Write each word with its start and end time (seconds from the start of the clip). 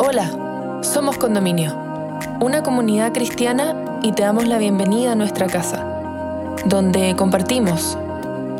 Hola, 0.00 0.78
somos 0.80 1.18
Condominio, 1.18 1.76
una 2.40 2.62
comunidad 2.62 3.12
cristiana 3.12 3.98
y 4.00 4.12
te 4.12 4.22
damos 4.22 4.46
la 4.46 4.58
bienvenida 4.58 5.10
a 5.10 5.14
nuestra 5.16 5.48
casa, 5.48 6.54
donde 6.66 7.16
compartimos, 7.16 7.98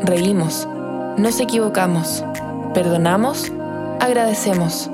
reímos, 0.03 0.67
nos 1.15 1.39
equivocamos, 1.39 2.25
perdonamos, 2.73 3.53
agradecemos 4.01 4.89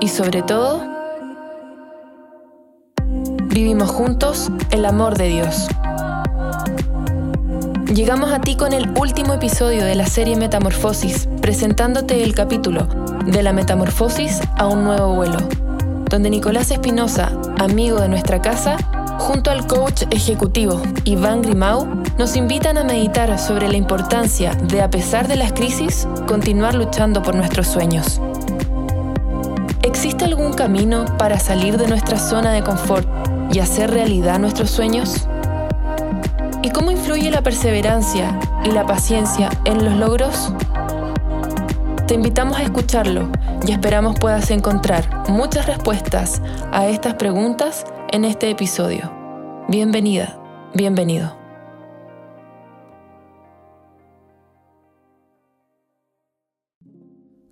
y 0.00 0.08
sobre 0.08 0.40
todo, 0.40 0.82
vivimos 3.48 3.90
juntos 3.90 4.50
el 4.70 4.86
amor 4.86 5.18
de 5.18 5.28
Dios. 5.28 5.68
Llegamos 7.92 8.32
a 8.32 8.40
ti 8.40 8.56
con 8.56 8.72
el 8.72 8.88
último 8.98 9.34
episodio 9.34 9.84
de 9.84 9.96
la 9.96 10.06
serie 10.06 10.36
Metamorfosis, 10.36 11.28
presentándote 11.42 12.22
el 12.22 12.34
capítulo 12.34 12.86
de 13.26 13.42
la 13.42 13.52
metamorfosis 13.52 14.40
a 14.56 14.66
un 14.66 14.84
nuevo 14.84 15.14
vuelo, 15.14 15.38
donde 16.10 16.28
Nicolás 16.28 16.72
Espinosa, 16.72 17.30
amigo 17.60 18.00
de 18.00 18.08
nuestra 18.08 18.42
casa, 18.42 18.76
junto 19.18 19.52
al 19.52 19.66
coach 19.68 20.02
ejecutivo 20.10 20.82
Iván 21.04 21.40
Grimau, 21.40 21.86
nos 22.18 22.34
invitan 22.34 22.78
a 22.78 22.84
meditar 22.84 23.38
sobre 23.38 23.68
la 23.68 23.76
importancia 23.76 24.54
de, 24.54 24.82
a 24.82 24.90
pesar 24.90 25.28
de 25.28 25.36
las 25.36 25.52
crisis, 25.52 26.08
continuar 26.26 26.74
luchando 26.74 27.22
por 27.22 27.36
nuestros 27.36 27.68
sueños. 27.68 28.20
¿Existe 29.82 30.24
algún 30.24 30.52
camino 30.52 31.04
para 31.16 31.38
salir 31.38 31.78
de 31.78 31.86
nuestra 31.86 32.18
zona 32.18 32.52
de 32.52 32.64
confort 32.64 33.06
y 33.52 33.60
hacer 33.60 33.92
realidad 33.92 34.40
nuestros 34.40 34.70
sueños? 34.70 35.28
¿Y 36.62 36.70
cómo 36.70 36.90
influye 36.90 37.30
la 37.30 37.42
perseverancia 37.42 38.36
y 38.64 38.72
la 38.72 38.84
paciencia 38.84 39.48
en 39.64 39.84
los 39.84 39.94
logros? 39.94 40.52
Te 42.08 42.14
invitamos 42.14 42.58
a 42.58 42.64
escucharlo 42.64 43.28
y 43.66 43.72
esperamos 43.72 44.16
puedas 44.18 44.50
encontrar 44.50 45.28
muchas 45.28 45.66
respuestas 45.66 46.40
a 46.72 46.88
estas 46.88 47.14
preguntas 47.14 47.84
en 48.12 48.24
este 48.24 48.50
episodio. 48.50 49.12
Bienvenida, 49.68 50.40
bienvenido. 50.74 51.38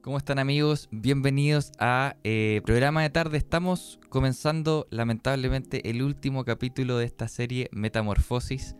¿Cómo 0.02 0.16
están 0.16 0.38
amigos? 0.38 0.88
Bienvenidos 0.90 1.72
a 1.78 2.16
eh, 2.24 2.62
programa 2.64 3.02
de 3.02 3.10
tarde. 3.10 3.36
Estamos 3.36 4.00
comenzando 4.08 4.86
lamentablemente 4.90 5.90
el 5.90 6.02
último 6.02 6.44
capítulo 6.44 6.96
de 6.96 7.04
esta 7.04 7.28
serie 7.28 7.68
Metamorfosis 7.72 8.74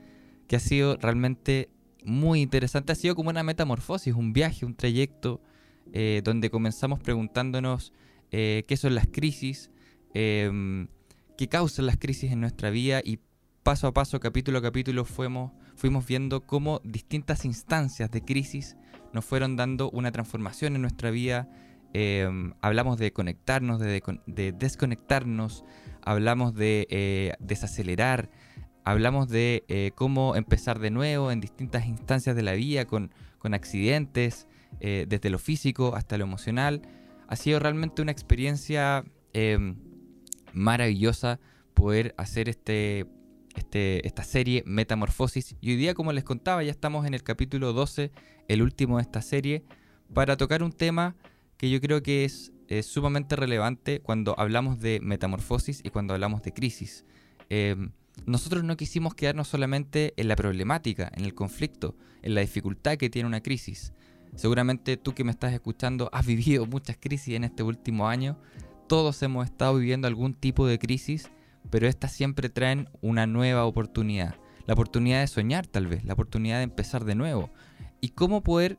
que 0.47 0.57
ha 0.57 0.61
sido 0.61 0.97
realmente 0.97 1.69
muy 2.03 2.41
interesante. 2.41 2.93
Ha 2.93 2.97
sido 2.97 3.15
como 3.15 3.29
una 3.29 3.43
metamorfosis, 3.43 4.15
un 4.15 4.33
viaje, 4.33 4.65
un 4.65 4.75
trayecto, 4.75 5.43
eh, 5.93 6.21
donde 6.25 6.51
comenzamos 6.51 7.01
preguntándonos 7.01 7.93
eh, 8.31 8.65
qué 8.69 8.77
son 8.77 8.95
las 8.95 9.07
crisis, 9.07 9.71
em, 10.15 10.89
qué 11.37 11.49
causan 11.49 11.87
las 11.87 11.97
crisis 11.97 12.33
en 12.33 12.41
nuestra 12.41 12.71
vida 12.71 13.01
y 13.05 13.21
paso 13.63 13.87
a 13.87 13.95
paso, 13.95 14.21
capítulo 14.21 14.59
a 14.59 14.63
capítulo, 14.63 15.05
fuimos, 15.05 15.53
fuimos 15.77 16.07
viendo 16.07 16.47
cómo 16.47 16.81
distintas 16.85 17.45
instancias 17.45 18.11
de 18.11 18.23
crisis 18.23 18.77
nos 19.13 19.25
fueron 19.25 19.57
dando 19.57 19.91
una 19.91 20.13
transformación 20.13 20.77
en 20.77 20.83
nuestra 20.83 21.11
vida. 21.11 21.49
Em, 21.95 22.53
hablamos 22.61 22.99
de 22.99 23.13
conectarnos, 23.13 23.81
de, 23.81 24.03
de 24.27 24.53
desconectarnos, 24.53 25.65
hablamos 26.03 26.55
de 26.55 26.87
eh, 26.91 27.33
desacelerar, 27.41 28.31
hablamos 28.85 29.29
de 29.29 29.93
cómo 29.95 30.37
empezar 30.37 30.79
de 30.79 30.91
nuevo 30.91 31.31
en 31.31 31.41
distintas 31.41 31.87
instancias 31.87 32.37
de 32.37 32.43
la 32.43 32.53
vida, 32.53 32.85
con, 32.85 33.11
accidentes, 33.55 34.47
eh, 34.81 35.07
desde 35.09 35.31
lo 35.31 35.39
físico 35.39 35.95
hasta 35.95 36.19
lo 36.19 36.25
emocional. 36.25 36.83
Ha 37.29 37.37
sido 37.37 37.59
realmente 37.59 38.03
una 38.03 38.13
experiencia 38.13 39.05
em, 39.33 39.77
maravillosa 40.53 41.41
poder 41.75 42.15
hacer 42.17 42.49
este, 42.49 43.07
este, 43.55 44.07
esta 44.07 44.25
serie 44.25 44.63
Metamorfosis. 44.67 45.57
Y 45.61 45.71
hoy 45.71 45.77
día, 45.77 45.95
como 45.95 46.13
les 46.13 46.25
contaba, 46.25 46.63
ya 46.63 46.71
estamos 46.71 47.07
en 47.07 47.15
el 47.15 47.23
capítulo 47.23 47.73
12, 47.73 48.13
el 48.49 48.63
último 48.63 48.97
de 48.97 49.03
esta 49.03 49.23
serie, 49.23 49.65
para 50.13 50.37
tocar 50.37 50.63
un 50.63 50.73
tema 50.73 51.17
que 51.57 51.69
yo 51.71 51.81
creo 51.81 52.03
que 52.03 52.25
es, 52.25 52.53
sumamente 52.83 53.35
relevante 53.35 54.01
cuando 54.01 54.39
hablamos 54.39 54.79
de 54.79 55.01
metamorfosis 55.01 55.81
y 55.83 55.89
cuando 55.89 56.13
hablamos 56.13 56.43
de 56.43 56.53
crisis. 56.53 57.07
Em, 57.49 57.93
nosotros 58.27 58.63
no 58.63 58.77
quisimos 58.77 59.15
quedarnos 59.15 59.49
solamente 59.49 60.13
en 60.19 60.29
la 60.29 60.37
problemática, 60.37 61.11
en 61.15 61.25
el 61.25 61.35
conflicto, 61.35 61.97
en 62.21 62.35
la 62.35 62.43
dificultad 62.43 62.99
que 62.99 63.09
tiene 63.09 63.27
una 63.27 63.41
crisis. 63.41 63.95
Seguramente 64.35 64.97
tú 64.97 65.15
que 65.15 65.25
me 65.25 65.31
estás 65.31 65.53
escuchando 65.53 66.09
has 66.13 66.27
vivido 66.27 66.67
muchas 66.67 66.97
crisis 66.99 67.35
en 67.35 67.45
este 67.45 67.63
último 67.63 68.09
año. 68.09 68.39
Todos 68.87 69.23
hemos 69.23 69.45
estado 69.45 69.77
viviendo 69.77 70.07
algún 70.09 70.35
tipo 70.35 70.67
de 70.67 70.79
crisis, 70.79 71.31
pero 71.71 71.87
estas 71.87 72.13
siempre 72.13 72.49
traen 72.49 72.89
una 73.01 73.27
nueva 73.27 73.65
oportunidad. 73.65 74.37
La 74.67 74.75
oportunidad 74.75 75.21
de 75.21 75.27
soñar 75.27 75.67
tal 75.67 75.87
vez, 75.87 76.05
la 76.05 76.13
oportunidad 76.13 76.59
de 76.59 76.65
empezar 76.65 77.05
de 77.05 77.15
nuevo. 77.15 77.51
Y 78.01 78.11
cómo 78.11 78.43
poder 78.43 78.79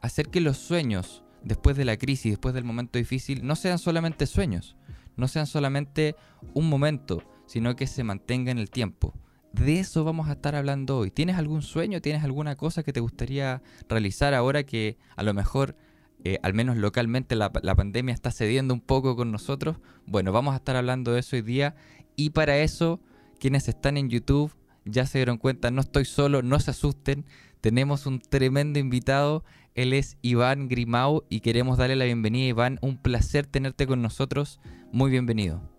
hacer 0.00 0.28
que 0.28 0.40
los 0.40 0.58
sueños, 0.58 1.24
después 1.42 1.76
de 1.76 1.84
la 1.84 1.96
crisis, 1.96 2.32
después 2.32 2.54
del 2.54 2.64
momento 2.64 2.98
difícil, 2.98 3.46
no 3.46 3.56
sean 3.56 3.78
solamente 3.78 4.26
sueños, 4.26 4.76
no 5.16 5.28
sean 5.28 5.46
solamente 5.46 6.14
un 6.52 6.68
momento, 6.68 7.22
sino 7.46 7.74
que 7.74 7.86
se 7.86 8.04
mantenga 8.04 8.50
en 8.50 8.58
el 8.58 8.70
tiempo. 8.70 9.14
De 9.54 9.78
eso 9.78 10.02
vamos 10.02 10.28
a 10.28 10.32
estar 10.32 10.56
hablando 10.56 10.98
hoy. 10.98 11.12
¿Tienes 11.12 11.36
algún 11.36 11.62
sueño? 11.62 12.00
¿Tienes 12.00 12.24
alguna 12.24 12.56
cosa 12.56 12.82
que 12.82 12.92
te 12.92 12.98
gustaría 12.98 13.62
realizar 13.88 14.34
ahora 14.34 14.64
que 14.64 14.98
a 15.14 15.22
lo 15.22 15.32
mejor, 15.32 15.76
eh, 16.24 16.38
al 16.42 16.54
menos 16.54 16.76
localmente, 16.76 17.36
la, 17.36 17.52
la 17.62 17.74
pandemia 17.76 18.12
está 18.12 18.32
cediendo 18.32 18.74
un 18.74 18.80
poco 18.80 19.14
con 19.14 19.30
nosotros? 19.30 19.76
Bueno, 20.06 20.32
vamos 20.32 20.54
a 20.54 20.56
estar 20.56 20.74
hablando 20.74 21.12
de 21.12 21.20
eso 21.20 21.36
hoy 21.36 21.42
día. 21.42 21.76
Y 22.16 22.30
para 22.30 22.58
eso, 22.58 23.00
quienes 23.38 23.68
están 23.68 23.96
en 23.96 24.10
YouTube 24.10 24.52
ya 24.84 25.06
se 25.06 25.18
dieron 25.18 25.38
cuenta, 25.38 25.70
no 25.70 25.82
estoy 25.82 26.04
solo, 26.04 26.42
no 26.42 26.58
se 26.58 26.72
asusten. 26.72 27.24
Tenemos 27.60 28.06
un 28.06 28.18
tremendo 28.18 28.80
invitado. 28.80 29.44
Él 29.76 29.92
es 29.92 30.18
Iván 30.20 30.68
Grimau 30.68 31.22
y 31.28 31.40
queremos 31.40 31.78
darle 31.78 31.94
la 31.94 32.06
bienvenida. 32.06 32.48
Iván, 32.48 32.80
un 32.82 32.96
placer 32.96 33.46
tenerte 33.46 33.86
con 33.86 34.02
nosotros. 34.02 34.60
Muy 34.90 35.12
bienvenido. 35.12 35.73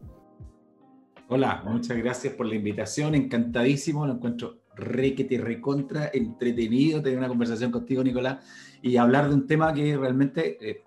Hola, 1.35 1.61
muchas 1.65 1.97
gracias 1.97 2.33
por 2.33 2.45
la 2.45 2.55
invitación, 2.55 3.13
encantadísimo, 3.13 4.07
lo 4.07 4.13
encuentro 4.13 4.61
requete 4.73 5.37
recontra 5.37 6.09
entretenido 6.13 7.01
tener 7.01 7.19
una 7.19 7.27
conversación 7.27 7.71
contigo, 7.71 8.01
Nicolás, 8.01 8.37
y 8.81 8.95
hablar 8.95 9.27
de 9.27 9.35
un 9.35 9.45
tema 9.45 9.73
que 9.73 9.97
realmente 9.97 10.57
eh, 10.65 10.85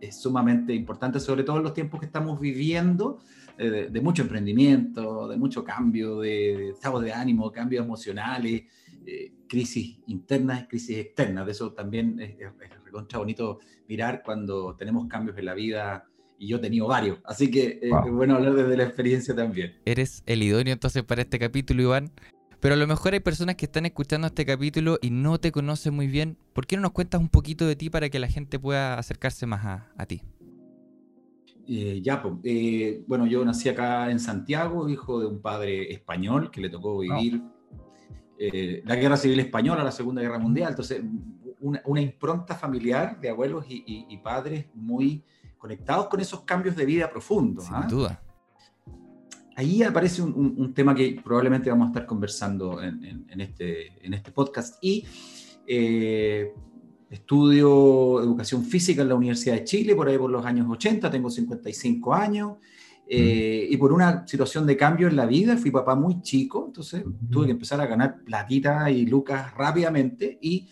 es 0.00 0.22
sumamente 0.22 0.72
importante, 0.72 1.18
sobre 1.18 1.42
todo 1.42 1.56
en 1.56 1.64
los 1.64 1.74
tiempos 1.74 1.98
que 1.98 2.06
estamos 2.06 2.38
viviendo, 2.38 3.18
eh, 3.58 3.88
de, 3.90 4.00
mucho 4.00 4.22
emprendimiento, 4.22 5.26
de 5.26 5.36
mucho 5.36 5.64
cambio 5.64 6.20
de, 6.20 6.68
estado 6.68 7.00
de 7.00 7.12
ánimo, 7.12 7.50
cambios 7.50 7.84
emocionales, 7.84 8.62
eh, 9.04 9.32
crisis 9.48 9.98
internas, 10.06 10.68
crisis 10.68 10.96
externas. 10.98 11.44
De 11.44 11.50
eso 11.50 11.72
también 11.72 12.20
es, 12.20 12.36
es 12.38 12.84
recontra 12.84 13.18
bonito 13.18 13.58
mirar 13.88 14.22
cuando 14.24 14.76
tenemos 14.76 15.08
cambios 15.08 15.36
en 15.38 15.44
la 15.44 15.54
vida 15.54 16.06
y 16.42 16.48
yo 16.48 16.56
he 16.56 16.60
tenido 16.60 16.88
varios. 16.88 17.18
Así 17.24 17.52
que 17.52 17.78
eh, 17.80 17.90
es 18.04 18.12
bueno 18.12 18.34
hablar 18.34 18.54
desde 18.54 18.76
la 18.76 18.82
experiencia 18.82 19.32
también. 19.32 19.76
Eres 19.84 20.24
el 20.26 20.42
idóneo 20.42 20.72
entonces 20.72 21.04
para 21.04 21.22
este 21.22 21.38
capítulo, 21.38 21.82
Iván. 21.82 22.10
Pero 22.58 22.74
a 22.74 22.76
lo 22.76 22.86
mejor 22.88 23.12
hay 23.12 23.20
personas 23.20 23.54
que 23.54 23.66
están 23.66 23.86
escuchando 23.86 24.26
este 24.26 24.44
capítulo 24.44 24.98
y 25.00 25.10
no 25.10 25.38
te 25.38 25.52
conocen 25.52 25.94
muy 25.94 26.08
bien. 26.08 26.36
¿Por 26.52 26.66
qué 26.66 26.74
no 26.74 26.82
nos 26.82 26.90
cuentas 26.90 27.20
un 27.20 27.28
poquito 27.28 27.64
de 27.64 27.76
ti 27.76 27.90
para 27.90 28.08
que 28.08 28.18
la 28.18 28.26
gente 28.26 28.58
pueda 28.58 28.98
acercarse 28.98 29.46
más 29.46 29.84
a, 29.96 30.06
ti? 30.06 30.22
Eh, 31.68 32.00
ya, 32.02 32.20
pues, 32.20 32.34
eh, 32.42 33.04
bueno, 33.06 33.24
yo 33.26 33.44
nací 33.44 33.68
acá 33.68 34.10
en 34.10 34.18
Santiago, 34.18 34.88
hijo 34.88 35.20
de 35.20 35.26
un 35.26 35.40
padre 35.40 35.92
español 35.92 36.50
que 36.50 36.60
le 36.60 36.70
tocó 36.70 36.98
vivir 36.98 37.40
la 38.84 38.96
guerra 38.96 39.16
civil 39.16 39.38
española, 39.38 39.84
la 39.84 39.92
Segunda 39.92 40.20
Guerra 40.20 40.40
Mundial. 40.40 40.70
Entonces, 40.70 41.02
una, 41.60 42.00
impronta 42.00 42.56
familiar 42.56 43.20
de 43.20 43.30
abuelos 43.30 43.64
y 43.68 44.16
padres 44.24 44.66
muy 44.74 45.22
conectados 45.62 46.08
con 46.08 46.18
esos 46.18 46.40
cambios 46.40 46.74
de 46.74 46.84
vida 46.84 47.08
profundos. 47.08 47.66
Sin 47.66 47.74
¿ah? 47.76 47.86
duda. 47.88 48.20
Ahí 49.54 49.84
aparece 49.84 50.20
un, 50.20 50.74
tema 50.74 50.92
que 50.92 51.20
probablemente 51.22 51.70
vamos 51.70 51.86
a 51.86 51.88
estar 51.90 52.04
conversando 52.04 52.82
en, 52.82 53.40
este, 53.40 54.04
en 54.04 54.12
este 54.12 54.32
podcast. 54.32 54.82
Y 54.82 55.04
eh, 55.64 56.52
estudio 57.08 58.20
educación 58.20 58.64
física 58.64 59.02
en 59.02 59.08
la 59.10 59.14
Universidad 59.14 59.54
de 59.54 59.62
Chile, 59.62 59.94
por 59.94 60.08
ahí 60.08 60.18
por 60.18 60.30
los 60.30 60.44
años 60.44 60.66
80, 60.68 61.08
tengo 61.08 61.30
55 61.30 62.12
años. 62.12 62.56
Eh, 63.06 63.68
y 63.70 63.76
por 63.76 63.92
una 63.92 64.26
situación 64.26 64.66
de 64.66 64.76
cambio 64.76 65.06
en 65.06 65.14
la 65.14 65.26
vida, 65.26 65.56
fui 65.56 65.70
papá 65.70 65.94
muy 65.94 66.22
chico, 66.22 66.64
entonces 66.66 67.04
tuve 67.30 67.46
que 67.46 67.52
empezar 67.52 67.80
a 67.80 67.86
ganar 67.86 68.24
platita 68.24 68.90
y 68.90 69.06
lucas 69.06 69.54
rápidamente 69.54 70.38
y 70.40 70.68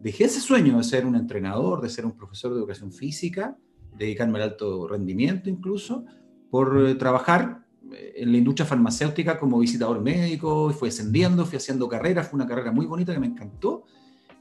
dejé 0.00 0.24
ese 0.24 0.40
sueño 0.40 0.78
de 0.78 0.84
ser 0.84 1.04
un 1.04 1.16
entrenador, 1.16 1.82
de 1.82 1.90
ser 1.90 2.06
un 2.06 2.12
profesor 2.12 2.52
de 2.52 2.60
educación 2.60 2.92
física 2.92 3.58
dedicarme 3.96 4.38
al 4.38 4.50
alto 4.50 4.88
rendimiento 4.88 5.48
incluso, 5.50 6.04
por 6.50 6.86
eh, 6.86 6.94
trabajar 6.94 7.62
eh, 7.92 8.14
en 8.16 8.32
la 8.32 8.38
industria 8.38 8.66
farmacéutica 8.66 9.38
como 9.38 9.58
visitador 9.58 10.00
médico, 10.00 10.70
fui 10.70 10.88
ascendiendo, 10.88 11.44
fui 11.46 11.56
haciendo 11.56 11.88
carreras, 11.88 12.28
fue 12.28 12.36
una 12.36 12.46
carrera 12.46 12.72
muy 12.72 12.86
bonita 12.86 13.12
que 13.12 13.20
me 13.20 13.26
encantó. 13.26 13.84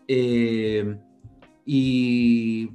Eh, 0.07 0.97
y 1.65 2.69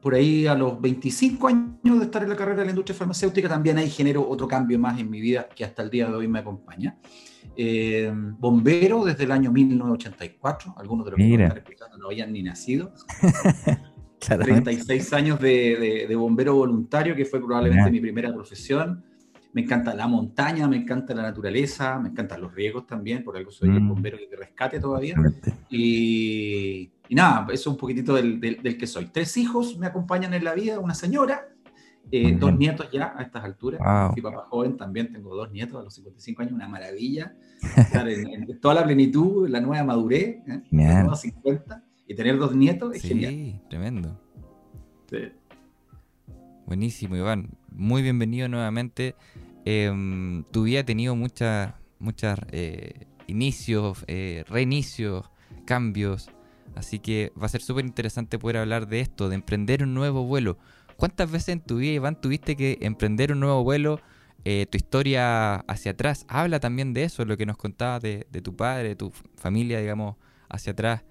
por 0.00 0.14
ahí 0.14 0.46
a 0.46 0.54
los 0.54 0.80
25 0.80 1.48
años 1.48 1.98
de 1.98 2.04
estar 2.04 2.22
en 2.22 2.28
la 2.28 2.36
carrera 2.36 2.60
de 2.60 2.64
la 2.66 2.70
industria 2.70 2.96
farmacéutica, 2.96 3.48
también 3.48 3.78
ahí 3.78 3.90
genero 3.90 4.26
otro 4.28 4.48
cambio 4.48 4.78
más 4.78 4.98
en 4.98 5.10
mi 5.10 5.20
vida 5.20 5.48
que 5.48 5.64
hasta 5.64 5.82
el 5.82 5.90
día 5.90 6.08
de 6.08 6.14
hoy 6.14 6.28
me 6.28 6.38
acompaña. 6.38 6.98
Eh, 7.56 8.10
bombero 8.14 9.04
desde 9.04 9.24
el 9.24 9.32
año 9.32 9.50
1984, 9.50 10.74
algunos 10.76 11.04
de 11.04 11.10
los 11.10 11.18
que 11.18 11.32
están 11.32 11.58
escuchando 11.58 11.98
no 11.98 12.06
habían 12.06 12.32
ni 12.32 12.42
nacido. 12.42 12.92
36 14.20 15.12
años 15.12 15.40
de, 15.40 16.06
de, 16.08 16.16
bombero 16.16 16.54
voluntario, 16.54 17.16
que 17.16 17.24
fue 17.24 17.40
probablemente 17.40 17.90
mi 17.90 18.00
primera 18.00 18.32
profesión. 18.32 19.02
Me 19.52 19.62
encanta 19.62 19.94
la 19.94 20.06
montaña, 20.06 20.68
me 20.68 20.76
encanta 20.76 21.12
la 21.12 21.22
naturaleza, 21.22 21.98
me 21.98 22.10
encantan 22.10 22.40
los 22.40 22.54
riesgos 22.54 22.86
también, 22.86 23.24
por 23.24 23.36
algo 23.36 23.50
soy 23.50 23.68
mm. 23.68 23.88
bombero 23.88 24.16
de 24.18 24.36
rescate 24.36 24.78
todavía. 24.78 25.16
Y, 25.68 26.90
y, 27.08 27.14
nada, 27.14 27.46
eso 27.46 27.54
es 27.54 27.66
un 27.66 27.76
poquitito 27.76 28.14
del, 28.14 28.38
del, 28.38 28.78
que 28.78 28.86
soy. 28.86 29.06
Tres 29.06 29.36
hijos 29.36 29.76
me 29.76 29.86
acompañan 29.86 30.34
en 30.34 30.44
la 30.44 30.54
vida, 30.54 30.78
una 30.78 30.94
señora, 30.94 31.48
eh, 32.12 32.36
dos 32.38 32.56
nietos 32.56 32.88
ya 32.92 33.14
a 33.16 33.22
estas 33.22 33.42
alturas. 33.44 33.80
Mi 34.14 34.22
papá 34.22 34.46
joven 34.48 34.76
también, 34.76 35.12
tengo 35.12 35.34
dos 35.34 35.50
nietos 35.50 35.80
a 35.80 35.82
los 35.82 35.94
55 35.94 36.42
años, 36.42 36.54
una 36.54 36.68
maravilla. 36.68 37.34
Estar 37.76 38.08
en, 38.08 38.58
toda 38.60 38.74
la 38.74 38.84
plenitud, 38.84 39.48
la 39.48 39.60
nueva 39.60 39.84
madurez, 39.84 40.38
¿eh? 40.46 40.62
la 40.70 41.14
50, 41.14 41.84
y 42.10 42.14
tener 42.16 42.38
dos 42.38 42.56
nietos 42.56 42.96
es 42.96 43.02
sí, 43.02 43.60
tremendo. 43.68 44.20
Sí. 45.08 45.28
Buenísimo, 46.66 47.14
Iván. 47.14 47.50
Muy 47.70 48.02
bienvenido 48.02 48.48
nuevamente. 48.48 49.14
Em, 49.64 50.42
tu 50.50 50.64
vida 50.64 50.80
ha 50.80 50.84
tenido 50.84 51.14
muchas, 51.14 51.72
muchas 52.00 52.40
eh, 52.50 53.06
inicios, 53.28 54.04
eh, 54.08 54.42
reinicios, 54.48 55.30
cambios. 55.64 56.32
Así 56.74 56.98
que 56.98 57.32
va 57.40 57.46
a 57.46 57.48
ser 57.48 57.62
súper 57.62 57.84
interesante 57.84 58.40
poder 58.40 58.56
hablar 58.56 58.88
de 58.88 58.98
esto, 58.98 59.28
de 59.28 59.36
emprender 59.36 59.84
un 59.84 59.94
nuevo 59.94 60.24
vuelo. 60.24 60.58
¿Cuántas 60.96 61.30
veces 61.30 61.50
en 61.50 61.60
tu 61.60 61.76
vida, 61.76 61.92
Iván, 61.92 62.20
tuviste 62.20 62.56
que 62.56 62.78
emprender 62.80 63.30
un 63.30 63.38
nuevo 63.38 63.62
vuelo? 63.62 64.00
Eh, 64.44 64.66
tu 64.68 64.76
historia 64.76 65.58
hacia 65.60 65.92
atrás 65.92 66.26
habla 66.26 66.58
también 66.58 66.92
de 66.92 67.04
eso, 67.04 67.24
lo 67.24 67.36
que 67.36 67.46
nos 67.46 67.56
contabas 67.56 68.02
de, 68.02 68.24
tu 68.42 68.56
padre, 68.56 68.88
de 68.88 68.96
tu 68.96 69.12
familia, 69.36 69.78
digamos, 69.78 70.16
hacia 70.48 70.72
atrás. 70.72 71.04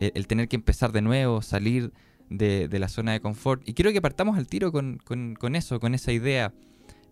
El 0.00 0.26
tener 0.26 0.48
que 0.48 0.56
empezar 0.56 0.92
de 0.92 1.02
nuevo, 1.02 1.42
salir 1.42 1.92
de, 2.30 2.78
la 2.78 2.88
zona 2.88 3.12
de 3.12 3.20
confort. 3.20 3.66
Y 3.68 3.74
quiero 3.74 3.92
que 3.92 4.02
partamos 4.02 4.36
al 4.36 4.46
tiro 4.46 4.72
con, 4.72 5.00
eso, 5.54 5.80
con 5.80 5.94
esa 5.94 6.12
idea. 6.12 6.52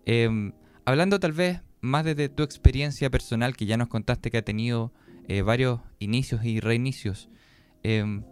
Em, 0.07 0.53
hablando 0.85 1.21
tal 1.21 1.33
vez 1.33 1.63
más 1.81 2.05
desde 2.05 2.29
tu 2.29 2.43
experiencia 2.43 3.11
personal, 3.11 3.57
que 3.57 3.67
ya 3.67 3.77
nos 3.77 3.89
contaste 3.89 4.31
que 4.31 4.39
ha 4.39 4.43
tenido 4.43 4.93
eh, 5.29 5.43
varios 5.43 5.81
inicios 5.99 6.45
y 6.45 6.61
reinicios. 6.61 7.29
Em, 7.83 8.25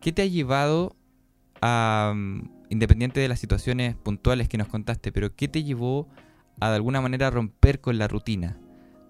¿Qué 0.00 0.12
te 0.12 0.22
ha 0.22 0.26
llevado 0.26 0.96
a, 1.60 2.12
mm, 2.14 2.50
independiente 2.70 3.20
de 3.20 3.28
las 3.28 3.40
situaciones 3.40 3.96
puntuales 3.96 4.48
que 4.48 4.58
nos 4.58 4.68
contaste, 4.68 5.12
pero 5.12 5.34
qué 5.34 5.48
te 5.48 5.64
llevó 5.64 6.08
a 6.60 6.70
de 6.70 6.76
alguna 6.76 7.00
manera 7.00 7.30
romper 7.30 7.80
con 7.80 7.98
la 7.98 8.08
rutina? 8.08 8.58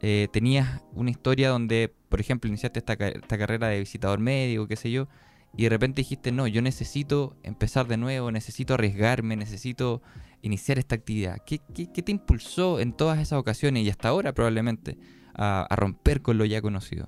Eh, 0.07 0.29
tenías 0.31 0.83
una 0.93 1.11
historia 1.11 1.49
donde, 1.49 1.91
por 2.11 2.21
ejemplo, 2.21 2.47
iniciaste 2.47 2.79
esta, 2.79 2.93
esta 2.93 3.39
carrera 3.39 3.69
de 3.69 3.79
visitador 3.79 4.19
médico, 4.19 4.69
qué 4.69 4.77
sé 4.77 4.91
yo, 4.91 5.09
y 5.57 5.63
de 5.63 5.71
repente 5.71 6.03
dijiste, 6.03 6.31
no, 6.31 6.47
yo 6.47 6.61
necesito 6.61 7.39
empezar 7.43 7.89
de 7.89 7.97
nuevo, 7.97 8.31
necesito 8.31 8.75
arriesgarme, 8.75 9.35
necesito 9.35 10.03
iniciar 10.43 10.79
esta 10.79 10.95
actividad. 10.95 11.39
¿Qué, 11.47 11.59
te 11.59 12.13
impulsó 12.13 12.81
en 12.81 12.93
todas 12.93 13.19
esas 13.19 13.39
ocasiones 13.39 13.83
y 13.83 13.89
hasta 13.89 14.11
ahora 14.11 14.35
probablemente 14.35 14.99
a, 15.33 15.75
romper 15.75 16.21
con 16.21 16.37
lo 16.37 16.45
ya 16.45 16.61
conocido? 16.61 17.07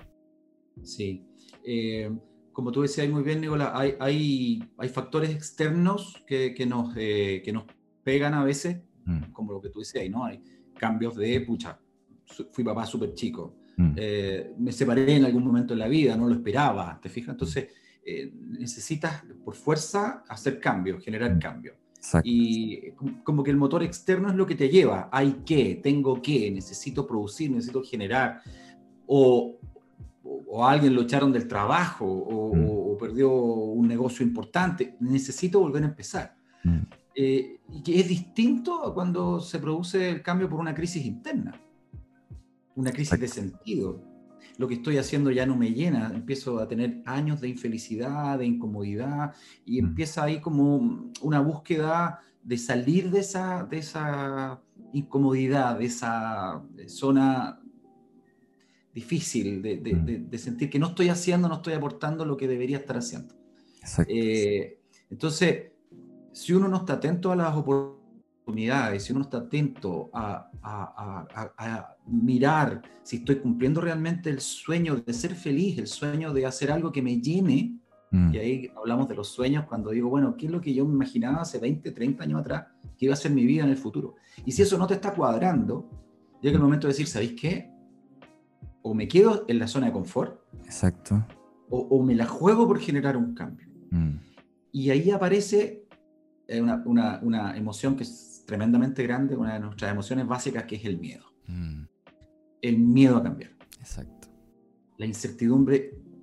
Sí. 0.82 1.22
Eh, 1.66 2.10
como 2.50 2.72
tú 2.72 2.80
decías 2.80 3.10
muy 3.10 3.22
bien, 3.22 3.42
Nicolás, 3.42 3.72
hay, 3.74 3.94
hay, 4.78 4.88
factores 4.88 5.28
externos 5.28 6.24
que, 6.26 6.64
nos, 6.66 6.96
eh, 6.96 7.42
que 7.44 7.52
nos 7.52 7.64
pegan 8.02 8.32
a 8.32 8.42
veces, 8.42 8.80
mm. 9.04 9.32
como 9.32 9.52
lo 9.52 9.60
que 9.60 9.68
tú 9.68 9.80
decías, 9.80 10.08
¿no? 10.08 10.24
Hay 10.24 10.42
cambios 10.78 11.14
de, 11.16 11.42
pucha, 11.42 11.78
fui 12.50 12.64
papá 12.64 12.86
súper 12.86 13.14
chico, 13.14 13.54
mm. 13.76 13.92
eh, 13.96 14.54
me 14.58 14.72
separé 14.72 15.16
en 15.16 15.24
algún 15.24 15.44
momento 15.44 15.74
de 15.74 15.80
la 15.80 15.88
vida, 15.88 16.16
no 16.16 16.28
lo 16.28 16.34
esperaba, 16.34 16.98
¿te 17.00 17.08
fijas? 17.08 17.30
Entonces 17.30 17.68
eh, 18.04 18.32
necesitas 18.50 19.24
por 19.44 19.54
fuerza 19.54 20.22
hacer 20.28 20.60
cambios, 20.60 21.02
generar 21.02 21.34
mm. 21.34 21.38
cambios. 21.38 21.76
Y 22.22 22.92
como 23.24 23.42
que 23.42 23.50
el 23.50 23.56
motor 23.56 23.82
externo 23.82 24.28
es 24.28 24.36
lo 24.36 24.46
que 24.46 24.54
te 24.54 24.68
lleva. 24.68 25.08
Hay 25.10 25.42
que, 25.44 25.80
tengo 25.82 26.22
que, 26.22 26.50
necesito 26.52 27.04
producir, 27.04 27.50
necesito 27.50 27.82
generar. 27.82 28.42
O, 29.06 29.58
o, 30.22 30.64
alguien 30.64 30.94
lo 30.94 31.02
echaron 31.02 31.32
del 31.32 31.48
trabajo 31.48 32.06
o, 32.06 32.54
mm. 32.54 32.98
perdió 32.98 33.32
un 33.32 33.88
negocio 33.88 34.24
importante. 34.24 34.96
Necesito 35.00 35.58
volver 35.58 35.82
a 35.82 35.86
empezar. 35.86 36.36
Mm. 36.62 36.78
Eh, 37.14 37.60
y 37.72 37.82
que 37.82 37.98
es 37.98 38.06
distinto 38.06 38.84
a 38.84 38.94
cuando 38.94 39.40
se 39.40 39.58
produce 39.58 40.10
el 40.10 40.22
cambio 40.22 40.48
por 40.48 40.60
una 40.60 40.74
crisis 40.74 41.04
interna. 41.04 41.60
Una 42.76 42.92
crisis 42.92 43.18
de 43.18 43.28
sentido 43.28 44.16
lo 44.58 44.68
que 44.68 44.74
estoy 44.74 44.98
haciendo 44.98 45.30
ya 45.30 45.46
no 45.46 45.56
me 45.56 45.72
llena, 45.72 46.10
empiezo 46.14 46.58
a 46.58 46.68
tener 46.68 47.02
años 47.04 47.40
de 47.40 47.48
infelicidad, 47.48 48.38
de 48.38 48.46
incomodidad, 48.46 49.34
y 49.64 49.82
mm. 49.82 49.86
empieza 49.86 50.24
ahí 50.24 50.40
como 50.40 51.10
una 51.20 51.40
búsqueda 51.40 52.20
de 52.42 52.58
salir 52.58 53.10
de 53.10 53.20
esa, 53.20 53.64
de 53.64 53.78
esa 53.78 54.60
incomodidad, 54.92 55.78
de 55.78 55.86
esa 55.86 56.62
zona 56.86 57.60
difícil, 58.94 59.60
de, 59.60 60.28
mm. 60.32 60.38
sentir 60.38 60.70
que 60.70 60.78
no 60.78 60.88
estoy 60.88 61.08
haciendo, 61.10 61.48
no 61.48 61.56
estoy 61.56 61.74
aportando 61.74 62.24
lo 62.24 62.36
que 62.36 62.48
debería 62.48 62.78
estar 62.78 62.96
haciendo. 62.96 63.34
Eh, 64.08 64.78
entonces, 65.10 65.72
si 66.32 66.54
uno 66.54 66.66
no 66.68 66.78
está 66.78 66.94
atento 66.94 67.30
a 67.30 67.36
las 67.36 67.54
oportunidades, 67.54 68.05
si 68.98 69.12
uno 69.12 69.22
está 69.22 69.38
atento 69.38 70.10
a, 70.12 70.48
mirar 72.06 72.82
si 73.02 73.16
estoy 73.16 73.36
cumpliendo 73.36 73.80
realmente 73.80 74.30
el 74.30 74.40
sueño 74.40 74.96
de 74.96 75.12
ser 75.12 75.34
feliz, 75.34 75.78
el 75.78 75.88
sueño 75.88 76.32
de 76.32 76.46
hacer 76.46 76.70
algo 76.70 76.92
que 76.92 77.02
me 77.02 77.20
llene, 77.20 77.78
mm. 78.10 78.34
y 78.34 78.38
ahí 78.38 78.70
hablamos 78.76 79.08
de 79.08 79.16
los 79.16 79.28
sueños 79.28 79.64
cuando 79.66 79.90
digo, 79.90 80.08
bueno, 80.08 80.36
¿qué 80.36 80.46
es 80.46 80.52
lo 80.52 80.60
que 80.60 80.72
yo 80.72 80.84
me 80.86 80.94
imaginaba 80.94 81.42
hace 81.42 81.58
20, 81.58 81.90
30 81.90 82.22
años 82.22 82.40
atrás 82.40 82.66
que 82.96 83.06
iba 83.06 83.14
a 83.14 83.16
ser 83.16 83.32
mi 83.32 83.44
vida 83.44 83.64
en 83.64 83.70
el 83.70 83.76
futuro? 83.76 84.14
Y 84.44 84.52
si 84.52 84.62
eso 84.62 84.78
no 84.78 84.86
te 84.86 84.94
está 84.94 85.12
cuadrando, 85.12 85.90
llega 86.40 86.56
el 86.56 86.62
momento 86.62 86.86
de 86.86 86.92
decir, 86.92 87.08
¿sabéis 87.08 87.34
qué? 87.40 87.70
O 88.82 88.94
me 88.94 89.08
quedo 89.08 89.44
en 89.48 89.58
la 89.58 89.66
zona 89.66 89.86
de 89.86 89.92
confort. 89.92 90.40
Exacto. 90.64 91.24
O, 91.68 92.00
me 92.00 92.14
la 92.14 92.26
juego 92.26 92.68
por 92.68 92.78
generar 92.78 93.16
un 93.16 93.34
cambio. 93.34 93.66
Mm. 93.90 94.18
Y 94.70 94.90
ahí 94.90 95.10
aparece 95.10 95.84
eh, 96.46 96.60
una, 96.60 96.80
una, 96.86 97.18
una 97.22 97.56
emoción 97.56 97.96
que 97.96 98.04
tremendamente 98.46 99.02
grande, 99.02 99.36
una 99.36 99.54
de 99.54 99.60
nuestras 99.60 99.90
emociones 99.90 100.26
básicas, 100.26 100.64
que 100.64 100.76
es 100.76 100.84
el 100.84 100.98
miedo. 100.98 101.24
Mm. 101.46 101.82
El 102.62 102.78
miedo 102.78 103.16
a 103.16 103.22
cambiar. 103.22 103.50
Exacto. 103.78 104.28
La 104.96 105.06
incertidumbre 105.06 105.76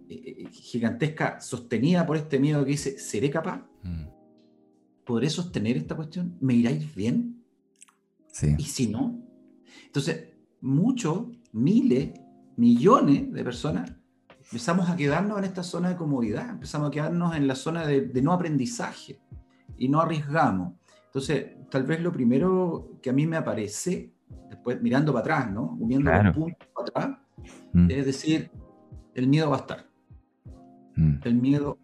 eh, 0.10 0.36
eh, 0.40 0.50
gigantesca 0.52 1.40
sostenida 1.40 2.06
por 2.06 2.18
este 2.18 2.40
miedo 2.40 2.64
que 2.64 2.72
dice, 2.72 2.98
¿seré 2.98 3.30
capaz? 3.30 3.62
Mm. 3.84 4.06
¿Podré 5.06 5.30
sostener 5.30 5.78
esta 5.78 5.96
cuestión? 5.96 6.38
¿Me 6.40 6.56
irá 6.56 6.70
a 6.70 6.74
ir 6.74 6.94
bien? 6.96 7.44
Sí. 8.32 8.56
¿Y 8.58 8.64
si 8.64 8.88
no? 8.88 9.22
Entonces, 9.86 10.30
muchos, 10.62 11.28
miles, 11.52 12.12
millones 12.56 13.32
de 13.32 13.44
personas 13.44 13.94
empezamos 14.54 14.90
a 14.90 14.96
quedarnos 14.96 15.40
en 15.40 15.46
esta 15.46 15.64
zona 15.64 15.90
de 15.90 15.96
comodidad, 15.96 16.50
empezamos 16.50 16.90
a 16.90 16.92
quedarnos 16.92 17.36
en 17.36 17.48
la 17.48 17.56
zona 17.56 17.88
de, 17.88 18.02
de 18.02 18.22
no 18.22 18.34
aprendizaje 18.34 19.20
y 19.78 19.90
no 19.90 20.02
arriesgamos. 20.02 20.74
Entonces, 21.14 21.52
tal 21.70 21.84
vez 21.84 22.02
lo 22.02 22.12
primero 22.12 22.98
que 23.00 23.12
a 23.12 23.14
mí 23.14 23.28
me 23.28 23.38
aparece, 23.38 24.12
después 24.50 24.82
mirando 24.82 25.14
para 25.14 25.22
atrás, 25.22 25.52
¿no? 25.52 25.78
Uniendo 25.80 26.12
los 26.12 26.36
puntos 26.36 26.68
para 26.74 26.88
atrás, 26.88 27.20
mm. 27.72 27.92
es 27.92 28.06
decir, 28.08 28.50
el 29.14 29.28
miedo 29.28 29.52
va 29.52 29.58
a 29.58 29.60
estar. 29.60 29.90
Mm. 30.96 31.16
El 31.24 31.36
miedo. 31.36 31.78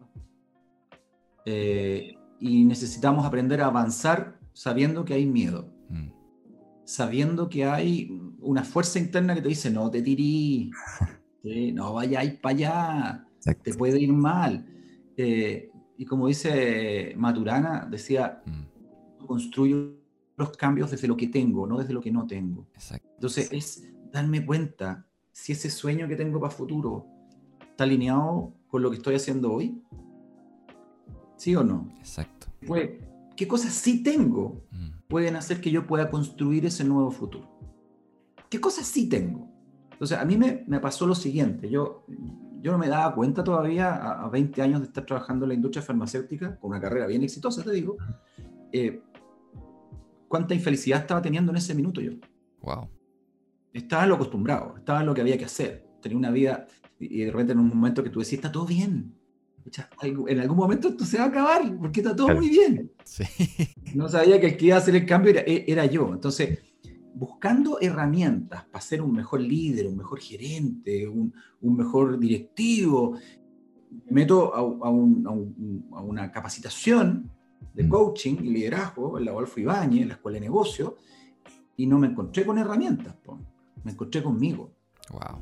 Eh, 1.46 2.16
y 2.40 2.66
necesitamos 2.66 3.24
aprender 3.24 3.62
a 3.62 3.68
avanzar 3.68 4.40
sabiendo 4.54 5.06
que 5.06 5.14
hay 5.14 5.28
miedo. 5.28 5.72
Mm. 5.90 6.10
Sabiendo 6.86 7.50
que 7.50 7.66
hay 7.66 8.10
una 8.40 8.64
fuerza 8.64 8.98
interna 8.98 9.36
que 9.36 9.44
te 9.44 9.50
dice, 9.50 9.70
no 9.70 9.92
te 9.92 10.02
tirí, 10.02 10.72
no 11.76 11.94
vayáis 11.94 12.34
para 12.40 12.56
allá, 12.56 13.28
te 13.62 13.76
puede 13.76 14.00
ir 14.00 14.12
mal. 14.12 14.66
Eh, 15.16 15.70
y 15.98 16.06
como 16.06 16.30
dice 16.30 17.14
Maturana, 17.16 17.88
decía, 17.88 18.42
construyo 19.30 19.96
los 20.38 20.58
cambios 20.58 20.90
desde 20.90 21.08
lo 21.08 21.16
que 21.16 21.28
tengo, 21.28 21.68
no 21.68 21.78
desde 21.78 21.94
lo 21.94 22.02
que 22.02 22.12
no 22.12 22.26
tengo. 22.26 22.68
Entonces 23.16 23.52
es 23.52 23.84
darme 24.12 24.44
cuenta 24.44 25.06
si 25.32 25.52
ese 25.52 25.70
sueño 25.70 26.08
que 26.08 26.16
tengo 26.16 26.40
para 26.40 26.52
futuro 26.52 27.06
está 27.62 27.84
alineado 27.84 28.54
con 28.68 28.82
lo 28.82 28.90
que 28.90 28.98
estoy 28.98 29.14
haciendo 29.16 29.54
hoy. 29.54 29.84
¿Sí 31.38 31.56
o 31.56 31.64
no? 31.64 31.94
Exacto. 32.00 32.48
Pues, 32.66 32.90
¿qué 33.38 33.48
cosas 33.48 33.74
sí 33.74 34.02
tengo 34.02 34.66
mm. 34.72 35.08
pueden 35.08 35.36
hacer 35.36 35.62
que 35.62 35.70
yo 35.70 35.86
pueda 35.86 36.10
construir 36.10 36.66
ese 36.66 36.84
nuevo 36.84 37.12
futuro? 37.12 37.48
¿Qué 38.50 38.60
cosas 38.60 38.88
sí 38.88 39.08
tengo? 39.08 39.48
Entonces, 39.92 40.18
a 40.18 40.26
mí 40.26 40.38
me, 40.38 40.64
me 40.66 40.80
pasó 40.80 41.06
lo 41.06 41.14
siguiente. 41.14 41.70
Yo, 41.70 42.04
yo 42.62 42.72
no 42.72 42.80
me 42.80 42.88
daba 42.88 43.14
cuenta 43.14 43.44
todavía 43.44 43.94
a, 43.94 44.28
20 44.28 44.62
años 44.62 44.82
de 44.82 44.88
estar 44.88 45.06
trabajando 45.06 45.46
en 45.46 45.50
la 45.50 45.56
industria 45.56 45.84
farmacéutica, 45.84 46.58
con 46.60 46.72
una 46.72 46.82
carrera 46.82 47.06
bien 47.06 47.24
exitosa, 47.24 47.64
te 47.64 47.72
digo, 47.72 47.98
eh, 48.72 49.02
cuánta 50.30 50.56
infelicidad 50.56 51.02
estaba 51.02 51.22
teniendo 51.22 51.52
en 51.52 51.58
ese 51.58 51.76
minuto 51.76 52.00
yo. 52.00 52.14
Wow. 52.62 52.88
Estaba 53.74 54.06
lo 54.06 54.16
acostumbrado, 54.16 54.76
estaba 54.78 55.04
lo 55.04 55.14
que 55.14 55.22
había 55.22 55.38
que 55.38 55.46
hacer. 55.46 55.86
Tenía 56.02 56.18
una 56.18 56.32
vida 56.32 56.66
y 56.98 57.24
de 57.24 57.32
repente 57.32 57.52
en 57.52 57.60
un 57.60 57.68
momento 57.68 58.02
que 58.02 58.10
tú 58.10 58.20
decías, 58.20 58.40
está 58.40 58.52
todo 58.52 58.66
bien. 58.66 59.14
En 60.28 60.40
algún 60.40 60.58
momento 60.58 60.88
esto 60.88 61.04
se 61.04 61.18
va 61.18 61.26
a 61.26 61.28
acabar 61.28 61.62
porque 61.78 62.00
está 62.00 62.16
todo 62.16 62.34
muy 62.34 62.50
bien. 62.50 62.92
Sí. 63.04 63.24
No 63.96 64.08
sabía 64.08 64.40
que 64.40 64.46
el 64.46 64.58
que 64.58 64.68
iba 64.68 64.76
a 64.76 64.80
hacer 64.80 64.96
el 64.96 65.06
cambio 65.06 65.32
era, 65.32 65.42
era 65.42 65.84
yo. 65.88 66.14
Entonces, 66.14 66.60
buscando 67.16 67.80
herramientas 67.82 68.66
para 68.66 68.82
ser 68.82 69.02
un 69.02 69.12
mejor 69.14 69.42
líder, 69.42 69.88
un 69.88 69.98
mejor 69.98 70.20
gerente, 70.20 71.08
un, 71.08 71.34
un 71.62 71.76
mejor 71.76 72.20
directivo, 72.20 73.18
meto 74.10 74.54
a, 74.54 74.60
a, 74.60 74.90
a, 74.90 76.02
una 76.02 76.32
capacitación 76.32 77.32
de 77.74 77.84
mm. 77.84 77.89
coaching 77.89 78.36
y 78.42 78.50
liderazgo 78.50 79.18
en 79.18 79.25
la 79.25 79.32
Adolfo 79.32 79.60
Ibáñez, 79.60 80.01
en 80.01 80.08
la 80.10 80.13
Escuela 80.16 80.36
de 80.36 80.42
Negocio, 80.42 80.98
y 81.78 81.88
no 81.88 81.98
me 81.98 82.08
encontré 82.08 82.46
con 82.46 82.58
herramientas, 82.58 83.16
me 83.84 83.92
encontré 83.92 84.22
conmigo. 84.22 84.74
Wow. 85.12 85.39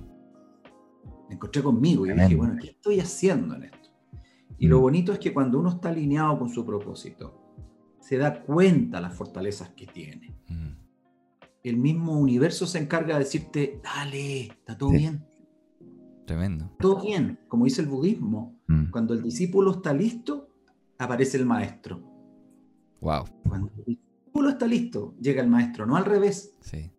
Me 1.29 1.36
encontré 1.36 1.63
conmigo 1.63 2.05
y 2.05 2.13
dije, 2.13 2.36
bueno, 2.36 2.55
¿qué 2.62 2.67
estoy 2.67 3.00
haciendo 3.00 3.55
en 3.55 3.63
esto? 3.63 3.89
Y 4.59 4.67
lo 4.67 4.79
mm. 4.79 4.81
bonito 4.81 5.13
es 5.13 5.19
que 5.19 5.33
cuando 5.33 5.59
uno 5.59 5.69
está 5.69 5.89
alineado 5.89 6.38
con 6.39 6.50
su 6.50 6.65
propósito, 6.65 7.47
se 8.00 8.17
da 8.17 8.41
cuenta 8.41 9.01
las 9.01 9.13
fortalezas 9.13 9.69
que 9.71 9.86
tiene. 9.88 10.36
Mm. 10.47 10.71
El 11.63 11.77
mismo 11.77 12.17
universo 12.17 12.65
se 12.65 12.79
encarga 12.79 13.15
de 13.15 13.24
decirte, 13.24 13.81
dale, 13.83 14.43
está 14.43 14.77
todo 14.77 14.91
bien. 14.91 15.25
Tremendo. 16.25 16.71
Todo 16.79 17.01
bien, 17.01 17.39
como 17.47 17.65
dice 17.65 17.81
el 17.81 17.88
budismo, 17.88 18.59
mm. 18.67 18.91
cuando 18.91 19.13
el 19.13 19.21
discípulo 19.21 19.71
está 19.71 19.93
listo, 19.93 20.46
aparece 20.97 21.37
el 21.37 21.45
maestro. 21.45 22.01
Wow. 23.01 23.25
Cuando 23.47 23.71
el 23.77 23.85
discípulo 23.85 24.49
está 24.49 24.67
listo, 24.67 25.15
llega 25.19 25.41
el 25.41 25.49
maestro, 25.49 25.85
no 25.85 25.95
al 25.95 26.05
revés. 26.05 26.57
Sí. 26.61 26.91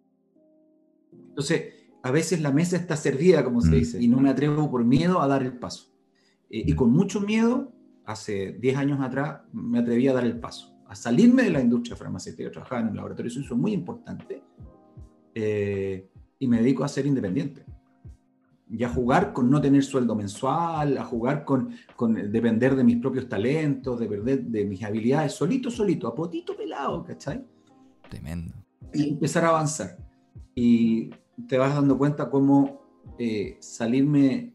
Entonces, 1.13 1.75
a 2.03 2.11
veces 2.11 2.41
la 2.41 2.53
mesa 2.53 2.77
está 2.77 2.97
servida, 2.97 3.45
como 3.45 3.61
se 3.61 3.75
dice, 3.75 4.03
y 4.03 4.09
no 4.09 4.21
me 4.21 4.31
atrevo 4.31 4.71
por 4.71 4.85
miedo 4.85 5.21
a 5.21 5.27
dar 5.27 5.43
el 5.43 5.59
paso. 5.59 5.93
Eh, 6.51 6.65
y 6.67 6.75
con 6.75 6.91
mucho 6.91 7.21
miedo, 7.21 7.73
hace 8.05 8.53
10 8.53 8.77
años 8.77 9.01
atrás, 9.01 9.43
me 9.53 9.81
atreví 9.81 10.09
a 10.09 10.15
dar 10.15 10.25
el 10.25 10.39
paso, 10.39 10.77
a 10.87 10.95
salirme 10.95 11.43
de 11.43 11.51
la 11.51 11.61
industria 11.61 11.97
farmacéutica. 11.97 12.51
Trabajaba 12.51 12.81
en 12.83 12.89
un 12.89 12.97
laboratorio 12.97 13.31
suizo 13.31 13.57
muy 13.57 13.73
importante 13.73 14.43
eh, 15.35 16.09
y 16.39 16.49
me 16.49 16.59
dedico 16.59 16.85
a 16.85 16.89
ser 16.89 17.07
independiente. 17.07 17.65
Y 18.71 18.85
a 18.85 18.89
jugar 18.89 19.33
con 19.33 19.51
no 19.51 19.61
tener 19.61 19.83
sueldo 19.83 20.15
mensual, 20.15 20.99
a 20.99 21.05
jugar 21.05 21.45
con, 21.45 21.71
con 21.97 22.15
depender 22.31 22.77
de 22.77 22.85
mis 22.85 22.97
propios 22.99 23.29
talentos, 23.29 23.99
de 23.99 24.07
perder 24.07 24.45
de 24.45 24.65
mis 24.65 24.83
habilidades, 24.83 25.33
solito, 25.33 25.71
solito, 25.71 26.07
a 26.07 26.15
potito 26.15 26.57
pelado, 26.57 27.03
¿cachai? 27.03 27.43
Tremendo. 28.09 28.55
Y 28.93 29.11
empezar 29.11 29.45
a 29.45 29.49
avanzar. 29.49 29.97
Y 30.55 31.11
te 31.47 31.57
vas 31.57 31.75
dando 31.75 31.97
cuenta 31.97 32.29
cómo 32.29 32.83
eh, 33.19 33.57
salirme 33.61 34.55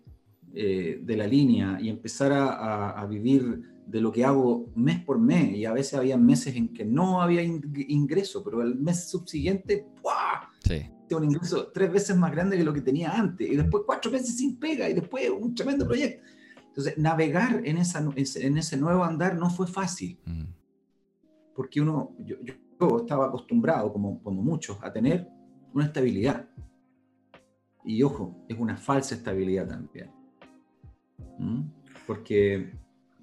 eh, 0.53 0.99
de 1.01 1.17
la 1.17 1.25
línea 1.25 1.79
y 1.81 1.89
empezar 1.89 2.31
a, 2.31 3.05
vivir 3.09 3.61
de 3.87 3.99
lo 3.99 4.11
que 4.11 4.23
hago 4.23 4.71
mes 4.75 4.99
por 5.03 5.19
mes, 5.19 5.57
y 5.57 5.65
a 5.65 5.73
veces 5.73 5.95
había 5.95 6.15
meses 6.15 6.55
en 6.55 6.71
que 6.73 6.85
no 6.85 7.21
había 7.21 7.43
ingreso, 7.43 8.43
pero 8.43 8.61
el 8.61 8.75
mes 8.75 9.09
subsiguiente, 9.09 9.87
¡buah! 10.01 10.49
Sí. 10.63 10.83
Un 11.17 11.25
ingreso 11.25 11.71
tres 11.73 11.91
veces 11.91 12.15
más 12.15 12.31
grande 12.31 12.57
que 12.57 12.63
lo 12.63 12.73
que 12.73 12.81
tenía 12.81 13.11
antes, 13.11 13.49
y 13.49 13.55
después 13.55 13.83
cuatro 13.85 14.11
meses 14.11 14.37
sin 14.37 14.57
pega, 14.57 14.89
y 14.89 14.93
después 14.93 15.29
un 15.29 15.53
tremendo 15.53 15.85
proyecto. 15.85 16.23
Entonces, 16.67 16.97
navegar 16.97 17.61
en, 17.65 17.77
esa, 17.77 17.99
en 17.99 18.57
ese 18.57 18.77
nuevo 18.77 19.03
andar 19.03 19.35
no 19.35 19.49
fue 19.49 19.67
fácil, 19.67 20.19
mm. 20.25 20.43
porque 21.55 21.81
uno, 21.81 22.15
yo, 22.19 22.37
yo, 22.41 22.53
estaba 22.99 23.27
acostumbrado, 23.27 23.93
como, 23.93 24.21
como 24.23 24.41
muchos, 24.41 24.77
a 24.81 24.91
tener 24.91 25.27
una 25.73 25.85
estabilidad. 25.85 26.47
Y 27.85 28.01
ojo, 28.03 28.45
es 28.47 28.57
una 28.57 28.77
falsa 28.77 29.15
estabilidad 29.15 29.67
también. 29.67 30.09
Porque 32.07 32.73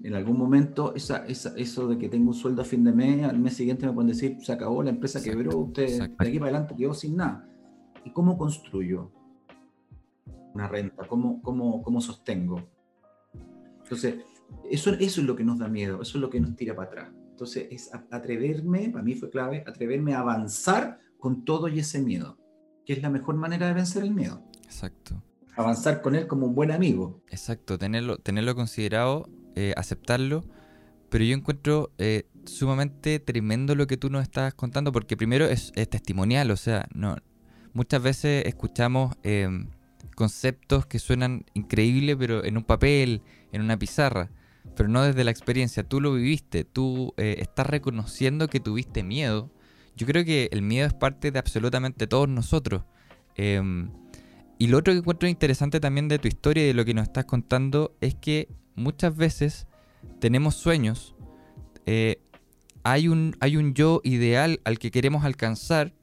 en 0.03 0.15
algún 0.15 0.39
momento 0.39 0.95
esa, 0.95 1.27
eso 1.27 1.89
de 1.89 1.99
que 1.99 2.09
tengo 2.09 2.29
un 2.29 2.35
sueldo 2.35 2.63
a 2.63 2.65
fin 2.65 2.85
de 2.85 2.93
mes, 2.93 3.25
al 3.25 3.39
mes 3.39 3.55
siguiente 3.55 3.87
me 3.87 3.93
pueden 3.93 4.09
decir, 4.09 4.37
se 4.41 4.53
acabó 4.53 4.83
la 4.83 4.91
empresa, 4.91 5.23
quebró, 5.23 5.59
usted 5.59 5.99
de 5.99 6.05
aquí 6.05 6.39
para 6.39 6.51
adelante 6.51 6.75
quedó 6.77 6.95
sin 6.95 7.17
nada. 7.17 7.47
¿Y 8.05 8.13
cómo 8.13 8.37
construyo 8.37 9.11
una 10.55 10.69
renta? 10.69 11.07
¿Cómo, 11.07 11.41
cómo, 11.43 11.83
cómo 11.83 12.01
sostengo? 12.01 12.63
Entonces, 13.83 14.25
eso, 14.71 14.93
eso 14.95 15.21
es 15.21 15.27
lo 15.27 15.37
que 15.37 15.45
nos 15.45 15.59
da 15.59 15.69
miedo, 15.69 16.03
eso 16.03 16.19
es 16.19 16.23
lo 16.23 16.31
que 16.31 16.41
nos 16.41 16.57
tira 16.57 16.75
para 16.75 16.89
atrás. 16.89 17.13
Entonces, 17.31 17.69
es 17.71 17.91
atreverme, 18.11 18.91
para 18.91 19.05
mí 19.05 19.15
fue 19.15 19.31
clave, 19.31 19.65
atreverme 19.67 20.15
a 20.15 20.21
avanzar 20.21 21.01
con 21.19 21.45
todo 21.45 21.69
y 21.69 21.79
ese 21.79 22.01
miedo, 22.01 22.39
que 22.85 22.93
es 22.93 23.03
la 23.03 23.11
mejor 23.11 23.37
manera 23.37 23.67
de 23.67 23.75
vencer 23.75 24.03
el 24.03 24.13
miedo. 24.13 24.43
Exacto 24.65 25.23
avanzar 25.61 26.03
con 26.03 26.15
él 26.15 26.27
como 26.27 26.47
un 26.47 26.55
buen 26.55 26.71
amigo. 26.71 27.23
Exacto, 27.29 27.79
tenerlo, 27.79 28.19
tenerlo 28.19 28.55
considerado, 28.55 29.29
eh, 29.55 29.75
aceptarlo, 29.77 30.45
pero 31.09 31.25
yo 31.25 31.35
encuentro 31.35 31.93
eh, 31.99 32.29
sumamente 32.45 33.19
tremendo 33.21 33.75
lo 33.75 33.87
que 33.87 33.97
tú 33.97 34.11
nos 34.11 34.23
estás 34.23 34.55
contando, 34.55 34.93
porque 34.93 35.17
primero 35.17 35.47
es, 35.47 35.73
testimonial, 35.91 36.51
o 36.51 36.57
sea, 36.57 36.87
no, 36.95 37.17
muchas 37.73 38.03
veces 38.03 38.45
escuchamos 38.47 39.15
em, 39.23 39.69
conceptos 40.15 40.87
que 40.87 40.99
suenan 40.99 41.45
increíbles, 41.55 42.17
pero 42.19 42.45
en 42.45 42.57
un 42.57 42.65
papel, 42.65 43.23
en 43.53 43.63
una 43.63 43.79
pizarra, 43.79 44.31
pero 44.77 44.89
no 44.89 45.03
desde 45.03 45.25
la 45.25 45.31
experiencia, 45.31 45.83
tú 45.83 46.01
lo 46.01 46.15
viviste, 46.15 46.65
tú 46.65 47.15
eh, 47.17 47.37
estás 47.39 47.67
reconociendo 47.67 48.49
que 48.49 48.61
tuviste 48.61 49.03
miedo. 49.03 49.51
Yo 49.97 50.07
creo 50.07 50.25
que 50.25 50.49
el 50.53 50.63
miedo 50.63 50.87
es 50.87 50.95
parte 50.95 51.31
de 51.31 51.39
absolutamente 51.39 52.07
todos 52.07 52.29
nosotros. 52.29 52.85
Em, 53.37 53.91
y 54.59 54.67
lo 54.67 54.79
otro 54.79 54.93
que 54.93 54.99
encuentro 54.99 55.29
interesante 55.29 55.81
también 55.81 56.09
de 56.09 56.19
tu 56.19 56.29
historia 56.29 56.65
y 56.65 56.67
de 56.69 56.75
lo 56.75 56.85
que 56.85 56.95
nos 56.95 57.05
estás 57.05 57.25
contando 57.25 57.97
es 58.01 58.15
que 58.15 58.49
muchas 58.75 59.17
veces 59.17 59.67
tenemos 60.19 60.55
sueños, 60.55 61.15
eh, 61.87 62.21
hay, 62.83 63.09
un, 63.09 63.37
hay 63.41 63.57
un 63.57 63.75
yo 63.75 64.01
ideal 64.05 64.61
al 64.65 64.79
que 64.79 64.91
queremos 64.91 65.25
alcanzar, 65.25 65.95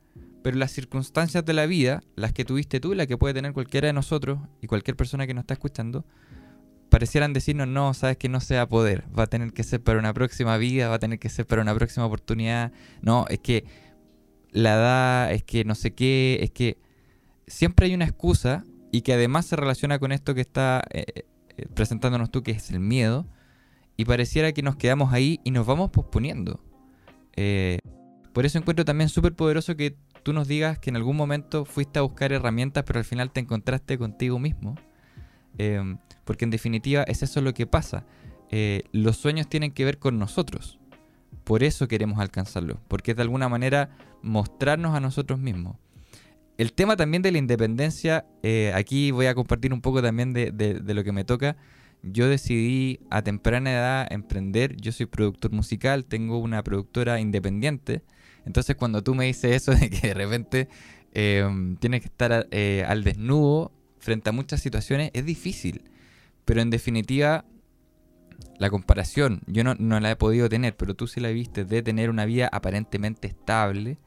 pero 0.47 0.59
las 0.59 0.71
circunstancias 0.71 1.43
de 1.43 1.51
la 1.51 1.65
vida, 1.65 2.01
las 2.15 2.31
que 2.31 2.45
tuviste 2.45 2.79
tú, 2.79 2.93
las 2.93 3.05
que 3.07 3.17
puede 3.17 3.33
tener 3.33 3.51
cualquiera 3.51 3.87
de 3.87 3.91
nosotros 3.91 4.39
y 4.61 4.67
cualquier 4.67 4.95
persona 4.95 5.27
que 5.27 5.33
nos 5.33 5.41
está 5.41 5.55
escuchando, 5.55 6.05
parecieran 6.89 7.33
decirnos, 7.33 7.67
no, 7.67 7.93
sabes 7.93 8.15
que 8.15 8.29
no 8.29 8.39
se 8.39 8.55
va 8.55 8.61
a 8.61 8.69
poder, 8.69 9.03
va 9.13 9.23
a 9.23 9.27
tener 9.27 9.51
que 9.51 9.63
ser 9.63 9.83
para 9.83 9.99
una 9.99 10.13
próxima 10.13 10.55
vida, 10.55 10.87
va 10.87 10.95
a 10.95 10.99
tener 10.99 11.19
que 11.19 11.27
ser 11.27 11.45
para 11.45 11.61
una 11.61 11.75
próxima 11.75 12.05
oportunidad, 12.05 12.71
no, 13.01 13.25
es 13.27 13.39
que 13.39 13.65
la 14.51 14.75
edad, 14.75 15.33
es 15.33 15.43
que 15.43 15.65
no 15.65 15.75
sé 15.75 15.93
qué, 15.93 16.39
es 16.41 16.51
que 16.51 16.77
siempre 17.45 17.87
hay 17.87 17.93
una 17.93 18.05
excusa 18.05 18.63
y 18.93 19.01
que 19.01 19.11
además 19.11 19.47
se 19.47 19.57
relaciona 19.57 19.99
con 19.99 20.13
esto 20.13 20.33
que 20.33 20.39
está 20.39 20.81
eh, 20.93 21.25
eh, 21.57 21.65
presentándonos 21.73 22.31
tú, 22.31 22.41
que 22.41 22.51
es 22.51 22.71
el 22.71 22.79
miedo, 22.79 23.27
y 23.97 24.05
pareciera 24.05 24.53
que 24.53 24.61
nos 24.61 24.77
quedamos 24.77 25.11
ahí 25.11 25.41
y 25.43 25.51
nos 25.51 25.65
vamos 25.65 25.89
posponiendo. 25.89 26.61
Eh, 27.35 27.79
por 28.37 28.45
eso 28.45 28.59
encuentro 28.59 28.85
también 28.85 29.09
súper 29.09 29.33
poderoso 29.33 29.75
que 29.75 29.97
tú 30.27 30.33
nos 30.33 30.49
digas 30.49 30.77
que 30.77 30.89
en 30.89 30.97
algún 30.97 31.15
momento 31.15 31.63
fuiste 31.63 31.99
a 31.99 32.01
buscar 32.01 32.33
herramientas, 32.33 32.83
pero 32.85 32.99
al 32.99 33.05
final 33.05 33.31
te 33.31 33.39
encontraste 33.39 33.97
contigo 33.97 34.39
mismo. 34.39 34.75
porque 36.25 36.43
en 36.43 36.51
definitiva 36.51 37.03
es 37.03 37.23
eso 37.23 37.39
lo 37.39 37.53
que 37.53 37.65
pasa. 37.65 38.05
los 38.91 39.15
sueños 39.15 39.47
tienen 39.47 39.71
que 39.71 39.85
ver 39.85 39.99
con 39.99 40.19
nosotros. 40.19 40.79
Por 41.45 41.63
eso 41.63 41.87
queremos 41.87 42.19
alcanzarlo. 42.19 42.81
Porque 42.89 43.11
es 43.11 43.17
de 43.17 43.23
alguna 43.23 43.47
manera 43.47 43.89
mostrarnos 44.21 44.93
a 44.93 44.99
nosotros 44.99 45.39
mismos 45.39 45.77
el 46.57 46.73
tema 46.73 46.97
también 46.97 47.21
de 47.21 47.31
la 47.31 47.37
independencia, 47.37 48.25
eh, 48.41 48.71
aquí 48.73 49.11
voy 49.11 49.27
a 49.27 49.35
compartir 49.35 49.73
un 49.73 49.81
poco 49.81 50.01
también 50.01 50.33
de, 50.33 50.81
lo 50.83 51.03
que 51.03 51.11
me 51.11 51.23
toca. 51.23 51.55
Yo 52.01 52.27
decidí 52.27 52.99
a 53.09 53.21
temprana 53.21 53.71
edad 53.71 54.07
emprender, 54.11 54.75
yo 54.77 54.91
soy 54.91 55.05
productor 55.05 55.51
musical, 55.51 56.05
tengo 56.05 56.39
una 56.39 56.63
productora 56.63 57.19
independiente, 57.19 58.01
entonces 58.47 58.77
cuando 58.77 59.03
tú 59.03 59.13
me 59.13 59.25
dices 59.25 59.51
eso 59.51 59.73
de 59.73 59.89
que 59.89 60.07
de 60.07 60.13
repente 60.13 60.69
em, 61.13 61.75
tienes 61.75 62.01
que 62.01 62.07
estar 62.07 62.47
eh, 62.51 62.85
al 62.87 63.03
desnudo 63.03 63.73
frente 63.99 64.29
a 64.29 64.33
muchas 64.33 64.61
situaciones, 64.61 65.11
es 65.13 65.25
difícil, 65.25 65.83
pero 66.45 66.61
en 66.61 66.69
definitiva 66.69 67.43
la 68.57 68.69
comparación, 68.69 69.41
yo 69.47 69.63
no, 69.65 69.99
la 69.99 70.11
he 70.11 70.15
podido 70.15 70.47
tener, 70.47 70.77
pero 70.77 70.95
tú 70.95 71.07
sí 71.07 71.19
la 71.19 71.29
viste, 71.29 71.65
de 71.65 71.83
tener 71.83 72.09
una 72.09 72.23
vida 72.23 72.49
aparentemente 72.51 73.27
estable 73.27 73.97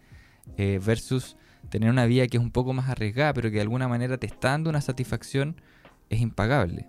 eh, 0.57 0.81
versus 0.83 1.37
tener 1.69 1.91
una 1.91 2.07
vida 2.07 2.27
que 2.27 2.39
es 2.39 2.43
un 2.43 2.51
poco 2.51 2.73
más 2.73 2.89
arriesgada, 2.89 3.35
pero 3.35 3.51
que 3.51 3.57
de 3.57 3.63
alguna 3.63 3.89
manera 3.89 4.17
te 4.17 4.27
está 4.27 4.51
dando 4.51 4.71
una 4.71 4.81
satisfacción, 4.81 5.61
es 6.09 6.21
impagable. 6.21 6.87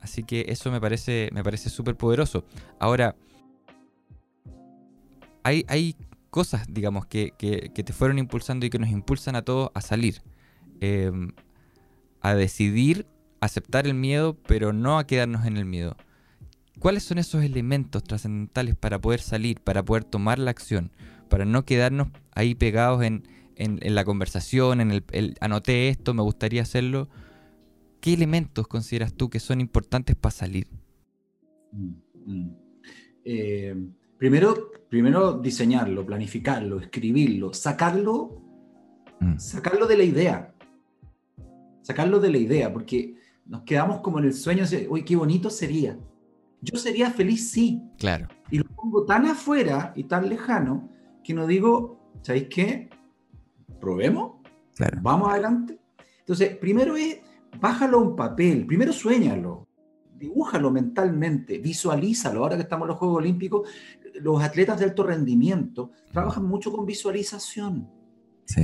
Así 0.00 0.24
que 0.24 0.46
eso 0.48 0.70
me 0.70 0.80
parece 0.80 1.28
me 1.32 1.44
parece 1.44 1.68
súper 1.68 1.96
poderoso. 1.96 2.44
Ahora, 2.78 3.14
hay, 5.48 5.96
cosas, 6.30 6.66
digamos, 6.68 7.06
que, 7.06 7.32
te 7.38 7.92
fueron 7.92 8.18
impulsando 8.18 8.66
y 8.66 8.70
que 8.70 8.78
nos 8.78 8.90
impulsan 8.90 9.36
a 9.36 9.42
todos 9.42 9.70
a 9.74 9.80
salir. 9.80 10.22
Em, 10.80 11.32
a 12.20 12.34
decidir 12.34 13.06
aceptar 13.40 13.86
el 13.86 13.94
miedo, 13.94 14.36
pero 14.46 14.72
no 14.72 14.98
a 14.98 15.06
quedarnos 15.06 15.46
en 15.46 15.56
el 15.56 15.64
miedo. 15.64 15.96
¿Cuáles 16.78 17.02
son 17.02 17.18
esos 17.18 17.42
elementos 17.42 18.04
trascendentales 18.04 18.76
para 18.76 19.00
poder 19.00 19.20
salir, 19.20 19.60
para 19.60 19.84
poder 19.84 20.04
tomar 20.04 20.38
la 20.38 20.50
acción, 20.50 20.92
para 21.28 21.44
no 21.44 21.64
quedarnos 21.64 22.08
ahí 22.32 22.54
pegados 22.54 23.02
en, 23.02 23.24
la 23.56 24.04
conversación, 24.04 24.80
en 24.80 24.92
el, 24.92 25.36
anoté 25.40 25.88
esto, 25.88 26.14
me 26.14 26.22
gustaría 26.22 26.62
hacerlo? 26.62 27.08
¿Qué 28.00 28.14
elementos 28.14 28.68
consideras 28.68 29.12
tú 29.12 29.28
que 29.28 29.40
son 29.40 29.60
importantes 29.60 30.14
para 30.14 30.32
salir? 30.32 30.68
Mm, 31.72 31.94
mm. 32.26 32.56
Eh, 33.24 33.74
primero, 34.18 34.72
primero 34.88 35.34
diseñarlo, 35.38 36.04
planificarlo, 36.04 36.80
escribirlo, 36.80 37.54
sacarlo, 37.54 38.42
mm. 39.20 39.38
sacarlo 39.38 39.86
de 39.86 39.96
la 39.96 40.04
idea. 40.04 40.54
Sacarlo 41.82 42.20
de 42.20 42.30
la 42.30 42.38
idea, 42.38 42.72
porque 42.72 43.14
nos 43.46 43.62
quedamos 43.62 44.00
como 44.00 44.18
en 44.18 44.26
el 44.26 44.34
sueño 44.34 44.66
de, 44.66 44.86
uy, 44.90 45.04
qué 45.04 45.16
bonito 45.16 45.48
sería. 45.48 45.98
Yo 46.60 46.78
sería 46.78 47.10
feliz, 47.10 47.50
sí. 47.50 47.80
Claro. 47.96 48.28
Y 48.50 48.58
lo 48.58 48.64
pongo 48.64 49.04
tan 49.04 49.26
afuera 49.26 49.92
y 49.96 50.04
tan 50.04 50.28
lejano 50.28 50.90
que 51.24 51.32
no 51.32 51.46
digo, 51.46 52.12
¿sabéis 52.22 52.48
qué? 52.50 52.90
Probemos. 53.80 54.44
Claro. 54.74 54.98
Vamos 55.00 55.30
adelante. 55.30 55.78
Entonces, 56.20 56.56
primero 56.56 56.96
es, 56.96 57.20
bájalo 57.60 57.98
a 57.98 58.02
un 58.02 58.16
papel, 58.16 58.66
primero 58.66 58.92
sueñalo, 58.92 59.66
dibújalo 60.18 60.70
mentalmente, 60.70 61.58
visualízalo. 61.58 62.42
Ahora 62.42 62.56
que 62.56 62.62
estamos 62.62 62.86
en 62.86 62.88
los 62.88 62.98
Juegos 62.98 63.18
Olímpicos, 63.18 63.68
los 64.20 64.42
atletas 64.42 64.78
de 64.78 64.84
alto 64.86 65.02
rendimiento 65.02 65.92
trabajan 66.12 66.44
mucho 66.46 66.72
con 66.72 66.86
visualización. 66.86 67.90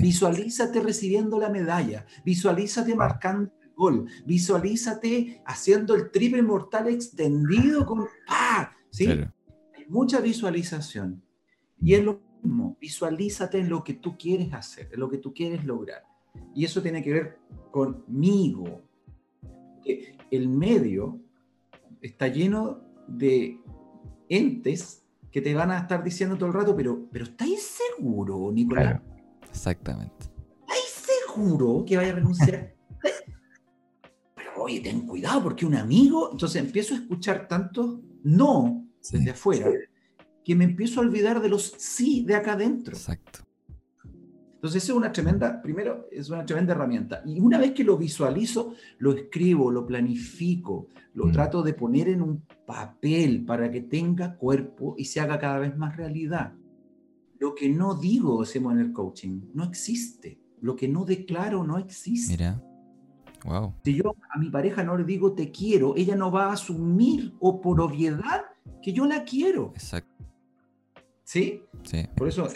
Visualízate 0.01 0.81
recibiendo 0.81 1.39
la 1.39 1.51
medalla, 1.51 2.07
visualízate 2.25 2.95
marcando 2.95 3.53
gol. 3.75 4.07
Visualízate 4.25 5.43
haciendo 5.45 5.95
el 5.95 6.11
triple 6.11 6.43
mortal 6.43 6.89
extendido 6.89 7.85
con 7.85 8.07
¡pah! 8.27 8.73
¿Sí? 8.91 9.07
Hay 9.07 9.87
mucha 9.89 10.21
visualización. 10.21 11.23
Y 11.81 11.95
es 11.95 12.05
lo 12.05 12.21
mismo, 12.43 12.77
visualízate 12.81 13.59
en 13.59 13.69
lo 13.69 13.85
que 13.85 13.95
tú 13.95 14.17
quieres 14.17 14.53
hacer, 14.55 14.89
en 14.93 15.01
lo 15.01 15.09
que 15.09 15.19
tú 15.19 15.35
quieres 15.35 15.65
lograr. 15.65 16.05
Y 16.55 16.65
eso 16.65 16.81
tiene 16.81 17.03
que 17.03 17.13
ver 17.13 17.39
conmigo. 17.71 18.83
El 20.31 20.49
medio 20.49 21.21
está 22.01 22.29
lleno 22.29 22.81
de 23.07 23.61
entes 24.29 25.04
que 25.35 25.43
te 25.43 25.53
van 25.53 25.73
a 25.73 25.79
estar 25.79 26.05
diciendo 26.05 26.37
todo 26.37 26.47
el 26.47 26.55
rato, 26.55 26.77
pero, 26.77 27.09
pero 27.11 27.25
¿estáis 27.25 27.61
seguro, 27.61 28.53
Nicolás? 28.53 29.01
Exactamente. 29.51 30.27
¿Estáis 30.61 31.09
seguro 31.27 31.85
que 31.85 31.97
vaya 31.97 32.13
a 32.13 32.15
renunciar? 32.15 32.77
oye, 34.57 34.79
ten 34.79 35.09
cuidado 35.09 35.43
porque 35.43 35.67
un 35.67 35.75
amigo, 35.75 36.31
entonces 36.31 36.63
empiezo 36.63 36.95
a 36.95 36.99
escuchar 36.99 37.49
tantos 37.49 37.99
no 38.23 38.87
desde 39.11 39.31
afuera 39.33 39.73
que 40.45 40.55
me 40.55 40.63
empiezo 40.63 41.01
a 41.01 41.03
olvidar 41.03 41.43
de 41.43 41.49
los 41.49 41.75
sí 41.79 42.25
de 42.25 42.37
acá 42.37 42.53
adentro. 42.53 42.95
Exacto. 42.95 43.44
Entonces 44.65 44.85
es 44.85 44.97
una 44.97 45.13
tremenda, 45.13 45.61
primero, 45.61 46.09
es 46.11 46.31
una 46.31 46.47
tremenda 46.47 46.73
herramienta. 46.73 47.23
Y 47.27 47.39
una 47.39 47.59
vez 47.59 47.73
que 47.73 47.85
lo 47.85 47.99
visualizo, 47.99 48.73
lo 48.97 49.13
escribo, 49.13 49.71
lo 49.71 49.85
planifico, 49.85 50.89
lo 51.13 51.27
mm. 51.27 51.33
trato 51.33 51.63
de 51.63 51.75
poner 51.75 52.09
en 52.09 52.23
un 52.23 52.47
papel 52.65 53.45
para 53.45 53.71
que 53.71 53.83
tenga 53.83 54.35
cuerpo 54.39 54.95
y 54.97 55.05
se 55.05 55.21
haga 55.21 55.39
cada 55.39 55.59
vez 55.59 55.77
más 55.77 55.95
realidad. 55.99 56.55
Lo 57.39 57.55
que 57.55 57.69
no 57.69 57.95
digo, 57.95 58.41
hacemos 58.41 58.73
en 58.73 58.79
el 58.79 58.93
coaching, 58.95 59.43
no 59.53 59.65
existe. 59.65 60.41
Lo 60.63 60.75
que 60.75 60.89
no 60.89 61.05
declaro 61.05 61.63
no 61.63 61.77
existe. 61.77 62.33
Mira. 62.33 62.63
Si 63.85 63.95
yo 63.95 64.17
a 64.31 64.39
mi 64.39 64.49
pareja 64.49 64.83
no 64.83 64.97
le 64.97 65.05
digo 65.05 65.35
te 65.35 65.51
quiero, 65.51 65.95
ella 65.95 66.17
no 66.17 66.33
va 66.33 66.47
a 66.47 66.53
asumir 66.55 67.35
o 67.39 67.61
por 67.61 67.83
obviedad 67.83 68.47
que 68.81 68.95
yo 68.95 69.05
la 69.05 69.25
quiero. 69.25 69.73
Exacto. 69.75 70.25
¿Sí? 71.23 71.63
Sí. 71.83 72.09
Por 72.17 72.29
eso, 72.29 72.49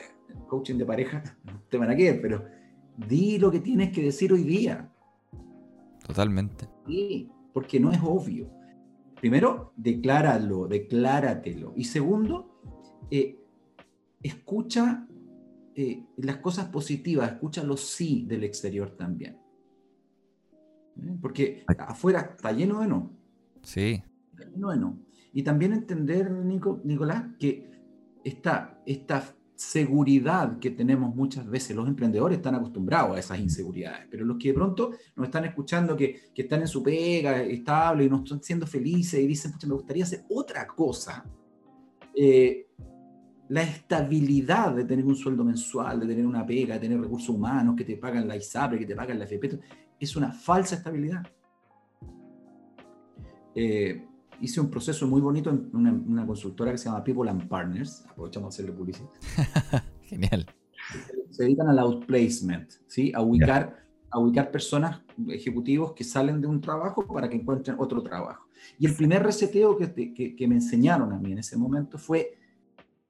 coaching 0.47 0.77
de 0.77 0.85
pareja, 0.85 1.23
te 1.71 1.79
van 1.79 1.91
a 1.91 1.97
querer, 1.97 2.21
pero 2.21 2.45
di 2.97 3.39
lo 3.39 3.51
que 3.51 3.61
tienes 3.61 3.93
que 3.93 4.03
decir 4.03 4.33
hoy 4.33 4.43
día. 4.43 4.93
Totalmente. 6.07 6.69
Sí, 6.87 7.31
porque 7.53 7.79
no 7.79 7.93
es 7.93 8.01
obvio. 8.03 8.51
Primero, 9.21 9.73
decláralo, 9.77 10.69
decláratelo. 10.69 11.73
Y 11.77 11.85
segundo, 11.85 12.61
eh, 13.11 13.39
escucha 14.23 15.07
eh, 15.75 16.05
las 16.17 16.39
cosas 16.39 16.67
positivas, 16.67 17.33
escucha 17.33 17.63
los 17.63 17.81
sí 17.81 18.25
del 18.27 18.45
exterior 18.45 18.91
también. 18.97 19.39
Porque 21.21 21.65
afuera 21.79 22.33
está 22.37 22.53
lleno 22.53 22.81
de 22.81 22.89
no. 22.89 23.11
Sí. 23.63 24.03
Está 24.33 24.51
lleno 24.51 24.71
de 24.71 24.77
no. 24.77 24.99
Y 25.33 25.43
también 25.43 25.73
entender, 25.73 26.31
Nico, 26.31 26.81
Nicolás, 26.85 27.25
que 27.39 27.71
esta, 28.25 28.83
esta 28.87 29.37
seguridad 29.59 30.61
que 30.61 30.71
tenemos 30.71 31.13
muchas 31.17 31.45
veces, 31.45 31.75
los 31.75 31.89
emprendedores 31.89 32.39
están 32.39 32.55
acostumbrados 32.55 33.17
a 33.17 33.19
esas 33.19 33.41
inseguridades, 33.41 34.07
pero 34.09 34.25
los 34.25 34.39
que 34.39 34.49
de 34.49 34.55
pronto 34.55 34.93
nos 35.17 35.27
están 35.27 35.47
escuchando, 35.47 35.97
que, 35.97 36.31
que 36.33 36.43
están 36.43 36.61
en 36.61 36.69
su 36.69 36.81
pega 36.81 37.43
estable 37.43 38.05
y 38.05 38.09
no 38.09 38.23
están 38.23 38.41
siendo 38.41 38.69
felices 38.69 39.19
y 39.21 39.27
dicen, 39.27 39.53
me 39.67 39.75
gustaría 39.75 40.05
hacer 40.05 40.25
otra 40.29 40.65
cosa. 40.65 41.25
Eh, 42.15 42.69
la 43.49 43.63
estabilidad 43.63 44.77
de 44.77 44.85
tener 44.85 45.05
un 45.05 45.17
sueldo 45.17 45.43
mensual, 45.45 45.99
de 45.99 46.07
tener 46.07 46.25
una 46.25 46.47
pega, 46.47 46.75
de 46.75 46.81
tener 46.81 47.01
recursos 47.01 47.31
humanos 47.31 47.75
que 47.75 47.85
te 47.85 47.97
pagan 47.97 48.29
la 48.29 48.37
ISAPRE, 48.37 48.79
que 48.79 48.87
te 48.87 48.95
pagan 48.95 49.19
la 49.19 49.25
FP, 49.25 49.59
es 49.99 50.15
una 50.15 50.31
falsa 50.31 50.77
estabilidad. 50.77 51.27
Eh, 53.57 54.07
hice 54.41 54.61
un 54.61 54.71
proceso 54.71 55.07
muy 55.07 55.21
bonito 55.21 55.51
en 55.51 55.71
una, 55.73 56.27
consultora 56.27 56.73
que 56.73 56.79
se 56.79 56.87
llama 56.87 57.05
People 57.05 57.29
and 57.31 57.49
Partners. 57.49 58.05
Aprovechamos 58.09 58.47
a 58.47 58.49
hacerle 58.49 58.73
publicidad. 58.73 59.09
Genial. 60.03 60.47
Se 61.31 61.45
dedican 61.45 61.69
al 61.69 61.79
outplacement, 61.79 62.71
¿sí? 62.87 63.13
a, 63.15 63.21
ubicar, 63.21 63.85
a 64.11 64.19
ubicar 64.19 64.51
personas, 64.51 65.01
ejecutivos 65.29 65.93
que 65.93 66.05
salen 66.05 66.41
de 66.41 66.47
un 66.47 66.61
trabajo 66.61 67.07
para 67.07 67.29
que 67.29 67.37
encuentren 67.37 67.77
otro 67.79 68.03
trabajo. 68.03 68.47
Y 68.79 68.87
el 68.87 68.95
primer 68.95 69.23
reseteo 69.23 69.77
que, 69.77 70.15
que, 70.15 70.35
que 70.35 70.49
me 70.49 70.57
enseñaron 70.57 71.13
a 71.13 71.19
mí 71.19 71.33
en 71.33 71.39
ese 71.39 71.57
momento 71.57 71.99
fue 71.99 72.39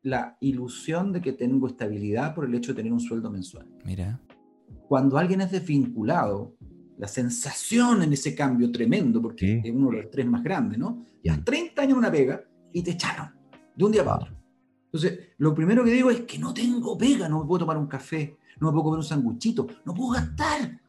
la 0.03 0.37
ilusión 0.41 1.13
de 1.13 1.21
que 1.21 1.33
tengo 1.33 1.67
estabilidad 1.67 2.35
por 2.35 2.45
el 2.45 2.55
hecho 2.55 2.73
de 2.73 2.77
tener 2.77 2.93
un 2.93 3.01
sueldo 3.01 3.31
mensual. 3.31 3.67
Mira. 3.85 4.21
Cuando 4.89 5.19
alguien 5.19 5.41
es 5.41 5.51
desvinculado, 5.51 6.55
la 6.99 7.09
sensación 7.09 8.03
en 8.03 8.13
ese 8.13 8.35
cambio 8.35 8.71
tremendo, 8.71 9.23
porque 9.23 9.63
es 9.65 9.73
uno 9.73 9.91
de 9.91 10.03
los 10.03 10.11
tres 10.11 10.27
más 10.27 10.43
grandes, 10.43 10.79
¿no? 10.79 11.05
Llevas 11.23 11.45
30 11.45 11.83
años 11.83 11.93
en 11.93 11.99
una 11.99 12.11
pega 12.11 12.43
y 12.73 12.83
te 12.83 12.91
echaron 12.91 13.31
de 13.75 13.85
un 13.85 13.93
día 13.93 14.05
para 14.05 14.17
otro. 14.17 14.37
Entonces, 14.87 15.21
lo 15.39 15.55
primero 15.55 15.85
que 15.85 15.93
digo 15.93 16.11
es 16.11 16.23
que 16.23 16.39
no 16.39 16.53
tengo 16.53 16.99
pega, 16.99 17.29
no 17.29 17.41
me 17.41 17.47
puedo 17.47 17.61
tomar 17.61 17.77
un 17.77 17.87
café, 17.87 18.37
no 18.59 18.69
me 18.69 18.73
puedo 18.73 18.85
comer 18.85 18.99
un 18.99 19.05
sanguchito, 19.05 19.67
no 19.85 19.95
puedo 19.95 20.11
gastar 20.11 20.81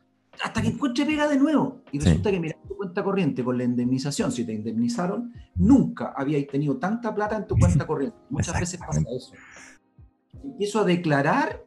hasta 0.42 0.62
que 0.62 0.70
encuentre 0.70 1.06
pega 1.06 1.28
de 1.28 1.38
nuevo. 1.38 1.82
Y 1.92 2.00
resulta 2.00 2.32
que 2.32 2.40
mira 2.40 2.58
tu 2.68 2.76
cuenta 2.76 3.04
corriente 3.04 3.44
con 3.44 3.58
la 3.58 3.66
indemnización, 3.66 4.32
si 4.32 4.46
te 4.46 4.54
indemnizaron, 4.54 5.34
nunca 5.56 6.14
habíais 6.16 6.48
tenido 6.48 6.78
tanta 6.78 7.14
plata 7.14 7.38
en 7.38 7.46
tu 7.46 7.56
cuenta 7.56 7.86
corriente. 7.88 8.18
Muchas 8.30 8.60
veces 8.60 8.80
pasa 8.80 9.02
eso. 9.16 9.34
Empiezo 10.44 10.80
a 10.80 10.86
declarar 10.86 11.66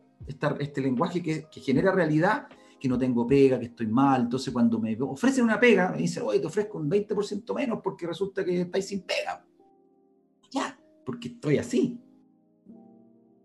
este 0.58 0.80
lenguaje 0.80 1.22
que, 1.22 1.46
que 1.52 1.60
genera 1.60 1.92
realidad 1.92 2.48
que 2.82 2.88
no 2.88 2.98
tengo 2.98 3.24
pega, 3.24 3.60
que 3.60 3.66
estoy 3.66 3.86
mal. 3.86 4.22
Entonces, 4.22 4.52
cuando 4.52 4.80
me 4.80 5.00
ofrecen 5.00 5.44
una 5.44 5.60
pega, 5.60 5.92
me 5.92 5.98
dicen, 5.98 6.24
oye, 6.26 6.40
te 6.40 6.48
ofrezco 6.48 6.78
un 6.78 6.90
20% 6.90 7.54
menos 7.54 7.78
porque 7.80 8.08
resulta 8.08 8.44
que 8.44 8.62
estáis 8.62 8.86
sin 8.86 9.02
pega. 9.02 9.46
Ya, 10.50 10.76
porque 11.06 11.28
estoy 11.28 11.58
así. 11.58 12.00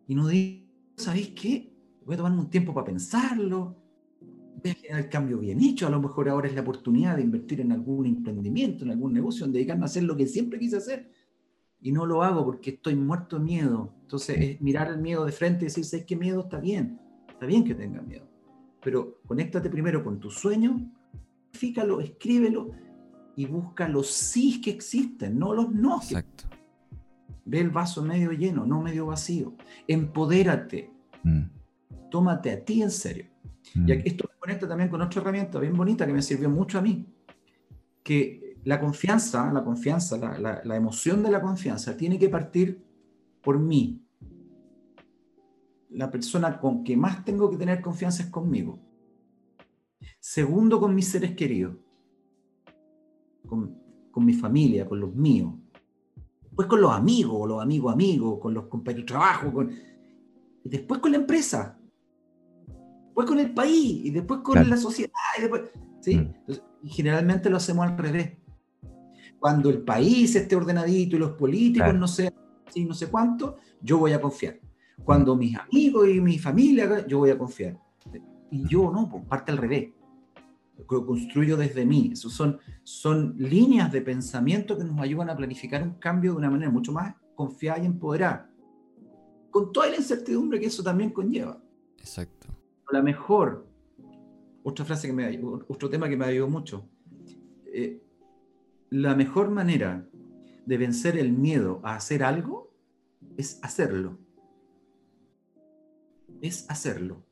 Y 0.08 0.16
no 0.16 0.28
digo, 0.28 0.66
¿sabéis 0.96 1.36
qué? 1.40 1.72
Voy 2.04 2.16
a 2.16 2.18
tomarme 2.18 2.40
un 2.40 2.50
tiempo 2.50 2.74
para 2.74 2.86
pensarlo. 2.86 3.76
Voy 4.20 4.72
a 4.72 4.74
generar 4.74 5.02
el 5.02 5.10
cambio 5.10 5.38
bien 5.38 5.62
hecho. 5.62 5.86
A 5.86 5.92
lo 5.92 6.02
mejor 6.02 6.30
ahora 6.30 6.48
es 6.48 6.56
la 6.56 6.62
oportunidad 6.62 7.16
de 7.18 7.22
invertir 7.22 7.62
en 7.62 7.72
algún 7.72 8.08
emprendimiento, 8.08 8.86
en 8.86 8.90
algún 8.90 9.14
negocio, 9.14 9.46
en 9.46 9.52
dedicarme 9.52 9.84
a 9.84 9.86
hacer 9.86 10.02
lo 10.02 10.18
que 10.18 10.26
siempre 10.26 10.58
quise 10.58 10.78
hacer. 10.78 11.12
Y 11.80 11.92
no 11.92 12.08
lo 12.08 12.24
hago 12.24 12.44
porque 12.44 12.72
estoy 12.72 12.96
muerto 12.96 13.38
de 13.38 13.46
miedo. 13.46 13.94
Entonces, 14.02 14.36
es 14.40 14.62
mirar 14.62 14.88
el 14.88 14.98
miedo 14.98 15.26
de 15.26 15.32
frente 15.32 15.66
y 15.66 15.68
decir, 15.68 15.86
¿sabes 15.86 16.08
qué 16.08 16.16
miedo? 16.16 16.42
Está 16.42 16.60
bien. 16.60 17.00
Está 17.30 17.46
bien 17.46 17.64
que 17.64 17.76
tenga 17.76 18.02
miedo 18.02 18.27
pero 18.88 19.20
conéctate 19.28 19.70
primero 19.70 20.02
con 20.02 20.18
tu 20.18 20.32
sueño, 20.32 20.90
fíjalo, 21.52 22.00
escríbelo 22.00 22.72
y 23.36 23.46
busca 23.46 23.90
los 23.90 24.10
sí 24.10 24.62
que 24.62 24.70
existen, 24.70 25.38
no 25.38 25.54
los 25.54 25.70
no. 25.74 25.98
Exacto. 25.98 26.46
Ve 27.44 27.60
el 27.60 27.70
vaso 27.70 28.02
medio 28.02 28.32
lleno, 28.32 28.66
no 28.66 28.82
medio 28.82 29.08
vacío. 29.08 29.58
Empodérate. 29.90 30.90
Mm. 31.22 31.42
Tómate 32.10 32.50
a 32.50 32.64
ti 32.64 32.82
en 32.82 32.92
serio. 32.92 33.26
Y 33.76 33.80
mm. 33.80 33.92
esto 34.06 34.30
me 34.32 34.40
conecta 34.40 34.70
también 34.70 34.90
con 34.90 35.02
otra 35.02 35.20
herramienta 35.20 35.60
bien 35.60 35.76
bonita 35.76 36.08
que 36.08 36.14
me 36.14 36.22
sirvió 36.22 36.50
mucho 36.50 36.80
a 36.80 36.82
mí, 36.82 37.06
que 38.02 38.56
la 38.64 38.80
confianza, 38.80 39.52
la 39.52 39.66
confianza, 39.66 40.18
la, 40.18 40.62
la 40.64 40.76
emoción 40.78 41.24
de 41.24 41.32
la 41.32 41.42
confianza 41.42 41.98
tiene 41.98 42.18
que 42.18 42.30
partir 42.30 42.82
por 43.42 43.60
mí, 43.60 44.07
la 45.90 46.12
persona 46.12 46.60
con 46.60 46.84
que 46.84 46.98
más 46.98 47.24
tengo 47.24 47.50
que 47.50 47.58
tener 47.58 47.82
confianza 47.82 48.24
es 48.24 48.30
conmigo. 48.30 48.80
Segundo, 50.20 50.80
con 50.80 50.94
mis 50.94 51.08
seres 51.08 51.36
queridos. 51.36 51.76
con, 53.48 53.78
con 54.12 54.26
mi 54.26 54.34
familia, 54.34 54.88
con 54.88 55.00
los 55.00 55.14
míos. 55.16 55.54
Después 56.42 56.68
con 56.68 56.82
los 56.82 56.92
amigos, 56.92 57.48
los 57.48 57.62
amigos 57.62 57.94
amigos, 57.94 58.40
con 58.40 58.54
los 58.54 58.66
compañeros 58.66 59.06
de 59.06 59.14
trabajo, 59.14 59.54
con... 59.54 59.72
y 59.72 60.70
después 60.70 61.00
con 61.00 61.12
la 61.12 61.18
empresa, 61.18 61.80
después 63.06 63.28
con 63.28 63.40
el 63.40 63.54
país, 63.54 64.06
y 64.06 64.10
después 64.10 64.42
con 64.42 64.68
la 64.68 64.76
sociedad, 64.78 65.14
y 65.38 65.42
después... 65.42 65.62
¿sí? 66.02 66.16
Mm. 66.16 66.88
generalmente 66.88 67.50
lo 67.50 67.58
hacemos 67.58 67.86
al 67.86 67.98
revés. 67.98 68.38
Cuando 69.40 69.70
el 69.70 69.82
país 69.82 70.36
esté 70.36 70.56
ordenadito 70.56 71.16
y 71.16 71.20
los 71.20 71.34
políticos 71.34 71.94
no 71.94 72.08
sé, 72.08 72.34
sí, 72.70 72.86
no 72.86 72.96
sé 72.96 73.08
cuánto, 73.08 73.58
yo 73.82 74.00
voy 74.00 74.14
a 74.14 74.22
confiar. 74.22 74.60
Cuando 75.04 75.36
mis 75.36 75.58
amigos 75.58 76.08
y 76.10 76.20
mi 76.20 76.38
familia, 76.38 77.06
yo 77.08 77.20
voy 77.20 77.30
a 77.30 77.38
confiar. 77.38 77.80
Y 78.50 78.68
yo 78.68 78.92
no, 78.92 79.10
pues 79.10 79.26
parte 79.26 79.52
al 79.52 79.58
revés. 79.58 79.94
Lo 80.78 81.06
construyo 81.06 81.58
desde 81.58 81.86
mí. 81.86 82.12
Eso 82.14 82.30
son, 82.30 82.60
son 82.84 83.36
líneas 83.38 83.92
de 83.92 84.02
pensamiento 84.02 84.78
que 84.78 84.84
nos 84.84 85.00
ayudan 85.00 85.30
a 85.30 85.36
planificar 85.36 85.84
un 85.84 85.96
cambio 85.96 86.32
de 86.32 86.38
una 86.38 86.50
manera 86.50 86.72
mucho 86.72 86.92
más 86.92 87.16
confiada 87.36 87.80
y 87.80 87.86
empoderada. 87.86 88.50
Con 89.50 89.72
toda 89.72 89.90
la 89.90 89.98
incertidumbre 89.98 90.60
que 90.60 90.68
eso 90.68 90.84
también 90.84 91.12
conlleva. 91.12 91.62
Exacto. 91.98 92.48
La 92.92 93.02
mejor, 93.02 93.68
otra 94.64 94.86
frase 94.86 95.08
que 95.08 95.14
me 95.14 95.40
otro 95.68 95.90
tema 95.90 96.08
que 96.08 96.18
me 96.18 96.26
ayudó 96.26 96.48
mucho. 96.48 96.88
Eh, 97.66 98.02
la 98.90 99.16
mejor 99.16 99.50
manera 99.50 100.08
de 100.66 100.78
vencer 100.78 101.18
el 101.18 101.32
miedo 101.32 101.82
a 101.84 101.96
hacer 101.96 102.24
algo 102.24 102.72
es 103.38 103.60
hacerlo. 103.64 104.18
Es 106.42 106.70
hacerlo. 106.70 107.24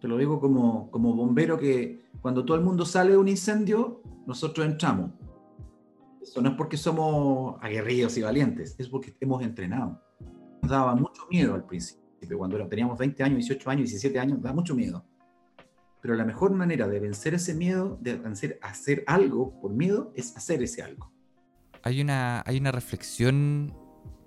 Te 0.00 0.06
lo 0.06 0.16
digo 0.16 0.40
como, 0.40 0.90
como 0.90 1.14
bombero 1.14 1.58
que 1.58 2.08
cuando 2.20 2.44
todo 2.44 2.56
el 2.56 2.62
mundo 2.62 2.84
sale 2.84 3.10
de 3.12 3.16
un 3.16 3.28
incendio, 3.28 4.02
nosotros 4.26 4.66
entramos. 4.66 5.10
Eso 6.22 6.40
no 6.42 6.50
es 6.50 6.56
porque 6.56 6.76
somos 6.76 7.56
aguerridos 7.60 8.16
y 8.18 8.22
valientes, 8.22 8.76
es 8.78 8.88
porque 8.88 9.16
hemos 9.20 9.42
entrenado. 9.42 10.00
Nos 10.62 10.70
daba 10.70 10.94
mucho 10.94 11.22
miedo 11.30 11.54
al 11.54 11.64
principio, 11.64 12.36
cuando 12.36 12.64
teníamos 12.68 12.98
20 12.98 13.22
años, 13.22 13.38
18 13.38 13.70
años, 13.70 13.90
17 13.90 14.18
años, 14.18 14.42
da 14.42 14.52
mucho 14.52 14.74
miedo. 14.74 15.04
Pero 16.00 16.14
la 16.14 16.24
mejor 16.24 16.52
manera 16.52 16.86
de 16.86 17.00
vencer 17.00 17.34
ese 17.34 17.54
miedo, 17.54 17.98
de 18.00 18.16
vencer, 18.16 18.58
hacer 18.62 19.02
algo 19.06 19.58
por 19.60 19.72
miedo, 19.72 20.12
es 20.14 20.36
hacer 20.36 20.62
ese 20.62 20.82
algo. 20.82 21.10
Hay 21.82 22.00
una, 22.00 22.42
hay 22.46 22.58
una 22.58 22.72
reflexión, 22.72 23.74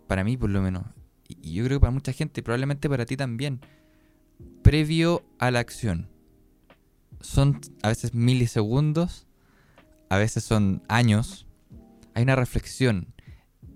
para 0.07 0.23
mí 0.23 0.35
por 0.35 0.49
lo 0.49 0.61
menos, 0.61 0.83
y 1.41 1.53
yo 1.53 1.63
creo 1.65 1.77
que 1.77 1.81
para 1.81 1.91
mucha 1.91 2.13
gente, 2.13 2.43
probablemente 2.43 2.89
para 2.89 3.05
ti 3.05 3.17
también, 3.17 3.61
previo 4.61 5.23
a 5.39 5.51
la 5.51 5.59
acción. 5.59 6.09
Son 7.19 7.59
a 7.83 7.89
veces 7.89 8.13
milisegundos, 8.13 9.27
a 10.09 10.17
veces 10.17 10.43
son 10.43 10.83
años. 10.87 11.47
Hay 12.13 12.23
una 12.23 12.35
reflexión. 12.35 13.13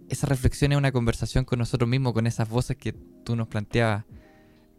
Esa 0.09 0.27
reflexión 0.27 0.71
es 0.71 0.77
una 0.77 0.91
conversación 0.91 1.45
con 1.45 1.59
nosotros 1.59 1.89
mismos, 1.89 2.13
con 2.13 2.27
esas 2.27 2.49
voces 2.49 2.77
que 2.77 2.93
tú 2.93 3.35
nos 3.35 3.47
planteabas, 3.47 4.05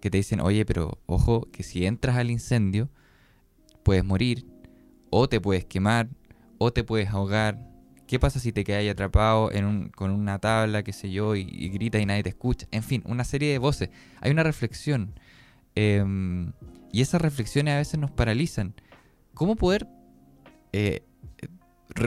que 0.01 0.11
te 0.11 0.19
dicen, 0.19 0.41
oye, 0.41 0.65
pero 0.65 0.99
ojo, 1.07 1.49
que 1.51 1.63
si 1.63 1.87
entras 1.87 2.17
al 2.17 2.31
incendio, 2.31 2.91
puedes 3.83 4.05
morir, 4.05 4.47
o 5.11 5.29
te 5.29 5.41
puedes 5.41 5.65
quemar, 5.65 6.09
o 6.59 6.73
te 6.73 6.85
puedes 6.85 7.09
ahogar. 7.11 7.66
¿Qué 8.07 8.21
pasa 8.21 8.39
si 8.39 8.53
te 8.53 8.63
quedas 8.63 8.89
atrapado 8.89 9.51
con 9.95 10.11
una 10.11 10.39
tabla, 10.39 10.83
qué 10.85 10.93
sé 10.93 11.11
yo, 11.11 11.35
y, 11.35 11.41
y 11.51 11.69
gritas 11.71 12.01
y 12.01 12.07
nadie 12.07 12.23
te 12.23 12.29
escucha? 12.29 12.67
En 12.71 12.83
fin, 12.83 13.03
una 13.07 13.25
serie 13.25 13.51
de 13.51 13.59
voces. 13.59 13.91
Hay 14.21 14.31
una 14.31 14.45
reflexión. 14.45 15.13
Em, 15.75 16.53
y 16.93 17.03
esas 17.03 17.21
reflexiones 17.21 17.75
a 17.75 17.79
veces 17.79 17.99
nos 18.01 18.11
paralizan. 18.11 18.75
¿Cómo 19.35 19.57
poder... 19.57 19.87
Eh, 20.73 21.03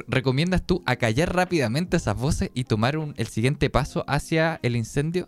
¿Recomiendas 0.07 0.67
tú 0.67 0.83
acallar 0.85 1.33
rápidamente 1.33 1.97
esas 1.97 2.15
voces 2.15 2.51
y 2.53 2.65
tomar 2.65 2.95
el 3.15 3.27
siguiente 3.27 3.69
paso 3.69 4.03
hacia 4.07 4.59
el 4.62 4.75
incendio? 4.75 5.27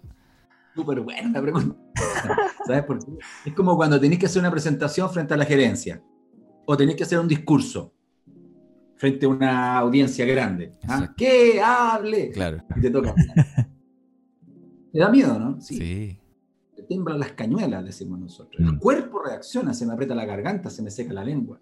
Súper 0.75 0.99
buena 0.99 1.41
pregunta. 1.41 1.75
¿Sabes 2.67 2.83
por 2.83 3.03
qué? 3.03 3.11
Es 3.45 3.53
como 3.55 3.75
cuando 3.75 3.99
tenéis 3.99 4.19
que 4.19 4.25
hacer 4.27 4.41
una 4.41 4.51
presentación 4.51 5.09
frente 5.09 5.33
a 5.33 5.37
la 5.37 5.45
gerencia 5.45 6.03
o 6.65 6.77
tenéis 6.77 6.97
que 6.97 7.03
hacer 7.03 7.17
un 7.17 7.27
discurso 7.27 7.93
frente 9.01 9.25
a 9.25 9.29
una 9.29 9.77
audiencia 9.79 10.25
grande. 10.25 10.75
¿ah? 10.87 11.11
¿Qué? 11.17 11.59
Hable. 11.59 12.29
Claro. 12.29 12.63
Y 12.75 12.81
te 12.81 12.91
toca. 12.91 13.15
Te 14.93 14.99
da 14.99 15.09
miedo, 15.09 15.39
¿no? 15.39 15.59
sí 15.61 16.21
temblan 16.91 17.19
las 17.19 17.31
cañuelas, 17.31 17.85
decimos 17.85 18.19
nosotros. 18.19 18.59
El 18.59 18.73
mm. 18.73 18.79
cuerpo 18.79 19.23
reacciona, 19.23 19.73
se 19.73 19.85
me 19.85 19.93
aprieta 19.93 20.13
la 20.13 20.25
garganta, 20.25 20.69
se 20.69 20.81
me 20.81 20.91
seca 20.91 21.13
la 21.13 21.23
lengua. 21.23 21.61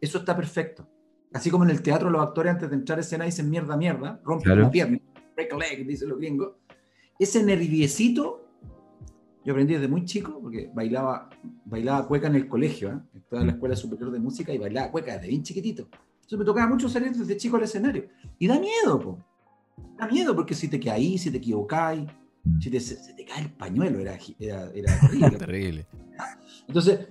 Eso 0.00 0.18
está 0.18 0.34
perfecto. 0.34 0.88
Así 1.32 1.48
como 1.48 1.62
en 1.62 1.70
el 1.70 1.80
teatro 1.80 2.10
los 2.10 2.20
actores 2.20 2.54
antes 2.54 2.68
de 2.68 2.74
entrar 2.74 2.98
a 2.98 3.02
escena 3.02 3.24
dicen 3.24 3.48
mierda, 3.48 3.76
mierda, 3.76 4.20
rompen 4.24 4.60
la 4.60 4.68
pierna, 4.68 4.98
break 5.36 5.52
a 5.52 5.58
leg, 5.58 5.86
dicen 5.86 6.08
los 6.08 6.18
gringos. 6.18 6.56
Ese 7.20 7.44
nerviecito, 7.44 8.48
yo 9.44 9.52
aprendí 9.52 9.74
desde 9.74 9.86
muy 9.86 10.04
chico, 10.04 10.40
porque 10.42 10.72
bailaba, 10.74 11.30
bailaba 11.64 12.08
cueca 12.08 12.26
en 12.26 12.34
el 12.34 12.48
colegio, 12.48 12.90
¿eh? 12.90 13.00
estaba 13.14 13.42
en 13.42 13.46
la 13.46 13.52
escuela 13.52 13.76
superior 13.76 14.10
de 14.10 14.18
música 14.18 14.52
y 14.52 14.58
bailaba 14.58 14.90
cueca 14.90 15.14
desde 15.14 15.28
bien 15.28 15.44
chiquitito. 15.44 15.88
Entonces 16.28 16.40
me 16.40 16.44
tocaba 16.44 16.68
mucho 16.68 16.90
salir 16.90 17.10
desde 17.12 17.38
chico 17.38 17.56
al 17.56 17.62
escenario. 17.62 18.06
Y 18.38 18.46
da 18.46 18.60
miedo, 18.60 19.00
po. 19.00 19.24
Da 19.96 20.06
miedo 20.06 20.36
porque 20.36 20.54
si 20.54 20.68
te 20.68 20.78
caí, 20.78 21.16
si 21.16 21.30
te 21.30 21.38
equivocáis. 21.38 22.06
Si 22.60 22.70
te, 22.70 22.80
se 22.80 23.14
te 23.14 23.24
cae 23.24 23.44
el 23.44 23.52
pañuelo, 23.52 23.98
era, 23.98 24.18
era, 24.38 24.70
terrible. 25.38 25.86
Entonces, 26.66 27.08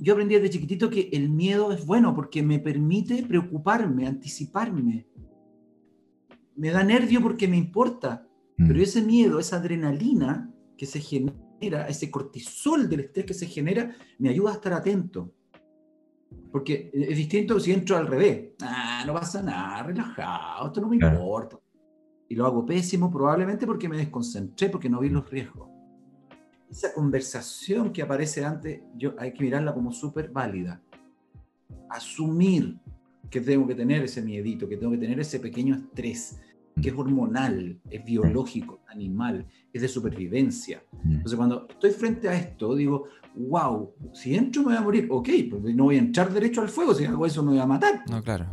yo 0.00 0.12
aprendí 0.12 0.34
desde 0.34 0.50
chiquitito 0.50 0.90
que 0.90 1.08
el 1.14 1.30
miedo 1.30 1.72
es 1.72 1.86
bueno 1.86 2.14
porque 2.14 2.42
me 2.42 2.58
permite 2.58 3.22
preocuparme, 3.22 4.06
anticiparme. 4.06 5.06
Me 6.56 6.70
da 6.72 6.84
nervio 6.84 7.22
porque 7.22 7.48
me 7.48 7.56
importa, 7.56 8.28
mm. 8.58 8.68
pero 8.68 8.82
ese 8.82 9.00
miedo, 9.00 9.38
esa 9.38 9.56
adrenalina 9.56 10.52
que 10.76 10.84
se 10.84 11.00
genera, 11.00 11.88
ese 11.88 12.10
cortisol 12.10 12.86
del 12.86 13.00
estrés 13.00 13.24
que 13.24 13.34
se 13.34 13.46
genera, 13.46 13.96
me 14.18 14.28
ayuda 14.28 14.50
a 14.50 14.54
estar 14.56 14.74
atento. 14.74 15.32
Porque 16.50 16.90
es 16.92 17.16
distinto 17.16 17.60
si 17.60 17.72
entro 17.72 17.96
al 17.96 18.06
revés. 18.06 18.50
Ah, 18.62 19.04
no 19.06 19.14
pasa 19.14 19.42
nada, 19.42 19.82
relajado, 19.84 20.66
esto 20.66 20.80
no 20.80 20.88
me 20.88 20.96
importa 20.96 21.58
y 22.30 22.36
lo 22.36 22.46
hago 22.46 22.64
pésimo 22.64 23.10
probablemente 23.10 23.66
porque 23.66 23.88
me 23.88 23.96
desconcentré, 23.96 24.68
porque 24.70 24.88
no 24.88 25.00
vi 25.00 25.08
los 25.08 25.28
riesgos. 25.28 25.68
Esa 26.70 26.94
conversación 26.94 27.92
que 27.92 28.02
aparece 28.02 28.44
antes, 28.44 28.82
yo, 28.96 29.14
hay 29.18 29.32
que 29.32 29.42
mirarla 29.42 29.74
como 29.74 29.90
súper 29.90 30.30
válida. 30.30 30.80
Asumir 31.88 32.78
que 33.28 33.40
tengo 33.40 33.66
que 33.66 33.74
tener 33.74 34.04
ese 34.04 34.22
miedito, 34.22 34.68
que 34.68 34.76
tengo 34.76 34.92
que 34.92 34.98
tener 34.98 35.18
ese 35.18 35.40
pequeño 35.40 35.74
estrés, 35.74 36.40
que 36.80 36.90
es 36.90 36.94
hormonal, 36.94 37.80
es 37.90 38.04
biológico, 38.04 38.78
animal, 38.86 39.44
es 39.72 39.82
de 39.82 39.88
supervivencia. 39.88 40.84
Entonces, 41.04 41.36
cuando 41.36 41.66
estoy 41.68 41.90
frente 41.90 42.28
a 42.28 42.36
esto, 42.36 42.76
digo, 42.76 43.06
wow, 43.34 43.94
si 44.12 44.34
entro 44.34 44.62
me 44.62 44.68
voy 44.68 44.76
a 44.76 44.80
morir, 44.80 45.06
ok, 45.10 45.28
pues 45.50 45.74
no 45.74 45.84
voy 45.84 45.96
a 45.96 46.00
entrar 46.00 46.32
derecho 46.32 46.60
al 46.60 46.68
fuego, 46.68 46.94
si 46.94 47.04
hago 47.04 47.26
eso 47.26 47.42
me 47.42 47.50
voy 47.50 47.60
a 47.60 47.66
matar. 47.66 48.02
No, 48.08 48.22
claro. 48.22 48.46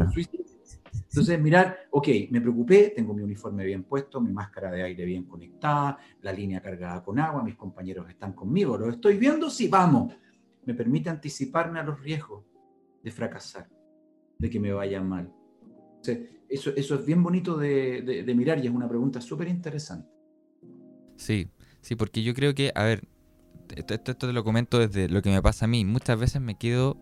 Entonces, 1.09 1.41
mirar, 1.41 1.77
ok, 1.89 2.07
me 2.29 2.41
preocupé, 2.41 2.93
tengo 2.95 3.13
mi 3.13 3.23
uniforme 3.23 3.65
bien 3.65 3.83
puesto, 3.83 4.21
mi 4.21 4.31
máscara 4.31 4.69
de 4.69 4.83
aire 4.83 5.03
bien 5.03 5.23
conectada, 5.25 5.97
la 6.21 6.31
línea 6.31 6.61
cargada 6.61 7.03
con 7.03 7.17
agua, 7.17 7.43
mis 7.43 7.55
compañeros 7.55 8.07
están 8.09 8.33
conmigo, 8.33 8.77
¿lo 8.77 8.89
estoy 8.89 9.17
viendo? 9.17 9.49
Sí, 9.49 9.67
vamos. 9.67 10.13
Me 10.65 10.73
permite 10.73 11.09
anticiparme 11.09 11.79
a 11.79 11.83
los 11.83 11.99
riesgos 12.01 12.45
de 13.03 13.11
fracasar, 13.11 13.67
de 14.37 14.49
que 14.49 14.59
me 14.59 14.71
vaya 14.71 15.01
mal. 15.01 15.31
Entonces, 15.95 16.29
eso, 16.49 16.71
eso 16.75 16.95
es 16.95 17.05
bien 17.05 17.23
bonito 17.23 17.57
de, 17.57 18.23
mirar 18.35 18.63
y 18.63 18.67
es 18.67 18.73
una 18.73 18.87
pregunta 18.87 19.19
súper 19.21 19.47
interesante. 19.47 20.09
Sí, 21.15 21.49
sí, 21.81 21.95
porque 21.95 22.21
yo 22.21 22.33
creo 22.33 22.53
que, 22.53 22.71
a 22.75 22.83
ver, 22.83 23.07
esto, 23.75 23.93
esto, 23.93 24.15
te 24.15 24.33
lo 24.33 24.43
comento 24.43 24.79
desde 24.79 25.09
lo 25.09 25.21
que 25.21 25.29
me 25.29 25.41
pasa 25.41 25.65
a 25.65 25.67
mí. 25.67 25.85
Muchas 25.85 26.19
veces 26.19 26.41
me 26.41 26.55
quedo 26.55 26.97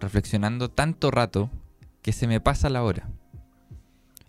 reflexionando 0.00 0.70
tanto 0.70 1.10
rato 1.10 1.50
que 2.02 2.12
se 2.12 2.26
me 2.26 2.40
pasa 2.40 2.70
la 2.70 2.82
hora. 2.82 3.10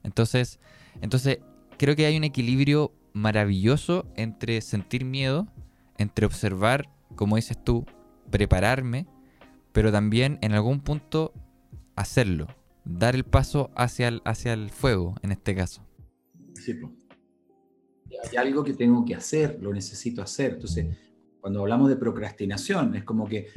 Entonces, 0.04 0.60
entonces 1.02 1.40
creo 1.78 1.96
que 1.96 2.06
hay 2.06 2.18
un 2.18 2.24
equilibrio 2.24 2.94
maravilloso 3.14 4.06
entre 4.16 4.62
sentir 4.62 5.06
miedo, 5.06 5.48
entre 5.98 6.26
observar, 6.26 6.90
como 7.16 7.36
dices 7.36 7.58
tú, 7.64 7.86
prepararme, 8.30 9.08
pero 9.72 9.92
también 9.92 10.40
en 10.42 10.54
algún 10.54 10.80
punto 10.82 11.34
hacerlo, 11.96 12.48
dar 12.86 13.16
el 13.16 13.24
paso 13.24 13.72
hacia 13.76 14.08
el, 14.08 14.22
hacia 14.26 14.54
el 14.54 14.70
fuego, 14.70 15.16
en 15.22 15.32
este 15.32 15.56
caso. 15.56 15.86
Sí, 16.54 16.80
hay 18.30 18.38
algo 18.38 18.64
que 18.64 18.74
tengo 18.74 19.06
que 19.06 19.16
hacer, 19.16 19.60
lo 19.62 19.74
necesito 19.74 20.22
hacer. 20.22 20.54
Entonces, 20.54 20.88
cuando 21.42 21.62
hablamos 21.62 21.90
de 21.90 21.96
procrastinación, 21.96 22.96
es 22.96 23.04
como 23.04 23.28
que 23.28 23.48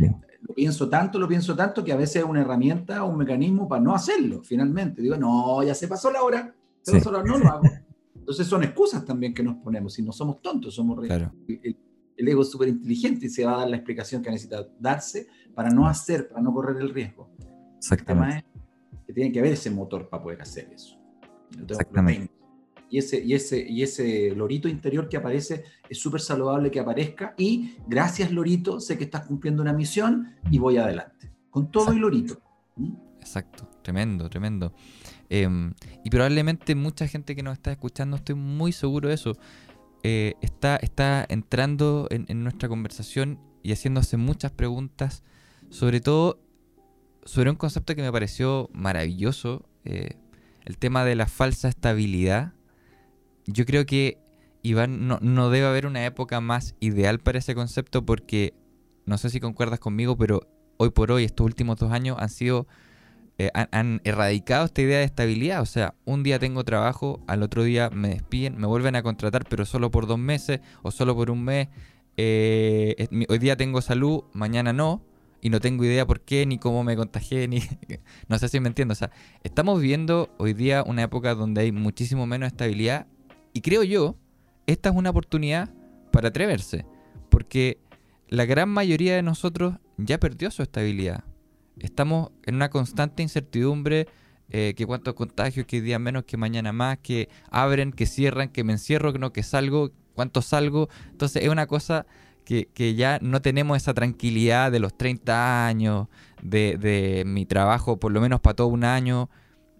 lo 0.40 0.54
pienso 0.54 0.88
tanto, 0.88 1.18
lo 1.18 1.28
pienso 1.28 1.54
tanto, 1.54 1.84
que 1.84 1.92
a 1.92 1.96
veces 1.96 2.16
es 2.16 2.24
una 2.24 2.40
herramienta, 2.40 3.04
un 3.04 3.16
mecanismo 3.16 3.68
para 3.68 3.82
no 3.82 3.94
hacerlo, 3.94 4.42
finalmente. 4.42 5.02
Digo, 5.02 5.16
no, 5.16 5.62
ya 5.62 5.74
se 5.74 5.88
pasó 5.88 6.10
la 6.10 6.22
hora, 6.22 6.54
se 6.80 6.92
pasó 6.92 7.12
la 7.12 7.18
hora, 7.18 7.28
no 7.28 7.38
lo 7.38 7.48
hago. 7.48 7.62
Entonces 8.14 8.46
son 8.46 8.62
excusas 8.62 9.04
también 9.04 9.34
que 9.34 9.42
nos 9.42 9.56
ponemos, 9.56 9.98
y 9.98 10.02
no 10.02 10.12
somos 10.12 10.40
tontos, 10.40 10.74
somos 10.74 11.04
claro. 11.04 11.32
el, 11.48 11.76
ego 12.16 12.42
es 12.42 12.50
súper 12.50 12.68
inteligente 12.68 13.26
y 13.26 13.28
se 13.28 13.44
va 13.44 13.54
a 13.54 13.58
dar 13.58 13.70
la 13.70 13.76
explicación 13.76 14.22
que 14.22 14.30
necesita 14.30 14.64
darse 14.78 15.26
para 15.54 15.70
no 15.70 15.88
hacer, 15.88 16.28
para 16.28 16.40
no 16.40 16.52
correr 16.52 16.76
el 16.80 16.90
riesgo. 16.90 17.30
Exactamente. 17.78 18.36
El 18.36 18.42
tema 18.42 18.98
es 19.00 19.06
que 19.06 19.12
tiene 19.12 19.32
que 19.32 19.38
haber 19.40 19.52
ese 19.54 19.70
motor 19.70 20.08
para 20.08 20.22
poder 20.22 20.40
hacer 20.40 20.70
eso. 20.72 20.96
Exactamente. 21.60 22.41
Y 22.92 22.98
ese, 22.98 23.24
y, 23.24 23.32
ese, 23.32 23.66
y 23.66 23.82
ese 23.82 24.34
lorito 24.36 24.68
interior 24.68 25.08
que 25.08 25.16
aparece 25.16 25.64
es 25.88 25.96
súper 25.96 26.20
saludable 26.20 26.70
que 26.70 26.78
aparezca 26.78 27.32
y 27.38 27.76
gracias 27.88 28.30
lorito, 28.30 28.80
sé 28.80 28.98
que 28.98 29.04
estás 29.04 29.24
cumpliendo 29.24 29.62
una 29.62 29.72
misión 29.72 30.34
y 30.50 30.58
voy 30.58 30.76
adelante. 30.76 31.32
Con 31.48 31.70
todo 31.70 31.94
y 31.94 31.98
lorito. 31.98 32.42
¿Mm? 32.76 32.92
Exacto, 33.18 33.66
tremendo, 33.80 34.28
tremendo. 34.28 34.74
Em, 35.30 35.72
y 36.04 36.10
probablemente 36.10 36.74
mucha 36.74 37.08
gente 37.08 37.34
que 37.34 37.42
nos 37.42 37.54
está 37.54 37.72
escuchando, 37.72 38.16
estoy 38.16 38.34
muy 38.34 38.72
seguro 38.72 39.08
de 39.08 39.14
eso, 39.14 39.38
eh, 40.02 40.34
está, 40.42 40.76
está 40.76 41.24
entrando 41.30 42.08
en, 42.10 42.44
nuestra 42.44 42.68
conversación 42.68 43.38
y 43.62 43.72
haciéndose 43.72 44.18
muchas 44.18 44.52
preguntas, 44.52 45.22
sobre 45.70 46.02
todo 46.02 46.42
sobre 47.24 47.48
un 47.48 47.56
concepto 47.56 47.94
que 47.94 48.02
me 48.02 48.12
pareció 48.12 48.68
maravilloso, 48.74 49.64
eh, 49.86 50.18
el 50.66 50.76
tema 50.76 51.06
de 51.06 51.14
la 51.14 51.26
falsa 51.26 51.70
estabilidad. 51.70 52.52
Yo 53.46 53.64
creo 53.66 53.86
que, 53.86 54.18
Iván, 54.62 55.06
no, 55.06 55.18
no 55.20 55.50
debe 55.50 55.66
haber 55.66 55.86
una 55.86 56.04
época 56.04 56.40
más 56.40 56.74
ideal 56.80 57.18
para 57.18 57.38
ese 57.38 57.54
concepto 57.54 58.04
porque, 58.04 58.54
no 59.06 59.18
sé 59.18 59.30
si 59.30 59.40
concuerdas 59.40 59.80
conmigo, 59.80 60.16
pero 60.16 60.48
hoy 60.76 60.90
por 60.90 61.12
hoy, 61.12 61.24
estos 61.24 61.44
últimos 61.44 61.76
dos 61.78 61.92
años 61.92 62.16
han 62.20 62.28
sido 62.28 62.66
eh, 63.38 63.50
han, 63.54 64.00
erradicado 64.04 64.66
esta 64.66 64.82
idea 64.82 64.98
de 64.98 65.04
estabilidad. 65.04 65.62
O 65.62 65.66
sea, 65.66 65.94
un 66.04 66.22
día 66.22 66.38
tengo 66.38 66.64
trabajo, 66.64 67.20
al 67.26 67.42
otro 67.42 67.64
día 67.64 67.90
me 67.90 68.08
despiden, 68.08 68.56
me 68.58 68.66
vuelven 68.66 68.94
a 68.94 69.02
contratar, 69.02 69.46
pero 69.48 69.64
solo 69.64 69.90
por 69.90 70.06
dos 70.06 70.18
meses 70.18 70.60
o 70.82 70.90
solo 70.90 71.16
por 71.16 71.30
un 71.30 71.42
mes. 71.44 71.68
Eh, 72.16 73.08
hoy 73.28 73.38
día 73.38 73.56
tengo 73.56 73.80
salud, 73.80 74.24
mañana 74.32 74.72
no, 74.72 75.02
y 75.40 75.50
no 75.50 75.60
tengo 75.60 75.84
idea 75.84 76.06
por 76.06 76.20
qué, 76.20 76.44
ni 76.46 76.58
cómo 76.58 76.84
me 76.84 76.94
contagié, 76.94 77.48
ni... 77.48 77.62
no 78.28 78.38
sé 78.38 78.48
si 78.48 78.60
me 78.60 78.68
entiendo. 78.68 78.92
O 78.92 78.96
sea, 78.96 79.10
estamos 79.42 79.80
viendo 79.80 80.34
hoy 80.38 80.52
día 80.52 80.84
una 80.86 81.02
época 81.02 81.34
donde 81.34 81.62
hay 81.62 81.72
muchísimo 81.72 82.26
menos 82.26 82.48
estabilidad, 82.48 83.06
y 83.52 83.60
creo 83.60 83.82
yo, 83.82 84.16
esta 84.66 84.90
es 84.90 84.94
una 84.94 85.10
oportunidad 85.10 85.70
para 86.10 86.28
atreverse, 86.28 86.86
porque 87.28 87.78
la 88.28 88.44
gran 88.44 88.68
mayoría 88.68 89.16
de 89.16 89.22
nosotros 89.22 89.74
ya 89.96 90.18
perdió 90.18 90.50
su 90.50 90.62
estabilidad 90.62 91.24
estamos 91.78 92.30
en 92.44 92.56
una 92.56 92.70
constante 92.70 93.22
incertidumbre, 93.22 94.08
eh, 94.50 94.74
que 94.76 94.86
cuántos 94.86 95.14
contagios, 95.14 95.66
que 95.66 95.80
día 95.80 95.98
menos, 95.98 96.24
que 96.24 96.36
mañana 96.36 96.72
más, 96.72 96.98
que 96.98 97.28
abren, 97.50 97.92
que 97.92 98.06
cierran, 98.06 98.48
que 98.48 98.64
me 98.64 98.72
encierro, 98.72 99.12
que 99.12 99.18
no, 99.18 99.32
que 99.32 99.42
salgo, 99.42 99.92
cuánto 100.14 100.42
salgo. 100.42 100.88
Entonces 101.10 101.42
es 101.42 101.48
una 101.48 101.66
cosa 101.66 102.06
que, 102.44 102.94
ya 102.94 103.18
no 103.22 103.40
tenemos 103.40 103.76
esa 103.76 103.94
tranquilidad 103.94 104.70
de 104.70 104.80
los 104.80 104.96
30 104.96 105.66
años, 105.66 106.08
de, 106.42 106.76
de 106.76 107.24
mi 107.24 107.46
trabajo 107.46 107.98
por 107.98 108.12
lo 108.12 108.20
menos 108.20 108.40
para 108.40 108.56
todo 108.56 108.66
un 108.66 108.84
año, 108.84 109.30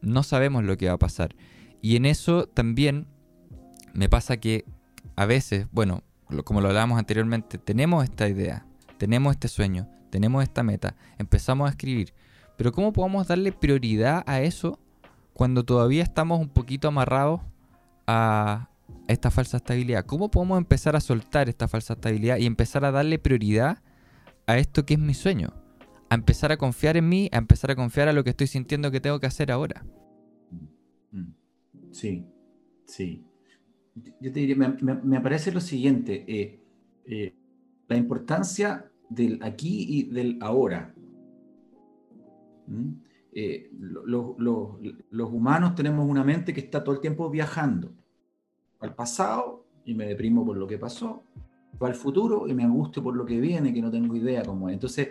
no 0.01 0.23
sabemos 0.23 0.65
lo 0.65 0.77
que 0.77 0.87
va 0.87 0.95
a 0.95 0.99
pasar. 0.99 1.35
Y 1.83 1.97
en 1.97 2.07
eso 2.07 2.47
también 2.47 3.07
me 3.95 4.09
pasa 4.09 4.37
que 4.37 4.65
a 5.17 5.27
veces, 5.27 5.67
bueno, 5.73 6.03
como 6.45 6.61
lo 6.61 6.69
hablábamos 6.69 6.99
anteriormente, 6.99 7.59
tenemos 7.59 8.05
esta 8.05 8.29
idea, 8.29 8.67
tenemos 8.99 9.33
este 9.33 9.49
sueño, 9.49 9.89
tenemos 10.11 10.43
esta 10.43 10.63
meta, 10.63 10.97
empezamos 11.19 11.69
a 11.69 11.71
escribir, 11.71 12.15
pero 12.57 12.73
¿cómo 12.73 12.93
podemos 12.93 13.27
darle 13.29 13.53
prioridad 13.53 14.23
a 14.27 14.41
eso 14.41 14.79
cuando 15.33 15.65
todavía 15.65 16.03
estamos 16.03 16.41
un 16.41 16.49
poquito 16.49 16.89
amarrados 16.89 17.41
a 18.07 18.69
esta 19.09 19.31
falsa 19.31 19.59
estabilidad? 19.59 20.07
¿Cómo 20.07 20.31
podemos 20.31 20.59
empezar 20.59 20.97
a 20.97 21.01
soltar 21.01 21.49
esta 21.49 21.69
falsa 21.69 21.95
estabilidad 21.95 22.39
y 22.39 22.47
empezar 22.47 22.85
a 22.85 22.91
darle 22.91 23.19
prioridad 23.19 23.83
a 24.47 24.59
esto 24.59 24.87
que 24.87 24.95
es 24.95 25.01
mi 25.01 25.15
sueño? 25.15 25.55
A 26.09 26.15
empezar 26.15 26.53
a 26.53 26.59
confiar 26.59 26.97
en 26.97 27.09
mí, 27.09 27.29
a 27.33 27.39
empezar 27.39 27.71
a 27.71 27.77
confiar 27.77 28.09
a 28.09 28.13
lo 28.13 28.23
que 28.23 28.31
estoy 28.31 28.47
sintiendo 28.47 28.91
que 28.91 29.01
tengo 29.01 29.19
que 29.19 29.27
hacer 29.27 29.51
ahora. 29.51 29.85
Sí, 31.91 32.27
sí. 32.87 33.25
Yo 33.95 34.33
te 34.33 34.41
diría, 34.41 34.57
me, 34.57 35.21
parece 35.21 35.53
lo 35.53 35.61
siguiente, 35.61 36.25
eh, 36.27 36.61
eh, 37.05 37.35
la 37.89 37.97
importancia 37.97 38.91
del 39.11 39.39
aquí 39.43 39.87
y 39.89 40.03
del 40.05 40.39
ahora. 40.41 40.95
¿Mm? 42.67 42.93
Eh, 43.35 43.71
los 43.73 45.31
humanos 45.31 45.75
tenemos 45.75 46.09
una 46.09 46.25
mente 46.25 46.53
que 46.53 46.61
está 46.61 46.83
todo 46.83 46.95
el 46.95 47.01
tiempo 47.01 47.29
viajando 47.31 47.93
al 48.81 48.95
pasado 48.95 49.67
y 49.85 49.95
me 49.95 50.07
deprimo 50.07 50.45
por 50.45 50.57
lo 50.57 50.67
que 50.67 50.79
pasó, 50.79 51.25
o 51.79 51.87
al 51.87 51.95
futuro 51.95 52.47
y 52.47 52.55
me 52.55 52.65
angustio 52.65 53.03
por 53.03 53.17
lo 53.17 53.25
que 53.25 53.41
viene, 53.41 53.73
que 53.73 53.83
no 53.83 53.91
tengo 53.91 54.15
idea 54.17 54.43
cómo 54.43 54.69
es. 54.69 54.75
Entonces, 54.75 55.09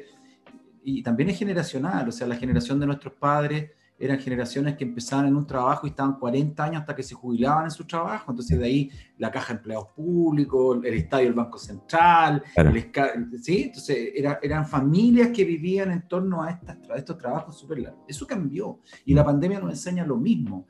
y 0.83 1.03
también 1.03 1.29
es 1.29 1.37
generacional, 1.37 2.07
o 2.07 2.11
sea, 2.11 2.27
la 2.27 2.35
generación 2.35 2.79
de 2.79 2.87
nuestros 2.87 3.13
padres 3.13 3.71
eran 4.01 4.19
generaciones 4.19 4.75
que 4.75 4.83
empezaban 4.83 5.27
en 5.27 5.35
un 5.35 5.45
trabajo 5.45 5.85
y 5.85 5.91
estaban 5.91 6.17
40 6.17 6.63
años 6.63 6.81
hasta 6.81 6.95
que 6.95 7.03
se 7.03 7.13
jubilaban 7.13 7.65
en 7.65 7.71
su 7.71 7.85
trabajo. 7.85 8.31
Entonces 8.31 8.57
de 8.57 8.65
ahí 8.65 8.91
la 9.17 9.31
caja 9.31 9.53
de 9.53 9.59
empleados 9.59 9.89
públicos, 9.95 10.79
el 10.83 10.93
estadio 10.95 11.25
del 11.25 11.35
Banco 11.35 11.59
Central, 11.59 12.43
¿sí? 13.41 13.63
Entonces 13.63 14.09
eran 14.15 14.65
familias 14.65 15.29
que 15.29 15.45
vivían 15.45 15.91
en 15.91 16.07
torno 16.07 16.41
a, 16.41 16.49
estas, 16.49 16.77
estos 16.95 17.17
trabajos 17.17 17.57
súper 17.57 17.79
largos. 17.79 18.03
Eso 18.07 18.25
cambió 18.25 18.79
y 19.05 19.13
la 19.13 19.23
pandemia 19.23 19.59
nos 19.59 19.69
enseña 19.69 20.05
lo 20.05 20.17
mismo. 20.17 20.65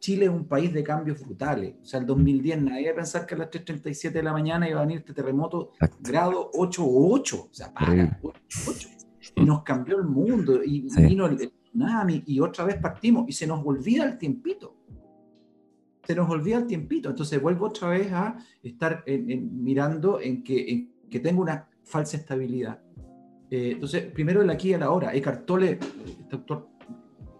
Chile 0.00 0.26
es 0.26 0.30
un 0.30 0.46
país 0.46 0.72
de 0.72 0.82
cambios 0.82 1.20
brutales. 1.20 1.74
O 1.82 1.84
sea, 1.84 2.00
el 2.00 2.06
2010 2.06 2.62
nadie 2.62 2.82
iba 2.82 2.92
a 2.92 2.96
pensar 2.96 3.26
que 3.26 3.34
a 3.34 3.38
las 3.38 3.50
3.37 3.50 4.12
de 4.12 4.22
la 4.22 4.32
mañana 4.32 4.68
iba 4.68 4.80
a 4.80 4.82
venir 4.82 4.98
este 4.98 5.14
terremoto 5.14 5.72
grado 6.00 6.50
8 6.54 6.84
o 6.84 7.14
8. 7.14 7.48
O 7.50 7.54
sea, 7.54 7.72
para, 7.72 8.18
8, 8.22 8.40
8. 8.68 8.88
Y 9.36 9.44
nos 9.44 9.62
cambió 9.62 9.98
el 9.98 10.04
mundo 10.04 10.62
y 10.64 10.82
vino 10.82 11.26
el, 11.26 11.52
y 12.26 12.40
otra 12.40 12.64
vez 12.64 12.76
partimos 12.76 13.24
y 13.28 13.32
se 13.32 13.46
nos 13.46 13.64
olvida 13.64 14.04
el 14.04 14.18
tiempito. 14.18 14.76
Se 16.04 16.14
nos 16.14 16.30
olvida 16.30 16.58
el 16.58 16.66
tiempito. 16.66 17.10
Entonces 17.10 17.40
vuelvo 17.40 17.66
otra 17.66 17.88
vez 17.88 18.12
a 18.12 18.36
estar 18.62 19.04
mirando 19.06 20.20
en 20.20 20.42
que, 20.42 20.88
que 21.10 21.20
tengo 21.20 21.42
una 21.42 21.68
falsa 21.84 22.16
estabilidad. 22.16 22.80
Eh, 23.50 23.72
entonces, 23.72 24.10
primero 24.12 24.42
el 24.42 24.50
aquí 24.50 24.70
y 24.70 24.72
el 24.74 24.82
ahora. 24.82 25.14
Eckhart 25.14 25.46
Tolle, 25.46 25.78
este 26.18 26.36
autor 26.36 26.68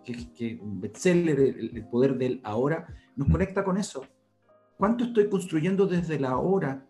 que, 0.04 0.32
que 0.32 0.60
bestseller, 0.62 1.40
el, 1.40 1.76
el 1.76 1.86
poder 1.88 2.16
del 2.16 2.40
ahora, 2.44 2.86
nos 3.16 3.28
conecta 3.28 3.64
con 3.64 3.76
eso. 3.76 4.04
¿Cuánto 4.76 5.04
estoy 5.04 5.28
construyendo 5.28 5.86
desde 5.86 6.20
la 6.20 6.30
ahora? 6.30 6.86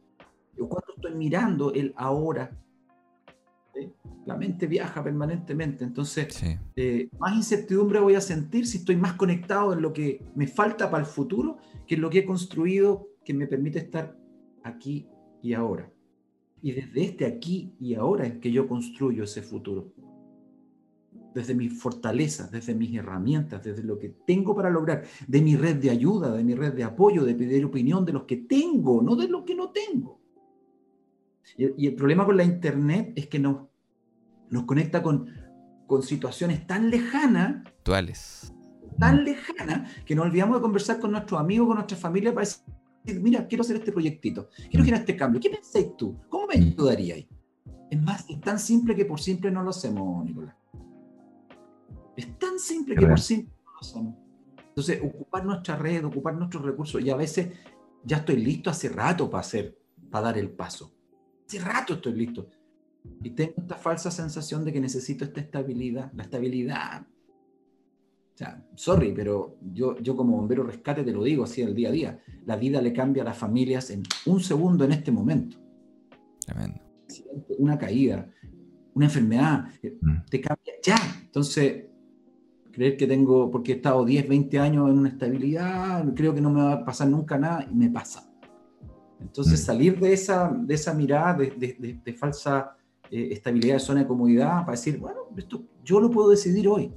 ¿O 0.58 0.68
cuánto 0.68 0.94
estoy 0.96 1.14
mirando 1.14 1.72
el 1.72 1.94
ahora? 1.96 2.50
La 4.24 4.36
mente 4.36 4.66
viaja 4.66 5.04
permanentemente, 5.04 5.84
entonces 5.84 6.42
eh, 6.74 7.08
más 7.18 7.36
incertidumbre 7.36 8.00
voy 8.00 8.16
a 8.16 8.20
sentir 8.20 8.66
si 8.66 8.78
estoy 8.78 8.96
más 8.96 9.12
conectado 9.12 9.72
en 9.72 9.82
lo 9.82 9.92
que 9.92 10.24
me 10.34 10.48
falta 10.48 10.90
para 10.90 11.04
el 11.04 11.08
futuro 11.08 11.58
que 11.86 11.94
en 11.94 12.00
lo 12.00 12.10
que 12.10 12.20
he 12.20 12.24
construido 12.24 13.08
que 13.24 13.34
me 13.34 13.46
permite 13.46 13.78
estar 13.78 14.16
aquí 14.62 15.08
y 15.42 15.52
ahora. 15.52 15.90
Y 16.62 16.72
desde 16.72 17.04
este 17.04 17.26
aquí 17.26 17.74
y 17.78 17.94
ahora 17.94 18.26
es 18.26 18.38
que 18.38 18.50
yo 18.50 18.66
construyo 18.66 19.24
ese 19.24 19.42
futuro. 19.42 19.92
Desde 21.34 21.54
mis 21.54 21.78
fortalezas, 21.78 22.50
desde 22.50 22.74
mis 22.74 22.94
herramientas, 22.94 23.62
desde 23.62 23.82
lo 23.82 23.98
que 23.98 24.08
tengo 24.26 24.56
para 24.56 24.70
lograr, 24.70 25.04
de 25.28 25.42
mi 25.42 25.54
red 25.54 25.76
de 25.76 25.90
ayuda, 25.90 26.32
de 26.32 26.42
mi 26.42 26.54
red 26.54 26.72
de 26.72 26.84
apoyo, 26.84 27.24
de 27.24 27.34
pedir 27.34 27.64
opinión 27.64 28.04
de 28.04 28.14
los 28.14 28.24
que 28.24 28.38
tengo, 28.38 29.02
no 29.02 29.16
de 29.16 29.28
los 29.28 29.44
que 29.44 29.54
no 29.54 29.70
tengo. 29.70 30.20
Y, 31.56 31.86
el 31.86 31.94
problema 31.94 32.24
con 32.24 32.36
la 32.36 32.44
Internet 32.44 33.12
es 33.16 33.28
que 33.28 33.38
nos, 33.38 33.66
nos 34.50 34.64
conecta 34.64 35.02
con, 35.02 35.30
con 35.86 36.02
situaciones 36.02 36.66
tan 36.66 36.90
lejanas. 36.90 37.66
Actuales. 37.66 38.52
Tan 38.98 39.24
lejanas 39.24 39.94
que 40.04 40.14
nos 40.14 40.26
olvidamos 40.26 40.56
de 40.56 40.62
conversar 40.62 40.98
con 40.98 41.12
nuestros 41.12 41.40
amigos, 41.40 41.66
con 41.66 41.76
nuestra 41.76 41.96
familia 41.96 42.32
para 42.32 42.46
decir, 42.46 43.20
mira, 43.20 43.46
quiero 43.46 43.62
hacer 43.62 43.76
este 43.76 43.92
proyectito, 43.92 44.48
quiero 44.70 44.84
generar 44.84 45.00
este 45.00 45.16
cambio. 45.16 45.40
¿Qué 45.40 45.50
pensáis 45.50 45.96
tú? 45.96 46.18
¿Cómo 46.28 46.46
me 46.46 46.54
ayudaríais? 46.54 47.26
Es 47.90 48.02
más, 48.02 48.24
es 48.28 48.40
tan 48.40 48.58
simple 48.58 48.96
que 48.96 49.04
por 49.04 49.20
simple 49.20 49.50
no 49.50 49.62
lo 49.62 49.70
hacemos, 49.70 50.24
Nicolás. 50.24 50.56
Es 52.16 52.38
tan 52.38 52.58
simple 52.58 52.96
que 52.96 53.06
por 53.06 53.20
simple 53.20 53.52
no 53.64 53.72
lo 53.72 53.78
hacemos. 53.80 54.14
Entonces, 54.68 55.00
ocupar 55.02 55.44
nuestra 55.44 55.76
red, 55.76 56.04
ocupar 56.04 56.34
nuestros 56.34 56.64
recursos, 56.64 57.00
y 57.00 57.10
a 57.10 57.16
veces 57.16 57.48
ya 58.04 58.18
estoy 58.18 58.36
listo 58.36 58.70
hace 58.70 58.88
rato 58.88 59.30
para 59.30 59.40
hacer, 59.40 59.78
para 60.10 60.26
dar 60.26 60.38
el 60.38 60.50
paso. 60.50 60.95
Hace 61.46 61.60
rato 61.60 61.94
estoy 61.94 62.14
listo. 62.14 62.48
Y 63.22 63.30
tengo 63.30 63.54
esta 63.58 63.76
falsa 63.76 64.10
sensación 64.10 64.64
de 64.64 64.72
que 64.72 64.80
necesito 64.80 65.24
esta 65.24 65.40
estabilidad. 65.40 66.12
La 66.14 66.24
estabilidad. 66.24 67.02
O 67.02 68.38
sea, 68.38 68.66
sorry, 68.74 69.12
pero 69.12 69.56
yo, 69.72 69.96
yo 69.98 70.14
como 70.14 70.36
bombero 70.36 70.62
rescate 70.62 71.02
te 71.02 71.12
lo 71.12 71.22
digo 71.22 71.44
así 71.44 71.62
el 71.62 71.74
día 71.74 71.88
a 71.88 71.92
día. 71.92 72.20
La 72.44 72.56
vida 72.56 72.82
le 72.82 72.92
cambia 72.92 73.22
a 73.22 73.26
las 73.26 73.38
familias 73.38 73.90
en 73.90 74.02
un 74.26 74.40
segundo 74.40 74.84
en 74.84 74.92
este 74.92 75.10
momento. 75.10 75.56
Tremendo. 76.44 76.80
Una 77.58 77.78
caída, 77.78 78.28
una 78.94 79.06
enfermedad, 79.06 79.68
eh, 79.82 79.96
mm. 80.00 80.26
te 80.28 80.40
cambia 80.40 80.74
ya. 80.82 80.96
Entonces, 81.22 81.84
creer 82.72 82.96
que 82.96 83.06
tengo, 83.06 83.50
porque 83.50 83.72
he 83.72 83.76
estado 83.76 84.04
10, 84.04 84.28
20 84.28 84.58
años 84.58 84.90
en 84.90 84.98
una 84.98 85.08
estabilidad, 85.08 86.12
creo 86.14 86.34
que 86.34 86.42
no 86.42 86.50
me 86.50 86.60
va 86.60 86.72
a 86.72 86.84
pasar 86.84 87.08
nunca 87.08 87.38
nada 87.38 87.66
y 87.70 87.74
me 87.74 87.88
pasa. 87.88 88.30
Entonces, 89.20 89.62
mm. 89.62 89.64
salir 89.64 89.98
de 89.98 90.12
esa, 90.12 90.48
de 90.48 90.74
esa 90.74 90.94
mirada 90.94 91.34
de, 91.34 92.16
falsa 92.18 92.76
eh, 93.10 93.28
estabilidad 93.32 93.74
de 93.74 93.80
zona 93.80 94.00
de 94.00 94.06
comodidad 94.06 94.60
para 94.60 94.72
decir, 94.72 94.98
bueno, 94.98 95.20
esto 95.36 95.64
yo 95.84 96.00
lo 96.00 96.10
puedo 96.10 96.30
decidir 96.30 96.68
hoy. 96.68 96.92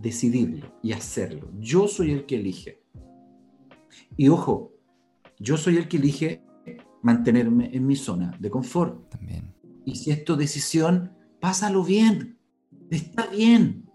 decidirlo 0.00 0.72
y 0.82 0.92
hacerlo. 0.92 1.50
Yo 1.58 1.88
soy 1.88 2.12
el 2.12 2.26
que 2.26 2.36
elige. 2.36 2.82
Y 4.16 4.28
ojo, 4.28 4.72
yo 5.38 5.56
soy 5.56 5.76
el 5.76 5.88
que 5.88 5.96
elige 5.96 6.42
mantenerme 7.02 7.70
en 7.74 7.86
mi 7.86 7.96
zona 7.96 8.36
de 8.38 8.50
confort. 8.50 9.08
También. 9.10 9.54
Y 9.84 9.96
si 9.96 10.10
es 10.10 10.24
tu 10.24 10.36
decisión, 10.36 11.12
pásalo 11.40 11.84
bien. 11.84 12.38
Está 12.90 13.26
bien. 13.26 13.88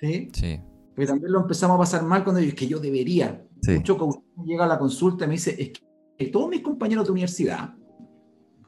¿Sí? 0.00 0.28
Sí. 0.32 0.60
Pero 0.94 1.08
también 1.08 1.32
lo 1.32 1.40
empezamos 1.40 1.76
a 1.76 1.78
pasar 1.78 2.02
mal 2.04 2.24
cuando 2.24 2.40
es 2.40 2.54
que 2.54 2.66
yo 2.66 2.78
debería. 2.78 3.46
Mucho 3.66 3.98
que 3.98 4.44
llega 4.44 4.64
a 4.64 4.68
la 4.68 4.78
consulta 4.78 5.24
y 5.24 5.28
me 5.28 5.34
dice, 5.34 5.54
es 5.58 5.72
que 6.16 6.26
todos 6.26 6.48
mis 6.48 6.62
compañeros 6.62 7.06
de 7.06 7.12
universidad, 7.12 7.74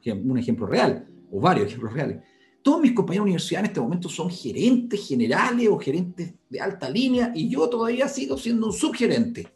un 0.05 0.37
ejemplo 0.37 0.65
real, 0.65 1.07
o 1.31 1.39
varios 1.39 1.67
ejemplos 1.67 1.93
reales, 1.93 2.23
todos 2.63 2.81
mis 2.81 2.93
compañeros 2.93 3.25
de 3.25 3.31
universidad 3.31 3.59
en 3.59 3.65
este 3.65 3.81
momento 3.81 4.07
son 4.07 4.29
gerentes 4.29 5.05
generales 5.05 5.67
o 5.69 5.77
gerentes 5.77 6.33
de 6.49 6.61
alta 6.61 6.89
línea 6.89 7.31
y 7.35 7.49
yo 7.49 7.69
todavía 7.69 8.07
sigo 8.07 8.37
siendo 8.37 8.67
un 8.67 8.73
subgerente. 8.73 9.47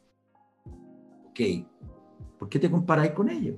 Ok, 1.29 1.39
¿por 2.37 2.49
qué 2.49 2.59
te 2.59 2.69
comparáis 2.69 3.11
con 3.11 3.29
ellos? 3.29 3.57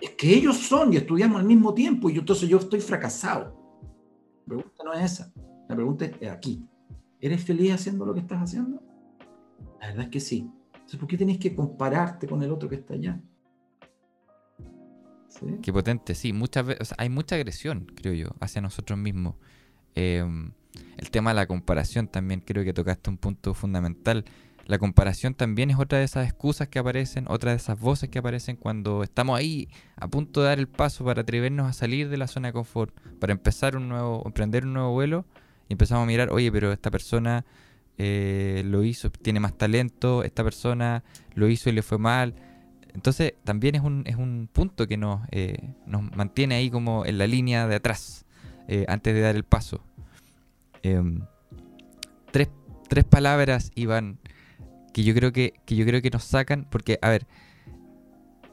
Es 0.00 0.10
que 0.10 0.34
ellos 0.34 0.56
son 0.56 0.92
y 0.92 0.96
estudiamos 0.96 1.40
al 1.40 1.46
mismo 1.46 1.74
tiempo 1.74 2.10
y 2.10 2.14
yo, 2.14 2.20
entonces 2.20 2.48
yo 2.48 2.58
estoy 2.58 2.80
fracasado. 2.80 3.56
La 4.46 4.54
pregunta 4.54 4.84
no 4.84 4.92
es 4.92 5.12
esa, 5.12 5.32
la 5.68 5.74
pregunta 5.74 6.04
es 6.04 6.30
aquí. 6.30 6.64
¿Eres 7.20 7.42
feliz 7.42 7.72
haciendo 7.72 8.04
lo 8.04 8.12
que 8.12 8.20
estás 8.20 8.42
haciendo? 8.42 8.82
La 9.80 9.88
verdad 9.88 10.04
es 10.04 10.10
que 10.10 10.20
sí. 10.20 10.50
Entonces, 10.94 11.00
¿por 11.00 11.08
qué 11.08 11.16
tienes 11.16 11.38
que 11.38 11.54
compararte 11.56 12.28
con 12.28 12.42
el 12.42 12.52
otro 12.52 12.68
que 12.68 12.76
está 12.76 12.94
allá? 12.94 13.20
Qué 15.60 15.72
potente, 15.72 16.14
sí. 16.14 16.32
Muchas 16.32 16.66
veces, 16.66 16.94
hay 16.96 17.08
mucha 17.08 17.34
agresión, 17.34 17.86
creo 17.96 18.14
yo, 18.14 18.28
hacia 18.38 18.60
nosotros 18.60 18.96
mismos. 18.96 19.34
Em, 19.96 20.52
el 20.96 21.10
tema 21.10 21.30
de 21.30 21.34
la 21.34 21.46
comparación 21.46 22.06
también 22.06 22.40
creo 22.40 22.62
que 22.64 22.72
tocaste 22.72 23.10
un 23.10 23.16
punto 23.16 23.54
fundamental. 23.54 24.24
La 24.66 24.78
comparación 24.78 25.34
también 25.34 25.70
es 25.70 25.78
otra 25.78 25.98
de 25.98 26.04
esas 26.04 26.26
excusas 26.26 26.68
que 26.68 26.78
aparecen, 26.78 27.24
otra 27.28 27.50
de 27.50 27.56
esas 27.56 27.78
voces 27.80 28.08
que 28.08 28.20
aparecen 28.20 28.54
cuando 28.54 29.02
estamos 29.02 29.36
ahí 29.36 29.68
a 29.96 30.06
punto 30.06 30.42
de 30.42 30.46
dar 30.46 30.58
el 30.60 30.68
paso 30.68 31.04
para 31.04 31.22
atrevernos 31.22 31.68
a 31.68 31.72
salir 31.72 32.08
de 32.08 32.18
la 32.18 32.28
zona 32.28 32.48
de 32.48 32.52
confort, 32.52 32.94
para 33.18 33.32
empezar 33.32 33.76
un 33.76 33.88
nuevo, 33.88 34.22
emprender 34.24 34.64
un 34.64 34.74
nuevo 34.74 34.92
vuelo 34.92 35.26
y 35.68 35.72
empezamos 35.72 36.04
a 36.04 36.06
mirar, 36.06 36.30
oye, 36.30 36.52
pero 36.52 36.72
esta 36.72 36.92
persona 36.92 37.44
eh, 37.96 38.62
lo 38.66 38.82
hizo, 38.82 39.10
tiene 39.10 39.38
más 39.40 39.56
talento, 39.56 40.24
esta 40.24 40.42
persona 40.42 41.04
lo 41.34 41.48
hizo 41.48 41.70
y 41.70 41.72
le 41.72 41.82
fue 41.82 41.98
mal. 41.98 42.34
Entonces 42.92 43.34
también 43.44 43.74
es 43.74 43.82
un, 43.82 44.04
es 44.06 44.16
un 44.16 44.48
punto 44.52 44.86
que 44.86 44.96
nos, 44.96 45.20
eh, 45.30 45.70
nos 45.86 46.02
mantiene 46.16 46.56
ahí 46.56 46.70
como 46.70 47.06
en 47.06 47.18
la 47.18 47.26
línea 47.26 47.66
de 47.66 47.76
atrás, 47.76 48.24
eh, 48.68 48.84
antes 48.88 49.14
de 49.14 49.20
dar 49.20 49.36
el 49.36 49.44
paso. 49.44 49.80
Em, 50.82 51.22
tres, 52.30 52.48
tres, 52.88 53.04
palabras, 53.04 53.72
Iván, 53.74 54.18
que 54.92 55.02
yo 55.02 55.14
creo 55.14 55.32
que, 55.32 55.54
que 55.64 55.76
yo 55.76 55.86
creo 55.86 56.02
que 56.02 56.10
nos 56.10 56.24
sacan, 56.24 56.66
porque, 56.70 56.98
a 57.00 57.10
ver, 57.10 57.26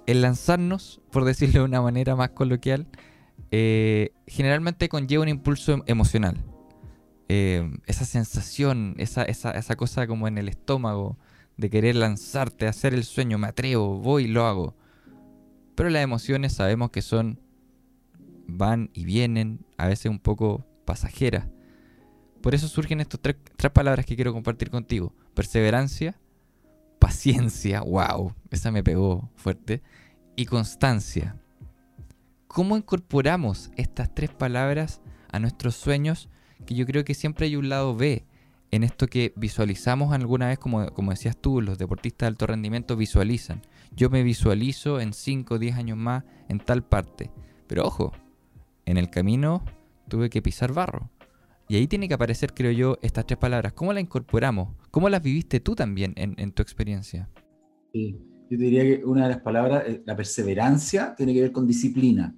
el 0.08 0.21
lanzarnos, 0.21 1.01
por 1.12 1.25
decirlo 1.25 1.62
de 1.62 1.65
una 1.65 1.82
manera 1.82 2.15
más 2.15 2.30
coloquial, 2.30 2.88
generalmente 4.27 4.88
conlleva 4.88 5.23
un 5.23 5.30
impulso 5.30 5.84
emocional. 5.88 6.38
Eh, 7.34 7.72
esa 7.86 8.04
sensación, 8.04 8.94
esa, 8.98 9.24
esa, 9.24 9.52
esa, 9.52 9.78
cosa 9.78 10.06
como 10.06 10.28
en 10.28 10.38
el 10.38 10.50
estómago 10.50 11.17
de 11.56 11.70
querer 11.70 11.96
lanzarte, 11.96 12.67
hacer 12.67 12.94
el 12.94 13.06
sueño, 13.06 13.38
me 13.38 13.48
atrevo, 13.48 14.00
voy 14.00 14.28
lo 14.28 14.46
hago. 14.46 14.76
Pero 15.76 15.89
las 15.89 16.04
emociones 16.04 16.52
sabemos 16.52 16.91
que 16.91 17.02
son, 17.02 17.39
van 18.48 18.89
y 18.94 19.06
vienen, 19.06 19.65
a 19.78 19.88
veces 19.88 20.08
un 20.08 20.20
poco 20.20 20.65
pasajeras. 20.84 21.48
Por 22.41 22.54
eso 22.54 22.67
surgen 22.67 23.00
estas 23.00 23.22
tres 23.22 23.72
palabras 23.72 24.06
que 24.06 24.17
quiero 24.17 24.34
compartir 24.34 24.70
contigo. 24.70 25.15
Perseverancia, 25.34 26.20
paciencia, 27.00 27.80
wow, 27.80 28.36
esa 28.50 28.72
me 28.72 28.84
pegó 28.84 29.32
fuerte, 29.38 29.82
y 30.36 30.48
constancia. 30.48 31.38
¿Cómo 32.50 32.76
incorporamos 32.76 33.72
estas 33.78 34.13
tres 34.13 34.32
palabras 34.32 35.00
a 35.32 35.39
nuestros 35.39 35.76
sueños 35.76 36.28
que 36.65 36.76
yo 36.76 36.86
creo 36.86 37.04
que 37.04 37.13
siempre 37.13 37.47
hay 37.47 37.56
un 37.56 37.69
lado 37.69 37.95
B 37.95 38.26
en 38.71 38.84
esto 38.84 39.08
que 39.08 39.34
visualizamos 39.36 40.13
alguna 40.13 40.47
vez, 40.47 40.58
como, 40.58 40.88
como 40.93 41.12
decías 41.12 41.38
tú, 41.38 41.62
los 41.62 41.78
deportistas 41.78 42.26
de 42.26 42.28
alto 42.28 42.47
rendimiento 42.47 42.95
visualizan. 42.95 43.62
Yo 43.93 44.10
me 44.10 44.24
visualizo 44.24 45.02
en 45.02 45.13
5 45.13 45.56
o 45.56 45.60
10 45.60 45.76
años 45.76 45.97
más 45.97 46.24
en 46.47 46.60
tal 46.60 46.84
parte. 46.84 47.32
Pero 47.67 47.86
ojo, 47.86 48.13
en 48.86 48.97
el 48.97 49.10
camino 49.10 49.63
tuve 50.08 50.30
que 50.30 50.41
pisar 50.41 50.74
barro. 50.74 51.10
Y 51.67 51.76
ahí 51.76 51.88
tiene 51.88 52.08
que 52.08 52.13
aparecer, 52.13 52.54
creo 52.54 52.71
yo, 52.71 52.97
estas 53.02 53.26
tres 53.26 53.38
palabras. 53.38 53.74
¿Cómo 53.74 53.93
las 53.93 54.04
incorporamos? 54.04 54.76
¿Cómo 54.89 55.10
las 55.10 55.21
viviste 55.21 55.60
tú 55.60 55.76
también 55.76 56.13
en, 56.17 56.52
tu 56.52 56.62
experiencia? 56.62 57.30
Sí, 57.93 58.17
yo 58.50 58.58
diría 58.58 58.84
que 58.84 59.06
una 59.06 59.24
de 59.24 59.30
las 59.30 59.41
palabras, 59.41 59.84
eh, 59.88 60.02
la 60.06 60.15
perseverancia, 60.15 61.15
tiene 61.15 61.34
que 61.34 61.41
ver 61.41 61.52
con 61.54 61.65
disciplina. 61.65 62.36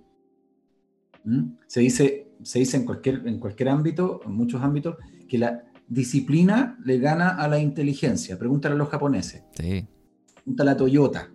¿Mm? 1.23 1.53
Se 1.65 1.79
dice 1.79 2.22
se 2.43 2.60
dice 2.60 2.77
en 2.77 2.86
cualquier, 2.86 3.27
en 3.27 3.39
cualquier 3.39 3.69
ámbito, 3.69 4.21
en 4.25 4.34
muchos 4.34 4.62
ámbitos, 4.62 4.97
que 5.27 5.38
la 5.38 5.63
disciplina 5.88 6.77
le 6.84 6.99
gana 6.99 7.29
a 7.29 7.47
la 7.47 7.60
inteligencia. 7.60 8.38
Pregúntale 8.38 8.75
a 8.75 8.77
los 8.77 8.89
japoneses. 8.89 9.43
Sí. 9.58 9.88
Pregúntale 10.36 10.71
a 10.71 10.77
Toyota. 10.77 11.32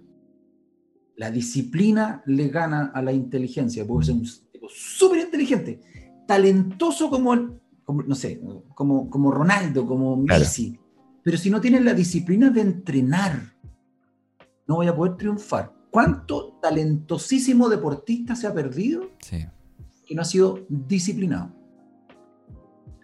La 1.16 1.30
disciplina 1.30 2.22
le 2.26 2.48
gana 2.48 2.92
a 2.94 3.02
la 3.02 3.12
inteligencia, 3.12 3.86
porque 3.86 4.04
es 4.04 4.10
un 4.10 4.22
tipo 4.52 4.68
súper 4.68 5.20
inteligente, 5.20 5.80
talentoso 6.26 7.10
como, 7.10 7.34
no 7.34 8.14
sé, 8.14 8.40
como, 8.74 9.10
como 9.10 9.30
Ronaldo, 9.30 9.86
como 9.86 10.16
Messi. 10.16 10.78
Pero 11.24 11.36
si 11.36 11.50
no 11.50 11.60
tienes 11.60 11.82
la 11.82 11.94
disciplina 11.94 12.50
de 12.50 12.60
entrenar, 12.60 13.54
no 14.66 14.76
voy 14.76 14.86
a 14.86 14.94
poder 14.94 15.16
triunfar. 15.16 15.74
¿Cuánto 15.90 16.58
talentosísimo 16.62 17.68
deportista 17.68 18.36
se 18.36 18.46
ha 18.46 18.54
perdido? 18.54 19.10
Sí 19.20 19.44
que 20.08 20.14
no 20.14 20.22
ha 20.22 20.24
sido 20.24 20.66
disciplinado. 20.68 21.52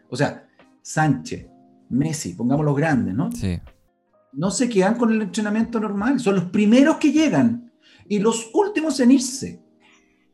O 0.09 0.17
sea, 0.17 0.49
Sánchez, 0.81 1.47
Messi, 1.91 2.33
pongamos 2.33 2.65
los 2.65 2.75
grandes, 2.75 3.15
¿no? 3.15 3.31
Sí. 3.31 3.61
No 4.33 4.51
se 4.51 4.69
quedan 4.69 4.97
con 4.97 5.13
el 5.13 5.21
entrenamiento 5.21 5.79
normal, 5.79 6.19
son 6.19 6.37
los 6.37 6.45
primeros 6.45 6.97
que 6.97 7.13
llegan 7.13 7.71
y 8.09 8.19
los 8.19 8.51
últimos 8.55 8.99
en 9.01 9.13
irse. 9.13 9.63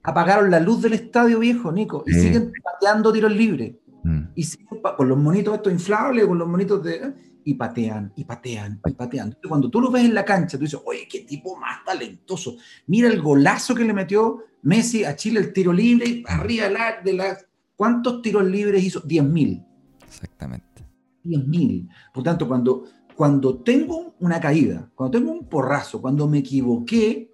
Apagaron 0.02 0.50
la 0.50 0.60
luz 0.60 0.80
del 0.80 0.94
estadio 0.94 1.40
viejo, 1.40 1.72
Nico, 1.72 2.04
y 2.06 2.12
siguen 2.12 2.52
pateando 2.62 3.12
tiros 3.12 3.32
libres. 3.32 3.74
Mm. 4.04 4.20
Y 4.34 4.44
siguen 4.44 4.80
con 4.96 5.08
los 5.08 5.18
monitos 5.18 5.54
estos 5.56 5.72
inflables, 5.72 6.26
con 6.26 6.38
los 6.38 6.48
monitos 6.48 6.82
de 6.84 7.12
y 7.44 7.54
patean, 7.54 8.12
y 8.16 8.24
patean, 8.24 8.80
y 8.86 8.92
patean. 8.92 9.36
Cuando 9.48 9.70
tú 9.70 9.80
lo 9.80 9.90
ves 9.90 10.04
en 10.04 10.14
la 10.14 10.24
cancha, 10.24 10.58
tú 10.58 10.64
dices, 10.64 10.80
oye, 10.84 11.06
qué 11.10 11.20
tipo 11.20 11.56
más 11.56 11.84
talentoso. 11.84 12.56
Mira 12.86 13.08
el 13.08 13.20
golazo 13.20 13.74
que 13.74 13.84
le 13.84 13.92
metió 13.92 14.44
Messi 14.62 15.04
a 15.04 15.16
Chile, 15.16 15.40
el 15.40 15.52
tiro 15.52 15.72
libre, 15.72 16.22
arriba 16.26 16.68
de 17.02 17.12
la... 17.12 17.38
¿Cuántos 17.76 18.20
tiros 18.20 18.44
libres 18.44 18.84
hizo? 18.84 19.02
10.000. 19.02 19.66
Exactamente. 20.04 20.86
10.000. 21.24 21.88
Por 22.12 22.22
tanto, 22.22 22.46
cuando, 22.46 22.84
cuando 23.16 23.62
tengo 23.62 24.14
una 24.20 24.38
caída, 24.38 24.90
cuando 24.94 25.18
tengo 25.18 25.32
un 25.32 25.48
porrazo, 25.48 26.00
cuando 26.00 26.28
me 26.28 26.38
equivoqué, 26.38 27.32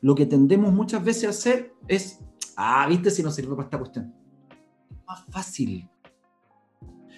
lo 0.00 0.14
que 0.14 0.26
tendemos 0.26 0.72
muchas 0.72 1.04
veces 1.04 1.24
a 1.24 1.30
hacer 1.30 1.74
es, 1.88 2.20
ah, 2.56 2.86
viste 2.88 3.10
si 3.10 3.22
no 3.22 3.30
sirve 3.32 3.56
para 3.56 3.64
esta 3.64 3.78
cuestión. 3.78 4.14
Es 4.90 5.04
más 5.04 5.24
fácil. 5.30 5.88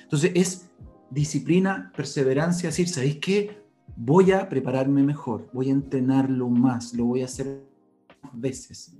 Entonces 0.02 0.32
es 0.34 0.69
disciplina, 1.10 1.92
perseverancia, 1.94 2.68
decir, 2.68 2.88
¿sabéis 2.88 3.16
qué? 3.16 3.60
Voy 3.96 4.32
a 4.32 4.48
prepararme 4.48 5.02
mejor, 5.02 5.50
voy 5.52 5.68
a 5.68 5.72
entrenarlo 5.72 6.48
más, 6.48 6.94
lo 6.94 7.04
voy 7.04 7.22
a 7.22 7.26
hacer 7.26 7.66
más 8.22 8.40
veces. 8.40 8.96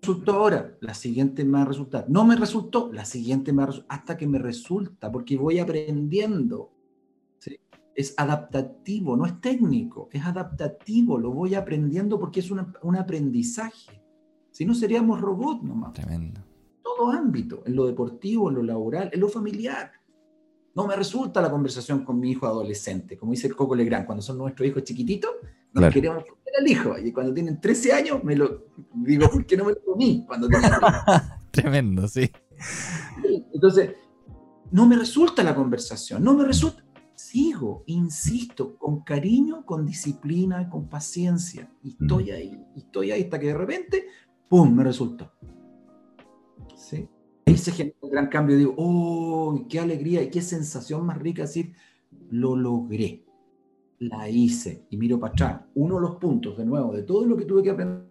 Resultó 0.00 0.32
ahora, 0.32 0.78
la 0.80 0.94
siguiente 0.94 1.44
me 1.44 1.52
va 1.52 1.62
a 1.62 1.66
resultar. 1.66 2.06
No 2.08 2.24
me 2.24 2.36
resultó, 2.36 2.90
la 2.92 3.04
siguiente 3.04 3.52
me 3.52 3.58
va 3.58 3.64
a 3.64 3.66
resultar, 3.66 3.98
hasta 3.98 4.16
que 4.16 4.26
me 4.26 4.38
resulta, 4.38 5.12
porque 5.12 5.36
voy 5.36 5.58
aprendiendo. 5.58 6.72
Es 7.94 8.14
adaptativo, 8.16 9.14
no 9.14 9.26
es 9.26 9.40
técnico, 9.42 10.08
es 10.10 10.24
adaptativo, 10.24 11.18
lo 11.18 11.32
voy 11.32 11.54
aprendiendo 11.54 12.18
porque 12.18 12.40
es 12.40 12.50
un 12.50 12.96
aprendizaje. 12.96 14.00
Si 14.50 14.64
no, 14.64 14.74
seríamos 14.74 15.20
robots 15.20 15.62
nomás. 15.62 15.92
Tremendo. 15.92 16.40
Todo 16.82 17.10
ámbito, 17.10 17.62
en 17.66 17.76
lo 17.76 17.86
deportivo, 17.86 18.48
en 18.48 18.54
lo 18.56 18.62
laboral, 18.62 19.10
en 19.12 19.20
lo 19.20 19.28
familiar. 19.28 19.92
No 20.80 20.86
me 20.86 20.96
resulta 20.96 21.42
la 21.42 21.50
conversación 21.50 22.06
con 22.06 22.18
mi 22.18 22.30
hijo 22.30 22.46
adolescente, 22.46 23.18
como 23.18 23.32
dice 23.32 23.48
el 23.48 23.54
Coco 23.54 23.74
Legrand, 23.74 24.06
cuando 24.06 24.22
son 24.22 24.38
nuestros 24.38 24.66
hijos 24.66 24.82
chiquititos, 24.82 25.30
nos 25.74 25.92
queremos 25.92 26.24
poner 26.24 26.58
al 26.58 26.66
hijo. 26.66 26.98
Y 26.98 27.12
cuando 27.12 27.34
tienen 27.34 27.60
13 27.60 27.92
años, 27.92 28.24
me 28.24 28.34
lo 28.34 28.68
digo, 28.94 29.28
¿por 29.28 29.44
qué 29.44 29.58
no 29.58 29.66
me 29.66 29.72
lo 29.72 29.84
comí? 29.84 30.24
Cuando 30.26 30.48
Tremendo, 31.50 32.08
sí. 32.08 32.30
Entonces, 33.52 33.90
no 34.70 34.86
me 34.86 34.96
resulta 34.96 35.42
la 35.42 35.54
conversación, 35.54 36.24
no 36.24 36.32
me 36.32 36.46
resulta. 36.46 36.82
Sigo, 37.14 37.84
insisto, 37.84 38.78
con 38.78 39.02
cariño, 39.02 39.66
con 39.66 39.84
disciplina, 39.84 40.70
con 40.70 40.88
paciencia. 40.88 41.70
Y 41.82 41.90
estoy 41.90 42.30
ahí, 42.30 42.58
y 42.74 42.78
estoy 42.78 43.10
ahí 43.10 43.24
hasta 43.24 43.38
que 43.38 43.48
de 43.48 43.54
repente, 43.54 44.06
¡pum!, 44.48 44.74
me 44.74 44.82
resultó. 44.82 45.30
Ahí 47.46 47.56
se 47.56 47.72
genera 47.72 47.96
un 48.00 48.10
gran 48.10 48.28
cambio. 48.28 48.56
Digo, 48.56 48.74
oh, 48.76 49.66
qué 49.68 49.80
alegría 49.80 50.22
y 50.22 50.30
qué 50.30 50.42
sensación 50.42 51.04
más 51.04 51.18
rica 51.18 51.42
decir, 51.42 51.72
lo 52.30 52.56
logré, 52.56 53.24
la 53.98 54.28
hice. 54.28 54.86
Y 54.90 54.96
miro 54.96 55.18
para 55.18 55.32
atrás, 55.32 55.62
uno 55.74 55.96
de 55.96 56.00
los 56.02 56.16
puntos, 56.16 56.56
de 56.56 56.64
nuevo, 56.64 56.92
de 56.92 57.02
todo 57.02 57.24
lo 57.26 57.36
que 57.36 57.44
tuve 57.44 57.62
que 57.62 57.70
aprender. 57.70 58.10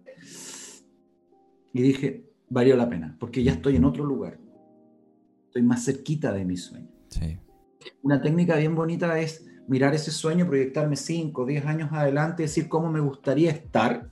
Y 1.72 1.82
dije, 1.82 2.30
valió 2.48 2.76
la 2.76 2.88
pena, 2.88 3.16
porque 3.18 3.42
ya 3.42 3.52
estoy 3.52 3.76
en 3.76 3.84
otro 3.84 4.04
lugar. 4.04 4.38
Estoy 5.46 5.62
más 5.62 5.84
cerquita 5.84 6.32
de 6.32 6.44
mi 6.44 6.56
sueño. 6.56 6.88
Sí. 7.08 7.38
Una 8.02 8.20
técnica 8.20 8.56
bien 8.56 8.74
bonita 8.74 9.18
es 9.18 9.46
mirar 9.66 9.94
ese 9.94 10.10
sueño, 10.10 10.46
proyectarme 10.46 10.96
5, 10.96 11.46
10 11.46 11.66
años 11.66 11.92
adelante, 11.92 12.42
decir 12.42 12.68
cómo 12.68 12.90
me 12.90 13.00
gustaría 13.00 13.50
estar, 13.50 14.10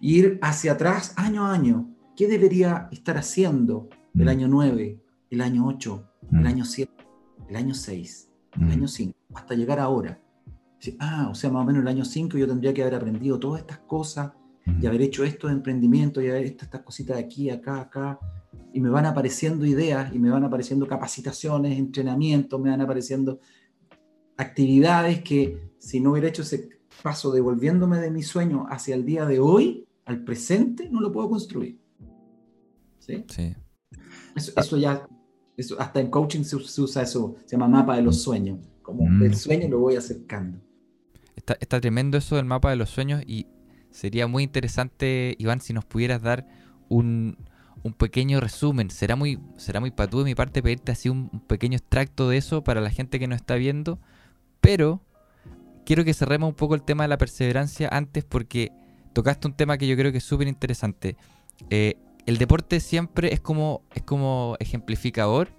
ir 0.00 0.38
hacia 0.42 0.72
atrás 0.72 1.12
año 1.16 1.44
a 1.44 1.52
año. 1.52 1.91
¿Qué 2.16 2.28
debería 2.28 2.88
estar 2.92 3.16
haciendo 3.16 3.88
el 4.14 4.24
Mm. 4.26 4.28
año 4.28 4.48
9, 4.48 5.00
el 5.30 5.40
año 5.40 5.66
8, 5.66 6.04
Mm. 6.30 6.38
el 6.40 6.46
año 6.46 6.64
7, 6.64 6.92
el 7.48 7.56
año 7.56 7.74
6, 7.74 8.30
el 8.54 8.66
Mm. 8.66 8.70
año 8.70 8.88
5, 8.88 9.14
hasta 9.34 9.54
llegar 9.54 9.80
ahora? 9.80 10.20
Ah, 10.98 11.28
o 11.30 11.34
sea, 11.34 11.50
más 11.50 11.62
o 11.62 11.66
menos 11.66 11.82
el 11.82 11.88
año 11.88 12.04
5 12.04 12.36
yo 12.36 12.46
tendría 12.46 12.74
que 12.74 12.82
haber 12.82 12.96
aprendido 12.96 13.38
todas 13.38 13.60
estas 13.60 13.78
cosas 13.78 14.32
y 14.80 14.86
haber 14.86 15.00
hecho 15.02 15.24
estos 15.24 15.50
emprendimientos 15.52 16.22
y 16.22 16.28
haber 16.28 16.44
hecho 16.44 16.64
estas 16.64 16.82
cositas 16.82 17.16
de 17.16 17.22
aquí, 17.22 17.50
acá, 17.50 17.80
acá. 17.80 18.18
Y 18.72 18.80
me 18.80 18.90
van 18.90 19.06
apareciendo 19.06 19.64
ideas 19.64 20.12
y 20.14 20.18
me 20.18 20.30
van 20.30 20.44
apareciendo 20.44 20.86
capacitaciones, 20.86 21.78
entrenamientos, 21.78 22.60
me 22.60 22.70
van 22.70 22.80
apareciendo 22.80 23.38
actividades 24.36 25.22
que 25.22 25.70
si 25.78 26.00
no 26.00 26.12
hubiera 26.12 26.28
hecho 26.28 26.42
ese 26.42 26.68
paso 27.02 27.30
devolviéndome 27.32 27.98
de 27.98 28.10
mi 28.10 28.22
sueño 28.22 28.66
hacia 28.68 28.94
el 28.94 29.04
día 29.04 29.24
de 29.24 29.38
hoy, 29.40 29.86
al 30.04 30.24
presente, 30.24 30.88
no 30.90 31.00
lo 31.00 31.12
puedo 31.12 31.28
construir. 31.30 31.78
¿Sí? 33.04 33.24
Sí. 33.28 33.54
Eso, 34.36 34.52
eso 34.56 34.76
ya, 34.76 35.08
eso, 35.56 35.80
hasta 35.80 36.00
en 36.00 36.08
coaching 36.08 36.44
se, 36.44 36.58
se 36.60 36.80
usa 36.80 37.02
eso, 37.02 37.34
se 37.44 37.56
llama 37.56 37.68
mapa 37.68 37.96
de 37.96 38.02
los 38.02 38.22
sueños. 38.22 38.58
Como 38.82 39.04
Mm. 39.04 39.20
del 39.20 39.36
sueño 39.36 39.68
lo 39.68 39.78
voy 39.80 39.96
acercando. 39.96 40.58
Está, 41.36 41.56
está 41.60 41.80
tremendo 41.80 42.16
eso 42.18 42.36
del 42.36 42.44
mapa 42.44 42.70
de 42.70 42.76
los 42.76 42.90
sueños 42.90 43.22
y 43.26 43.46
sería 43.90 44.26
muy 44.26 44.44
interesante, 44.44 45.34
Iván, 45.38 45.60
si 45.60 45.72
nos 45.72 45.84
pudieras 45.84 46.22
dar 46.22 46.46
un, 46.88 47.36
un 47.82 47.92
pequeño 47.92 48.38
resumen. 48.40 48.90
Será 48.90 49.16
muy, 49.16 49.38
será 49.56 49.80
muy 49.80 49.90
patú 49.90 50.18
de 50.18 50.24
mi 50.24 50.34
parte 50.34 50.62
pedirte 50.62 50.92
así 50.92 51.08
un, 51.08 51.28
un 51.32 51.40
pequeño 51.40 51.76
extracto 51.76 52.28
de 52.28 52.36
eso 52.36 52.62
para 52.62 52.80
la 52.80 52.90
gente 52.90 53.18
que 53.18 53.26
nos 53.26 53.36
está 53.36 53.56
viendo, 53.56 53.98
pero 54.60 55.02
quiero 55.84 56.04
que 56.04 56.14
cerremos 56.14 56.48
un 56.50 56.54
poco 56.54 56.74
el 56.76 56.82
tema 56.82 57.02
de 57.04 57.08
la 57.08 57.18
perseverancia 57.18 57.88
antes 57.90 58.24
porque 58.24 58.70
tocaste 59.12 59.48
un 59.48 59.54
tema 59.54 59.76
que 59.78 59.88
yo 59.88 59.96
creo 59.96 60.12
que 60.12 60.18
es 60.18 60.24
súper 60.24 60.46
interesante. 60.48 61.16
Eh, 61.70 61.96
el 62.26 62.38
deporte 62.38 62.80
siempre 62.80 63.32
es 63.32 63.40
como, 63.40 63.82
es 63.94 64.02
como 64.02 64.56
ejemplificador 64.60 65.50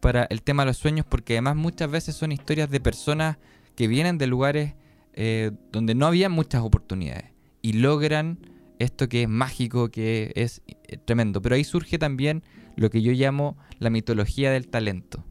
para 0.00 0.24
el 0.30 0.42
tema 0.42 0.62
de 0.62 0.68
los 0.68 0.78
sueños 0.78 1.06
porque 1.08 1.34
además 1.34 1.56
muchas 1.56 1.90
veces 1.90 2.14
son 2.14 2.32
historias 2.32 2.70
de 2.70 2.80
personas 2.80 3.38
que 3.74 3.88
vienen 3.88 4.18
de 4.18 4.26
lugares 4.26 4.74
eh, 5.14 5.50
donde 5.72 5.94
no 5.94 6.06
había 6.06 6.28
muchas 6.28 6.62
oportunidades 6.62 7.32
y 7.62 7.74
logran 7.74 8.38
esto 8.78 9.08
que 9.08 9.22
es 9.22 9.28
mágico, 9.28 9.90
que 9.90 10.32
es 10.36 10.62
eh, 10.66 10.98
tremendo. 11.04 11.42
Pero 11.42 11.56
ahí 11.56 11.64
surge 11.64 11.98
también 11.98 12.42
lo 12.76 12.90
que 12.90 13.02
yo 13.02 13.12
llamo 13.12 13.56
la 13.78 13.90
mitología 13.90 14.50
del 14.52 14.68
talento. 14.68 15.24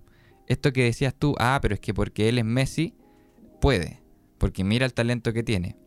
Esto 0.47 0.73
que 0.73 0.83
decías 0.83 1.15
tú, 1.15 1.35
ah, 1.39 1.59
pero 1.61 1.73
es 1.73 1.79
que 1.79 1.93
porque 1.93 2.29
él 2.29 2.37
es 2.37 2.45
Messi, 2.45 2.93
puede, 3.61 4.01
porque 4.37 4.63
mira 4.63 4.85
el 4.85 4.93
talento 4.93 5.33
que 5.33 5.43
tiene. 5.43 5.77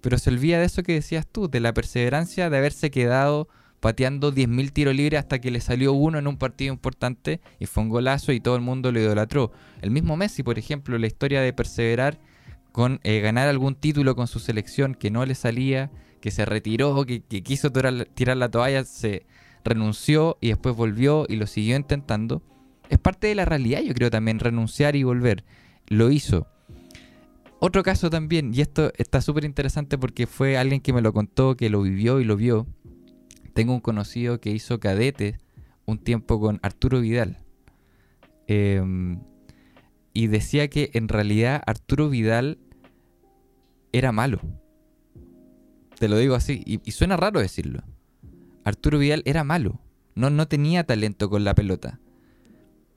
Pero 0.00 0.18
se 0.18 0.30
olvida 0.30 0.58
de 0.58 0.66
eso 0.66 0.82
que 0.82 0.92
decías 0.92 1.26
tú, 1.26 1.48
de 1.48 1.60
la 1.60 1.74
perseverancia 1.74 2.48
de 2.50 2.58
haberse 2.58 2.90
quedado 2.90 3.48
pateando 3.80 4.32
10.000 4.32 4.72
tiros 4.72 4.94
libres 4.94 5.20
hasta 5.20 5.38
que 5.40 5.50
le 5.50 5.60
salió 5.60 5.92
uno 5.92 6.18
en 6.18 6.26
un 6.26 6.36
partido 6.36 6.72
importante 6.72 7.40
y 7.58 7.66
fue 7.66 7.82
un 7.82 7.88
golazo 7.88 8.32
y 8.32 8.40
todo 8.40 8.56
el 8.56 8.62
mundo 8.62 8.92
lo 8.92 9.00
idolatró. 9.00 9.52
El 9.82 9.90
mismo 9.90 10.16
Messi, 10.16 10.42
por 10.42 10.58
ejemplo, 10.58 10.98
la 10.98 11.06
historia 11.06 11.40
de 11.40 11.52
perseverar 11.52 12.18
con 12.72 13.00
eh, 13.04 13.20
ganar 13.20 13.48
algún 13.48 13.74
título 13.74 14.14
con 14.16 14.26
su 14.26 14.38
selección 14.38 14.94
que 14.94 15.10
no 15.10 15.24
le 15.24 15.34
salía, 15.34 15.90
que 16.20 16.30
se 16.30 16.44
retiró, 16.44 17.04
que, 17.06 17.20
que 17.20 17.42
quiso 17.42 17.70
tirar, 17.72 18.06
tirar 18.14 18.36
la 18.36 18.50
toalla, 18.50 18.84
se 18.84 19.24
renunció 19.64 20.38
y 20.40 20.48
después 20.48 20.76
volvió 20.76 21.26
y 21.28 21.36
lo 21.36 21.46
siguió 21.46 21.76
intentando. 21.76 22.42
Es 22.88 22.98
parte 22.98 23.26
de 23.26 23.34
la 23.34 23.44
realidad, 23.44 23.80
yo 23.82 23.94
creo 23.94 24.10
también, 24.10 24.38
renunciar 24.38 24.96
y 24.96 25.02
volver. 25.02 25.44
Lo 25.88 26.10
hizo. 26.10 26.46
Otro 27.58 27.82
caso 27.82 28.10
también, 28.10 28.52
y 28.54 28.60
esto 28.60 28.92
está 28.96 29.20
súper 29.20 29.44
interesante 29.44 29.96
porque 29.96 30.26
fue 30.26 30.58
alguien 30.58 30.80
que 30.80 30.92
me 30.92 31.00
lo 31.00 31.12
contó, 31.12 31.56
que 31.56 31.70
lo 31.70 31.82
vivió 31.82 32.20
y 32.20 32.24
lo 32.24 32.36
vio. 32.36 32.66
Tengo 33.56 33.72
un 33.72 33.80
conocido 33.80 34.38
que 34.38 34.50
hizo 34.50 34.78
cadete 34.80 35.40
un 35.86 35.96
tiempo 35.96 36.38
con 36.38 36.60
Arturo 36.62 37.00
Vidal. 37.00 37.38
Em, 38.46 39.22
y 40.12 40.26
decía 40.26 40.68
que 40.68 40.90
en 40.92 41.08
realidad 41.08 41.62
Arturo 41.66 42.10
Vidal 42.10 42.58
era 43.92 44.12
malo. 44.12 44.40
Te 45.98 46.06
lo 46.06 46.18
digo 46.18 46.34
así, 46.34 46.62
y, 46.66 46.90
suena 46.90 47.16
raro 47.16 47.40
decirlo. 47.40 47.80
Arturo 48.62 48.98
Vidal 48.98 49.22
era 49.24 49.42
malo. 49.42 49.80
No, 50.14 50.28
no 50.28 50.46
tenía 50.48 50.84
talento 50.84 51.30
con 51.30 51.42
la 51.44 51.54
pelota. 51.54 51.98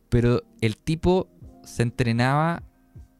Pero 0.09 0.43
el 0.59 0.75
tipo 0.75 1.29
se 1.63 1.83
entrenaba 1.83 2.63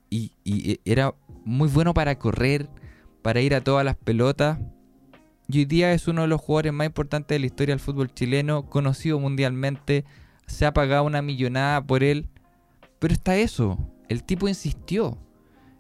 y, 0.10 0.34
y 0.44 0.82
era 0.84 1.16
muy 1.46 1.70
bueno 1.70 1.94
para 1.94 2.20
correr, 2.20 2.70
para 3.22 3.40
ir 3.40 3.56
a 3.56 3.62
todas 3.62 3.86
las 3.86 3.96
pelotas. 3.96 4.60
Y 5.52 5.60
hoy 5.60 5.66
día 5.66 5.94
es 5.94 6.08
uno 6.08 6.22
de 6.22 6.28
los 6.28 6.40
jugadores 6.40 6.74
más 6.74 6.86
importantes 6.86 7.36
de 7.36 7.40
la 7.40 7.48
historia 7.48 7.74
del 7.74 7.80
fútbol 7.80 8.14
chileno, 8.14 8.70
conocido 8.70 9.20
mundialmente. 9.20 10.06
Se 10.46 10.68
ha 10.68 10.74
pagado 10.74 11.06
una 11.06 11.24
millonada 11.24 11.84
por 11.84 12.04
él. 12.04 12.30
Pero 13.00 13.16
está 13.16 13.36
eso. 13.36 13.80
El 14.10 14.24
tipo 14.24 14.48
insistió. 14.48 15.18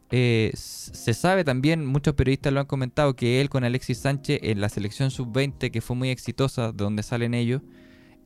Eh, 0.10 0.50
se 0.56 1.14
sabe 1.14 1.44
también, 1.44 1.86
muchos 1.86 2.16
periodistas 2.16 2.52
lo 2.52 2.62
han 2.62 2.66
comentado, 2.66 3.16
que 3.16 3.42
él 3.42 3.50
con 3.50 3.64
Alexis 3.64 4.00
Sánchez 4.00 4.40
en 4.42 4.60
la 4.60 4.70
selección 4.70 5.12
sub-20, 5.12 5.70
que 5.70 5.82
fue 5.82 5.96
muy 5.96 6.10
exitosa, 6.10 6.72
de 6.72 6.84
donde 6.84 7.04
salen 7.04 7.36
ellos, 7.36 7.62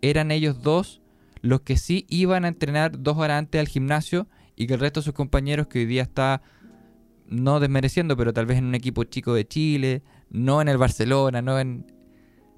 eran 0.02 0.32
ellos 0.32 0.62
dos 0.62 1.02
los 1.41 1.60
que 1.60 1.76
sí 1.76 2.06
iban 2.08 2.46
a 2.46 2.48
entrenar 2.48 3.02
dos 3.04 3.18
horas 3.18 3.39
antes 3.39 3.60
al 3.60 3.68
gimnasio 3.68 4.28
y 4.56 4.66
que 4.66 4.76
el 4.76 4.80
resto 4.80 5.02
de 5.02 5.06
sus 5.06 5.14
compañeros 5.14 5.68
que 5.68 5.80
hoy 5.80 5.86
día 5.86 6.04
está 6.04 6.41
no 7.28 7.59
desmereciendo, 7.59 8.15
pero 8.17 8.34
tal 8.34 8.45
vez 8.45 8.57
en 8.57 8.65
un 8.65 8.76
equipo 8.76 9.03
chico 9.03 9.34
de 9.34 9.47
Chile, 9.47 10.03
no 10.30 10.61
en 10.61 10.67
el 10.67 10.78
Barcelona, 10.78 11.41
no 11.41 11.59
en 11.59 11.86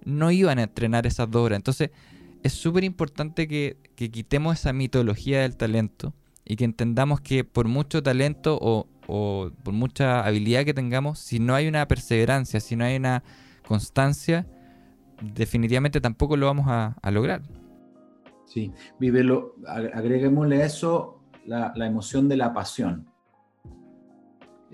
no 0.06 0.30
iban 0.32 0.60
a 0.60 0.64
entrenar 0.64 1.08
esas 1.08 1.30
dos 1.30 1.44
horas. 1.46 1.58
Entonces, 1.58 1.90
es 2.44 2.54
súper 2.54 2.84
importante 2.84 3.48
que, 3.48 3.78
que 3.96 4.12
quitemos 4.12 4.60
esa 4.60 4.72
mitología 4.72 5.42
del 5.42 5.58
talento 5.58 6.14
y 6.46 6.56
que 6.56 6.64
entendamos 6.64 7.22
que 7.22 7.44
por 7.44 7.68
mucho 7.68 8.04
talento 8.04 8.60
o, 8.62 8.88
o 9.08 9.50
por 9.64 9.74
mucha 9.74 10.24
habilidad 10.24 10.64
que 10.64 10.76
tengamos, 10.76 11.18
si 11.18 11.40
no 11.40 11.56
hay 11.56 11.68
una 11.68 11.88
perseverancia, 11.88 12.60
si 12.60 12.76
no 12.76 12.86
hay 12.86 12.98
una 12.98 13.24
constancia, 13.68 14.46
definitivamente 15.34 16.00
tampoco 16.00 16.38
lo 16.38 16.46
vamos 16.46 16.68
a, 16.68 16.96
lograr. 17.10 17.42
Sí, 18.46 18.72
vívelo, 19.00 19.56
ag- 19.66 19.92
agreguémosle 19.96 20.64
eso 20.64 21.24
la 21.46 21.88
emoción 21.88 22.30
de 22.30 22.38
la 22.38 22.54
pasión. 22.54 23.08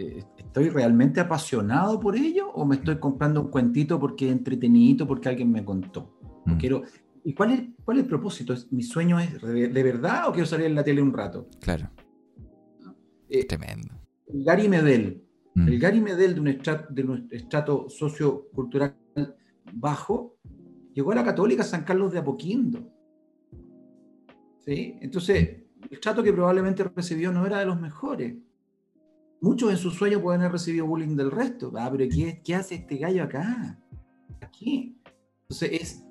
Eh, 0.02 0.24
¿Estoy 0.38 0.70
realmente 0.70 1.20
apasionado 1.20 1.99
por 1.99 2.16
ello 2.16 2.49
o 2.52 2.66
me 2.66 2.76
estoy 2.78 2.97
comprando 2.99 3.41
un 3.41 3.47
cuentito 3.49 3.99
porque 3.99 4.26
es 4.28 4.32
entretenido, 4.32 5.08
porque 5.08 5.30
alguien 5.30 5.52
me 5.52 5.64
contó? 5.64 6.18
Mm. 6.45 6.58
quiero, 6.58 6.82
¿Y 7.24 7.34
cuál 7.36 7.52
es, 7.52 7.62
cuál 7.86 7.97
es 7.97 8.04
el 8.04 8.10
propósito? 8.10 8.52
¿Es- 8.54 8.72
¿Mi 8.72 8.82
sueño 8.82 9.20
es 9.20 9.39
de, 9.41 9.68
de 9.68 9.84
verdad 9.84 10.28
o 10.28 10.32
quiero 10.32 10.47
salir 10.47 10.66
en 10.66 10.74
la 10.76 10.84
tele 10.84 11.02
un 11.04 11.14
rato? 11.14 11.47
Claro, 11.60 11.89
Eh, 13.30 13.45
tremendo. 13.45 13.93
el 14.28 14.43
Gary 14.43 14.68
Medel, 14.68 15.24
Mm. 15.54 15.68
el 15.68 15.80
Gary 15.80 15.99
Medel 16.02 16.34
de 16.34 16.39
un 16.41 16.47
estrato, 16.47 16.93
de 16.93 17.04
un 17.04 17.28
estrato 17.30 17.89
sociocultural 17.89 18.95
bajo, 19.74 20.38
llegó 20.93 21.12
a 21.12 21.16
la 21.16 21.24
Católica 21.24 21.62
San 21.64 21.84
Carlos 21.84 22.12
de 22.12 22.20
Apoquindo. 22.20 22.80
¿Sí? 24.66 24.95
Entonces, 25.02 25.64
el 25.89 25.99
trato 25.99 26.24
que 26.24 26.34
probablemente 26.34 26.84
recibió 26.84 27.32
no 27.32 27.45
era 27.45 27.60
de 27.60 27.66
los 27.66 27.80
mejores. 27.80 28.36
Muchos 29.41 29.71
en 29.71 29.77
sus 29.77 29.95
sueños 29.95 30.21
pueden 30.21 30.41
haber 30.41 30.53
recibido 30.53 30.85
bullying 30.85 31.15
del 31.15 31.31
resto. 31.31 31.71
Ah, 31.75 31.89
pero 31.91 32.07
¿qué, 32.07 32.41
qué 32.43 32.53
hace 32.53 32.75
este 32.75 32.97
gallo 32.97 33.23
acá? 33.23 33.79
Aquí. 34.39 34.95
Entonces, 35.41 35.81
es 35.81 36.05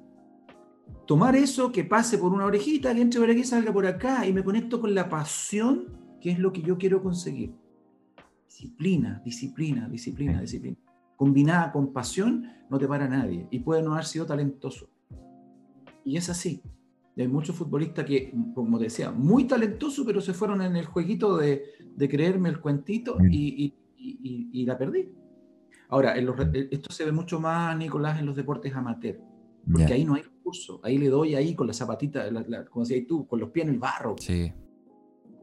tomar 1.06 1.36
eso, 1.36 1.70
que 1.70 1.84
pase 1.84 2.18
por 2.18 2.32
una 2.32 2.46
orejita, 2.46 2.92
que 2.92 3.00
entre 3.00 3.20
por 3.20 3.30
aquí, 3.30 3.44
salga 3.44 3.72
por 3.72 3.86
acá, 3.86 4.26
y 4.26 4.32
me 4.32 4.42
conecto 4.42 4.80
con 4.80 4.94
la 4.94 5.08
pasión, 5.08 5.96
que 6.20 6.32
es 6.32 6.40
lo 6.40 6.52
que 6.52 6.62
yo 6.62 6.76
quiero 6.76 7.02
conseguir. 7.04 7.54
Disciplina, 8.48 9.22
disciplina, 9.24 9.88
disciplina, 9.88 10.40
disciplina. 10.40 10.76
Combinada 11.14 11.70
con 11.70 11.92
pasión, 11.92 12.50
no 12.68 12.78
te 12.78 12.88
para 12.88 13.08
nadie. 13.08 13.46
Y 13.52 13.60
puede 13.60 13.82
no 13.82 13.92
haber 13.92 14.06
sido 14.06 14.26
talentoso. 14.26 14.90
Y 16.04 16.16
es 16.16 16.28
así. 16.28 16.62
Hay 17.16 17.28
muchos 17.28 17.54
futbolistas 17.56 18.04
que, 18.06 18.32
como 18.54 18.78
te 18.78 18.84
decía, 18.84 19.10
muy 19.10 19.44
talentosos, 19.44 20.06
pero 20.06 20.20
se 20.20 20.32
fueron 20.32 20.62
en 20.62 20.76
el 20.76 20.86
jueguito 20.86 21.36
de, 21.36 21.64
de 21.96 22.08
creerme 22.08 22.48
el 22.48 22.60
cuentito 22.60 23.18
y, 23.30 23.64
y- 23.64 23.74
y- 23.98 24.18
y- 24.22 24.50
y 24.62 24.64
la 24.66 24.78
perdí. 24.78 25.10
Ahora, 25.88 26.16
en 26.16 26.24
los 26.26 26.36
re- 26.36 26.68
esto 26.70 26.92
se 26.92 27.04
ve 27.04 27.12
mucho 27.12 27.38
más, 27.40 27.76
Nicolás, 27.76 28.18
en 28.20 28.26
los 28.26 28.36
deportes 28.36 28.74
amateur, 28.74 29.20
porque 29.66 29.92
ahí 29.92 30.04
no 30.04 30.14
hay 30.14 30.22
recursos 30.22 30.40
curso. 30.42 30.80
Ahí 30.82 30.98
le 30.98 31.08
doy 31.08 31.34
ahí 31.36 31.54
con 31.54 31.66
la 31.68 31.72
zapatita, 31.72 32.24
como 32.70 32.84
decías 32.84 33.06
tú, 33.06 33.26
con 33.28 33.38
los 33.38 33.50
pies 33.50 33.66
en 33.68 33.74
el 33.74 33.78
barro. 33.78 34.16
Sí. 34.18 34.52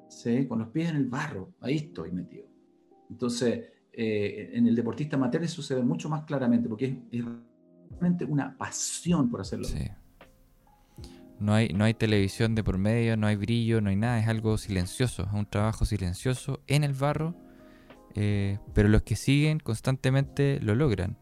Sí, 0.10 0.46
con 0.48 0.60
los 0.60 0.70
pies 0.70 0.90
en 0.90 0.96
el 0.98 1.06
barro. 1.06 1.54
Ahí 1.62 1.76
estoy 1.76 2.12
metido. 2.12 2.48
Entonces, 3.10 3.66
eh, 3.94 4.50
en 4.54 4.68
el 4.68 4.76
deportista 4.76 5.16
amateur 5.16 5.44
eso 5.44 5.62
se 5.62 5.76
ve 5.76 5.84
mucho 5.84 6.10
más 6.10 6.24
claramente, 6.26 6.68
porque 6.68 7.04
es, 7.12 7.24
realmente 7.90 8.26
una 8.26 8.58
pasión 8.58 9.30
por 9.30 9.40
hacerlo. 9.42 9.66
Sí. 9.66 9.86
No 11.40 11.54
hay, 11.54 11.70
no 11.70 11.86
hay 11.86 11.94
televisión 11.94 12.56
de 12.56 12.64
por 12.64 12.78
medio, 12.78 13.16
no 13.16 13.28
hay 13.28 13.36
brillo, 13.36 13.80
no 13.80 13.90
hay 13.90 13.96
nada, 13.96 14.20
es 14.20 14.28
algo 14.28 14.58
silencioso, 14.58 15.24
es 15.24 15.34
un 15.34 15.46
trabajo 15.46 15.86
silencioso 15.86 16.62
en 16.68 16.84
el 16.84 16.94
barro, 16.94 17.36
eh, 18.16 18.58
pero 18.74 18.90
los 18.90 19.04
que 19.04 19.16
siguen 19.16 19.60
constantemente 19.60 20.60
lo 20.62 20.74
logran. 20.74 21.18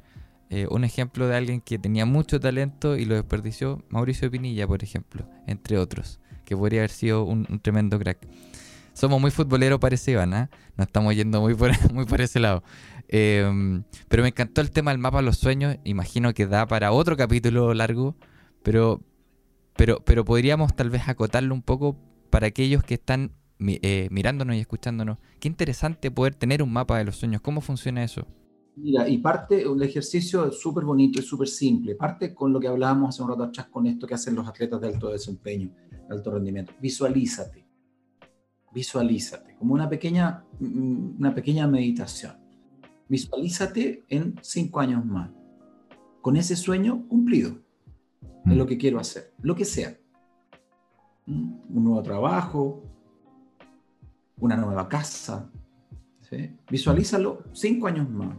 Eh, 0.49 0.67
un 0.69 0.83
ejemplo 0.83 1.27
de 1.27 1.35
alguien 1.35 1.59
que 1.59 1.79
tenía 1.79 2.05
mucho 2.05 2.39
talento 2.39 2.95
y 2.95 3.05
lo 3.05 3.15
desperdició, 3.15 3.83
Mauricio 3.89 4.29
Pinilla, 4.31 4.67
por 4.67 4.83
ejemplo, 4.83 5.27
entre 5.47 5.77
otros, 5.77 6.19
que 6.45 6.55
podría 6.55 6.81
haber 6.81 6.91
sido 6.91 7.23
un, 7.23 7.45
tremendo 7.61 7.99
crack. 7.99 8.19
Somos 8.93 9.19
muy 9.19 9.31
futboleros, 9.31 9.79
parece 9.79 10.11
Iván, 10.11 10.33
¿eh? 10.33 10.49
nos 10.77 10.87
estamos 10.87 11.13
yendo 11.15 11.41
muy 11.41 11.55
por, 11.55 11.71
muy 11.93 12.05
por 12.05 12.21
ese 12.21 12.39
lado. 12.39 12.63
Em, 13.07 13.83
pero 14.07 14.23
me 14.23 14.29
encantó 14.29 14.61
el 14.61 14.71
tema 14.71 14.91
del 14.91 14.99
mapa 14.99 15.17
de 15.17 15.23
los 15.23 15.37
sueños, 15.37 15.77
imagino 15.83 16.33
que 16.33 16.47
da 16.47 16.65
para 16.67 16.91
otro 16.91 17.17
capítulo 17.17 17.73
largo, 17.73 18.15
pero 18.63 19.01
pero, 19.75 20.01
pero 20.03 20.25
podríamos 20.25 20.75
tal 20.75 20.89
vez 20.89 21.07
acotarlo 21.07 21.53
un 21.53 21.61
poco 21.61 21.97
para 22.29 22.47
aquellos 22.47 22.83
que 22.83 22.95
están 22.95 23.31
eh, 23.59 24.07
mirándonos 24.11 24.55
y 24.55 24.59
escuchándonos. 24.59 25.17
Qué 25.39 25.47
interesante 25.47 26.11
poder 26.11 26.35
tener 26.35 26.61
un 26.61 26.71
mapa 26.71 26.97
de 26.97 27.05
los 27.05 27.15
sueños. 27.15 27.41
¿Cómo 27.41 27.61
funciona 27.61 28.03
eso? 28.03 28.25
Mira, 28.77 29.07
y 29.07 29.19
parte, 29.19 29.65
un 29.67 29.81
ejercicio 29.81 30.51
súper 30.51 30.83
bonito 30.83 31.19
y 31.19 31.23
súper 31.23 31.47
simple. 31.47 31.95
Parte 31.95 32.33
con 32.33 32.51
lo 32.51 32.59
que 32.59 32.67
hablábamos 32.67 33.09
hace 33.09 33.23
un 33.23 33.29
rato 33.29 33.43
atrás 33.43 33.67
con 33.67 33.87
esto 33.87 34.05
que 34.05 34.15
hacen 34.15 34.35
los 34.35 34.47
atletas 34.47 34.81
de 34.81 34.87
alto 34.87 35.09
desempeño, 35.09 35.71
de 35.91 36.13
alto 36.13 36.31
rendimiento. 36.31 36.73
Visualízate. 36.81 37.65
Visualízate. 38.73 39.55
Como 39.55 39.73
una 39.73 39.87
pequeña, 39.87 40.43
mm, 40.59 41.17
una 41.19 41.33
pequeña 41.33 41.67
meditación. 41.67 42.33
Visualízate 43.07 44.03
en 44.09 44.35
cinco 44.41 44.81
años 44.81 45.05
más. 45.05 45.31
Con 46.21 46.35
ese 46.35 46.57
sueño 46.57 47.07
cumplido 47.07 47.64
de 48.45 48.55
lo 48.55 48.65
mm. 48.65 48.67
que 48.67 48.77
quiero 48.77 48.99
hacer, 48.99 49.33
lo 49.41 49.55
que 49.55 49.65
sea. 49.65 49.97
Mm, 51.25 51.77
un 51.77 51.83
nuevo 51.83 52.01
trabajo, 52.03 52.83
una 54.39 54.55
nueva 54.55 54.87
casa. 54.87 55.49
Visualízalo 56.69 57.43
cinco 57.53 57.87
años 57.87 58.09
más. 58.09 58.35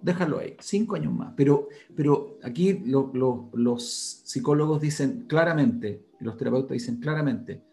Déjalo 0.00 0.38
ahí, 0.38 0.56
cinco 0.60 0.94
años 0.94 1.12
más. 1.12 1.32
Pero, 1.36 1.68
pero 1.94 2.38
aquí 2.42 2.80
los 2.84 4.22
psicólogos 4.24 4.80
dicen 4.80 5.24
claramente, 5.26 6.06
los 6.20 6.36
terapeutas 6.36 6.72
dicen 6.72 7.00
claramente, 7.00 7.64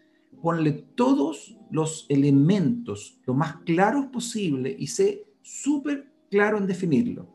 ponle 0.42 0.72
todos 0.72 1.58
los 1.70 2.06
elementos 2.10 3.20
lo 3.26 3.34
más 3.34 3.58
claros 3.58 4.08
posible 4.08 4.76
y 4.78 4.88
sé 4.88 5.26
súper 5.42 6.12
claro 6.32 6.58
en 6.58 6.66
definirlo. 6.66 7.28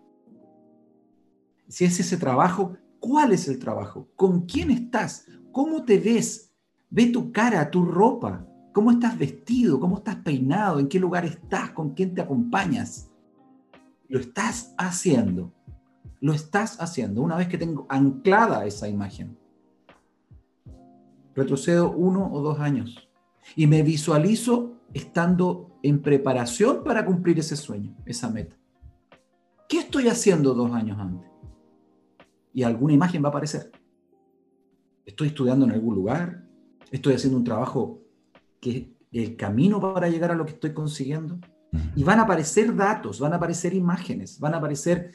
Si 1.69 1.85
es 1.85 2.01
ese 2.01 2.17
trabajo 2.17 2.77
¿Cuál 3.01 3.33
es 3.33 3.49
el 3.49 3.59
trabajo? 3.59 4.09
¿Con 4.15 4.43
quién 4.43 4.71
estás? 4.71 5.27
¿Cómo 5.53 5.85
te 5.85 5.99
ves? 5.99 6.53
Ve 6.91 7.07
tu 7.07 7.33
cara, 7.33 7.71
tu 7.71 7.85
ropa. 7.85 8.47
¿Cómo 8.75 8.91
estás 8.91 9.19
vestido? 9.19 9.81
¿Cómo 9.81 9.97
estás 9.97 10.17
peinado? 10.17 10.79
¿En 10.79 10.87
qué 10.87 11.01
lugar 11.01 11.25
estás? 11.25 11.71
¿Con 11.71 11.95
quién 11.95 12.15
te 12.15 12.21
acompañas? 12.21 13.11
Lo 14.09 14.21
estás 14.21 14.75
haciendo. 14.77 15.53
Lo 16.21 16.35
estás 16.35 16.81
haciendo. 16.81 17.23
Una 17.23 17.37
vez 17.37 17.49
que 17.49 17.59
tengo 17.59 17.87
anclada 17.89 18.67
esa 18.67 18.87
imagen. 18.87 19.37
Retrocedo 21.35 21.91
uno 21.93 22.31
o 22.31 22.43
dos 22.43 22.61
años 22.61 23.09
y 23.57 23.67
me 23.67 23.83
visualizo 23.83 24.75
estando 24.93 25.79
en 25.83 26.03
preparación 26.03 26.85
para 26.85 27.07
cumplir 27.07 27.39
ese 27.39 27.57
sueño, 27.57 27.97
esa 28.05 28.29
meta. 28.29 28.57
¿Qué 29.69 29.79
estoy 29.79 30.09
haciendo 30.09 30.53
dos 30.53 30.73
años 30.73 30.99
antes? 30.99 31.30
Y 32.53 32.63
alguna 32.63 32.95
imagen 32.95 33.23
va 33.23 33.29
a 33.29 33.31
aparecer. 33.31 33.71
Estoy 35.05 35.29
estudiando 35.29 35.65
en 35.67 35.73
algún 35.73 35.95
lugar, 35.95 36.45
estoy 36.91 37.15
haciendo 37.15 37.39
un 37.39 37.45
trabajo 37.45 38.03
que 38.61 38.97
es 39.13 39.29
el 39.29 39.37
camino 39.37 39.81
para 39.81 40.09
llegar 40.09 40.31
a 40.31 40.35
lo 40.35 40.45
que 40.45 40.53
estoy 40.53 40.73
consiguiendo. 40.73 41.39
Y 41.95 42.03
van 42.03 42.19
a 42.19 42.23
aparecer 42.23 42.75
datos, 42.75 43.21
van 43.21 43.33
a 43.33 43.37
aparecer 43.37 43.75
imágenes, 43.75 44.41
van 44.41 44.55
a 44.55 44.57
aparecer, 44.57 45.13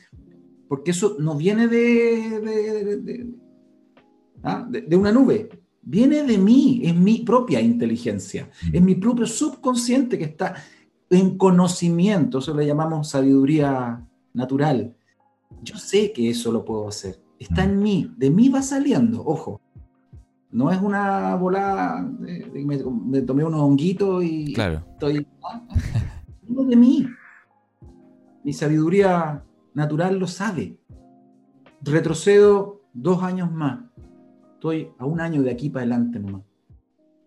porque 0.69 0.91
eso 0.91 1.17
no 1.19 1.35
viene 1.35 1.67
de, 1.67 2.39
de, 2.39 2.97
de, 3.01 3.33
¿ah? 4.43 4.67
una 4.93 5.11
nube, 5.11 5.49
viene 5.81 6.23
de 6.23 6.37
mí, 6.37 6.81
es 6.83 6.95
mi 6.95 7.19
propia 7.19 7.59
inteligencia, 7.59 8.49
es 8.71 8.81
mi 8.81 8.95
propio 8.95 9.27
subconsciente 9.27 10.17
que 10.17 10.23
está 10.23 10.55
en 11.09 11.37
conocimiento, 11.37 12.39
eso 12.39 12.55
le 12.55 12.65
llamamos 12.65 13.09
sabiduría 13.09 14.07
natural. 14.33 14.95
Yo 15.61 15.77
sé 15.77 16.13
que 16.13 16.29
eso 16.29 16.51
lo 16.53 16.63
puedo 16.63 16.87
hacer 16.87 17.24
está 17.39 17.63
en 17.63 17.81
mí, 17.81 18.13
de 18.17 18.29
mí 18.29 18.49
va 18.49 18.61
saliendo, 18.61 19.23
ojo. 19.25 19.61
No 20.51 20.71
es 20.71 20.81
una 20.81 21.35
volada, 21.35 22.01
me, 22.01 23.21
tomé 23.23 23.43
unos 23.43 23.59
honguitos 23.59 24.23
y 24.23 24.53
claro. 24.53 24.85
estoy... 24.93 25.27
de 26.47 26.75
mí. 26.75 27.07
Mi 28.43 28.53
sabiduría 28.53 29.43
natural 29.73 30.17
lo 30.17 30.27
sabe. 30.27 30.79
Retrocedo 31.81 32.81
dos 32.93 33.21
años 33.23 33.51
más. 33.51 33.83
Estoy 34.53 34.91
a 34.97 35.05
un 35.05 35.19
año 35.19 35.43
de 35.43 35.51
aquí 35.51 35.69
para 35.69 35.81
adelante 35.81 36.19
nomás. 36.19 36.43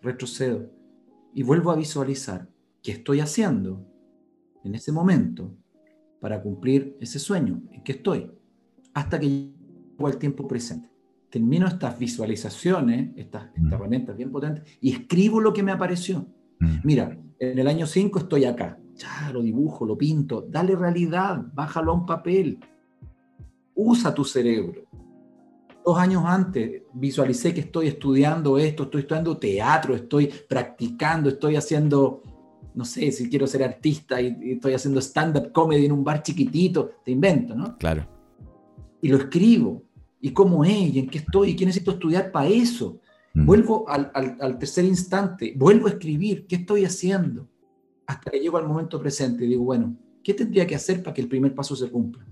Retrocedo. 0.00 0.70
Y 1.34 1.42
vuelvo 1.42 1.70
a 1.70 1.76
visualizar 1.76 2.48
qué 2.82 2.92
estoy 2.92 3.20
haciendo 3.20 3.84
en 4.64 4.74
ese 4.74 4.90
momento 4.90 5.54
para 6.20 6.42
cumplir 6.42 6.96
ese 7.00 7.18
sueño 7.18 7.62
en 7.70 7.82
que 7.82 7.92
estoy. 7.92 8.30
Hasta 8.94 9.20
que 9.20 9.52
al 10.06 10.18
tiempo 10.18 10.46
presente. 10.46 10.88
Termino 11.30 11.66
estas 11.66 11.98
visualizaciones, 11.98 13.10
estas, 13.16 13.50
mm. 13.56 13.72
herramientas 13.72 14.16
bien 14.16 14.30
potentes, 14.30 14.64
y 14.80 14.92
escribo 14.92 15.40
lo 15.40 15.52
que 15.52 15.62
me 15.62 15.72
apareció. 15.72 16.26
Mm. 16.60 16.76
Mira, 16.84 17.18
en 17.38 17.58
el 17.58 17.66
año 17.66 17.86
5 17.86 18.20
estoy 18.20 18.44
acá. 18.44 18.78
Ya, 18.96 19.30
lo 19.32 19.42
dibujo, 19.42 19.86
lo 19.86 19.96
pinto. 19.96 20.44
Dale 20.48 20.74
realidad, 20.74 21.44
bájalo 21.52 21.92
a 21.92 21.94
un 21.94 22.06
papel. 22.06 22.58
Usa 23.74 24.12
tu 24.12 24.24
cerebro. 24.24 24.82
Dos 25.84 25.96
años 25.98 26.24
antes 26.26 26.82
visualicé 26.92 27.54
que 27.54 27.60
estoy 27.60 27.86
estudiando 27.86 28.58
esto, 28.58 28.84
estoy 28.84 29.02
estudiando 29.02 29.38
teatro, 29.38 29.94
estoy 29.94 30.30
practicando, 30.48 31.30
estoy 31.30 31.56
haciendo, 31.56 32.22
no 32.74 32.84
sé, 32.84 33.10
si 33.12 33.30
quiero 33.30 33.46
ser 33.46 33.62
artista 33.62 34.20
y, 34.20 34.36
y 34.42 34.52
estoy 34.52 34.74
haciendo 34.74 35.00
stand-up 35.00 35.52
comedy 35.52 35.86
en 35.86 35.92
un 35.92 36.04
bar 36.04 36.22
chiquitito, 36.22 36.90
te 37.04 37.12
invento, 37.12 37.54
¿no? 37.54 37.78
Claro. 37.78 38.06
Y 39.00 39.08
lo 39.08 39.16
escribo 39.16 39.87
y 40.20 40.32
cómo 40.32 40.64
es, 40.64 40.94
y 40.94 40.98
en 40.98 41.08
qué 41.08 41.18
estoy, 41.18 41.50
y 41.50 41.56
qué 41.56 41.66
necesito 41.66 41.92
estudiar 41.92 42.30
para 42.32 42.48
eso. 42.48 43.00
Mm. 43.34 43.46
Vuelvo 43.46 43.88
al, 43.88 44.10
al, 44.14 44.58
tercer 44.58 44.84
instante, 44.84 45.54
vuelvo 45.56 45.86
a 45.86 45.90
escribir, 45.90 46.46
¿qué 46.46 46.56
estoy 46.56 46.84
haciendo? 46.84 47.48
Hasta 48.06 48.30
que 48.30 48.40
llego 48.40 48.56
al 48.56 48.66
momento 48.66 49.00
presente 49.00 49.44
y 49.44 49.48
digo, 49.48 49.64
bueno, 49.64 49.96
¿qué 50.22 50.34
tendría 50.34 50.66
que 50.66 50.74
hacer 50.74 51.02
para 51.02 51.14
que 51.14 51.20
el 51.20 51.28
primer 51.28 51.54
paso 51.54 51.76
se 51.76 51.90
cumpla? 51.90 52.26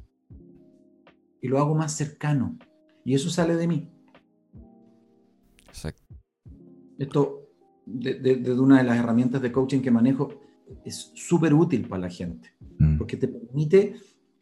Y 1.40 1.48
lo 1.48 1.58
hago 1.58 1.74
más 1.74 1.92
cercano. 1.92 2.58
Y 3.04 3.14
eso 3.14 3.30
sale 3.30 3.54
de 3.54 3.68
mí. 3.68 3.88
Exacto. 5.68 6.02
Esto, 6.98 7.50
desde 7.84 8.36
de, 8.36 8.52
una 8.58 8.78
de 8.78 8.84
las 8.84 8.98
herramientas 8.98 9.40
de 9.42 9.52
coaching 9.52 9.80
que 9.80 9.90
manejo, 9.90 10.40
es 10.84 11.12
súper 11.14 11.54
útil 11.54 11.86
para 11.86 12.02
la 12.02 12.10
gente, 12.10 12.52
mm. 12.78 12.98
porque 12.98 13.16
te 13.16 13.28
permite 13.28 13.94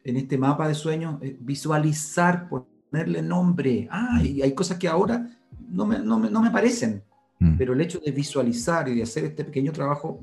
en 0.03 0.17
este 0.17 0.37
mapa 0.37 0.67
de 0.67 0.73
sueños 0.73 1.21
eh, 1.21 1.37
visualizar, 1.39 2.49
por 2.49 2.67
ponerle 2.95 3.21
nombre. 3.21 3.87
Ah, 3.91 4.21
y 4.23 4.41
hay 4.41 4.53
cosas 4.53 4.77
que 4.77 4.87
ahora 4.87 5.29
no 5.69 5.85
me, 5.85 5.99
no 5.99 6.17
me, 6.17 6.29
no 6.29 6.41
me 6.41 6.49
parecen, 6.49 7.03
mm. 7.39 7.57
pero 7.57 7.73
el 7.73 7.81
hecho 7.81 7.99
de 7.99 8.11
visualizar 8.11 8.87
y 8.87 8.95
de 8.95 9.03
hacer 9.03 9.25
este 9.25 9.43
pequeño 9.43 9.73
trabajo 9.73 10.21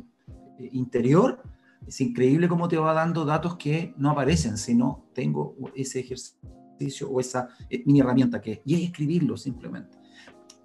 eh, 0.58 0.70
interior, 0.72 1.42
es 1.86 2.00
increíble 2.00 2.48
cómo 2.48 2.68
te 2.68 2.78
va 2.78 2.94
dando 2.94 3.26
datos 3.26 3.56
que 3.56 3.92
no 3.98 4.10
aparecen 4.10 4.56
si 4.56 4.74
no 4.74 5.04
tengo 5.12 5.54
ese 5.74 6.00
ejercicio 6.00 7.10
o 7.10 7.20
esa 7.20 7.48
eh, 7.68 7.82
mini 7.84 8.00
herramienta 8.00 8.40
que 8.40 8.52
es, 8.52 8.60
y 8.64 8.74
es 8.76 8.82
escribirlo 8.84 9.36
simplemente. 9.36 9.98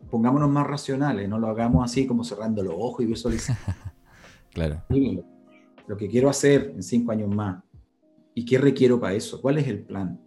Pongámonos 0.10 0.50
más 0.50 0.66
racionales, 0.66 1.28
no 1.28 1.38
lo 1.38 1.48
hagamos 1.50 1.84
así 1.84 2.08
como 2.08 2.24
cerrando 2.24 2.64
los 2.64 2.76
ojos 2.78 3.04
y 3.04 3.08
visualizando. 3.08 3.62
claro. 4.54 4.82
Lo 5.88 5.98
que 5.98 6.08
quiero 6.08 6.30
hacer 6.30 6.72
en 6.74 6.84
cinco 6.84 7.12
años 7.12 7.28
más. 7.36 7.62
¿Y 8.34 8.46
qué 8.46 8.58
requiero 8.60 8.98
para 8.98 9.14
eso? 9.14 9.42
¿Cuál 9.42 9.58
es 9.58 9.68
el 9.68 9.84
plan? 9.84 10.22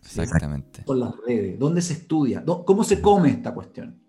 Exactamente. 0.00 0.84
Con 0.84 1.00
las 1.00 1.14
redes, 1.26 1.58
¿dónde 1.58 1.82
se 1.82 1.94
estudia? 1.94 2.44
¿Cómo 2.44 2.84
se 2.84 3.00
come 3.00 3.30
esta 3.30 3.52
cuestión? 3.52 4.00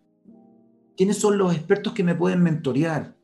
¿Quiénes 0.96 1.18
son 1.18 1.38
los 1.38 1.54
expertos 1.56 1.94
que 1.94 2.04
me 2.04 2.16
pueden 2.16 2.42
mentorear? 2.42 3.16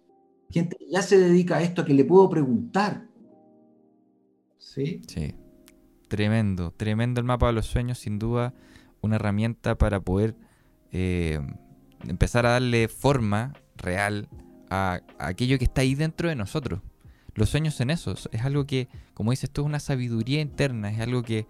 Gente 0.50 0.78
que 0.78 0.90
ya 0.90 1.02
se 1.02 1.18
dedica 1.18 1.58
a 1.58 1.62
esto, 1.62 1.82
a 1.82 1.86
que 1.86 1.94
le 1.94 2.06
puedo 2.06 2.30
preguntar. 2.30 3.08
¿Sí? 4.58 5.02
Sí. 5.08 5.36
Tremendo, 6.08 6.72
tremendo 6.72 7.20
el 7.20 7.26
mapa 7.26 7.48
de 7.48 7.54
los 7.54 7.66
sueños, 7.66 8.00
sin 8.00 8.20
duda, 8.20 8.54
una 9.02 9.16
herramienta 9.16 9.78
para 9.78 10.00
poder 10.00 10.36
eh, 10.92 11.40
empezar 12.08 12.46
a 12.46 12.52
darle 12.52 12.88
forma 12.88 13.54
real 13.76 14.30
a, 14.70 15.02
a 15.18 15.28
aquello 15.28 15.58
que 15.58 15.66
está 15.66 15.82
ahí 15.82 15.96
dentro 15.96 16.30
de 16.30 16.36
nosotros. 16.36 16.82
Los 17.34 17.50
sueños 17.50 17.80
en 17.82 17.90
esos 17.90 18.30
es 18.32 18.42
algo 18.44 18.66
que, 18.66 18.88
como 19.14 19.32
dices 19.32 19.50
tú, 19.50 19.62
es 19.62 19.68
una 19.68 19.80
sabiduría 19.80 20.40
interna, 20.40 20.90
es 20.92 21.00
algo 21.02 21.24
que, 21.24 21.46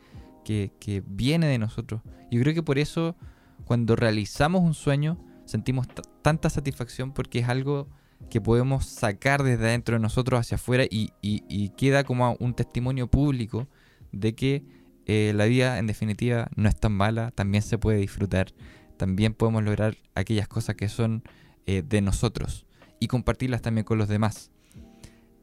que, 0.46 0.72
que 0.80 1.04
viene 1.06 1.48
de 1.48 1.58
nosotros. 1.58 2.02
Yo 2.32 2.40
creo 2.40 2.54
que 2.54 2.64
por 2.64 2.80
eso 2.80 3.18
cuando 3.66 3.98
realizamos 3.98 4.62
un 4.62 4.74
sueño 4.74 5.18
sentimos 5.44 5.88
tanta 6.22 6.50
satisfacción 6.50 7.12
porque 7.12 7.40
es 7.40 7.50
algo 7.50 7.90
que 8.30 8.40
podemos 8.40 8.86
sacar 8.86 9.44
desde 9.44 9.66
adentro 9.66 9.96
de 9.96 10.02
nosotros 10.02 10.40
hacia 10.40 10.56
afuera 10.56 10.86
y, 10.90 11.12
y, 11.22 11.70
queda 11.70 12.04
como 12.04 12.36
un 12.40 12.54
testimonio 12.54 13.08
público 13.08 13.68
de 14.12 14.34
que 14.34 14.64
eh, 15.06 15.34
la 15.36 15.46
vida 15.46 15.78
en 15.78 15.88
definitiva 15.88 16.50
no 16.56 16.70
es 16.70 16.76
tan 16.76 16.94
mala, 16.94 17.32
también 17.32 17.62
se 17.62 17.78
puede 17.78 17.98
disfrutar, 17.98 18.54
también 18.98 19.34
podemos 19.34 19.64
lograr 19.64 19.98
aquellas 20.16 20.48
cosas 20.48 20.76
que 20.76 20.90
son 20.90 21.24
eh, 21.66 21.84
de 21.86 22.02
nosotros 22.02 22.66
y 23.00 23.08
compartirlas 23.08 23.62
también 23.62 23.86
con 23.86 23.98
los 23.98 24.08
demás. 24.08 24.52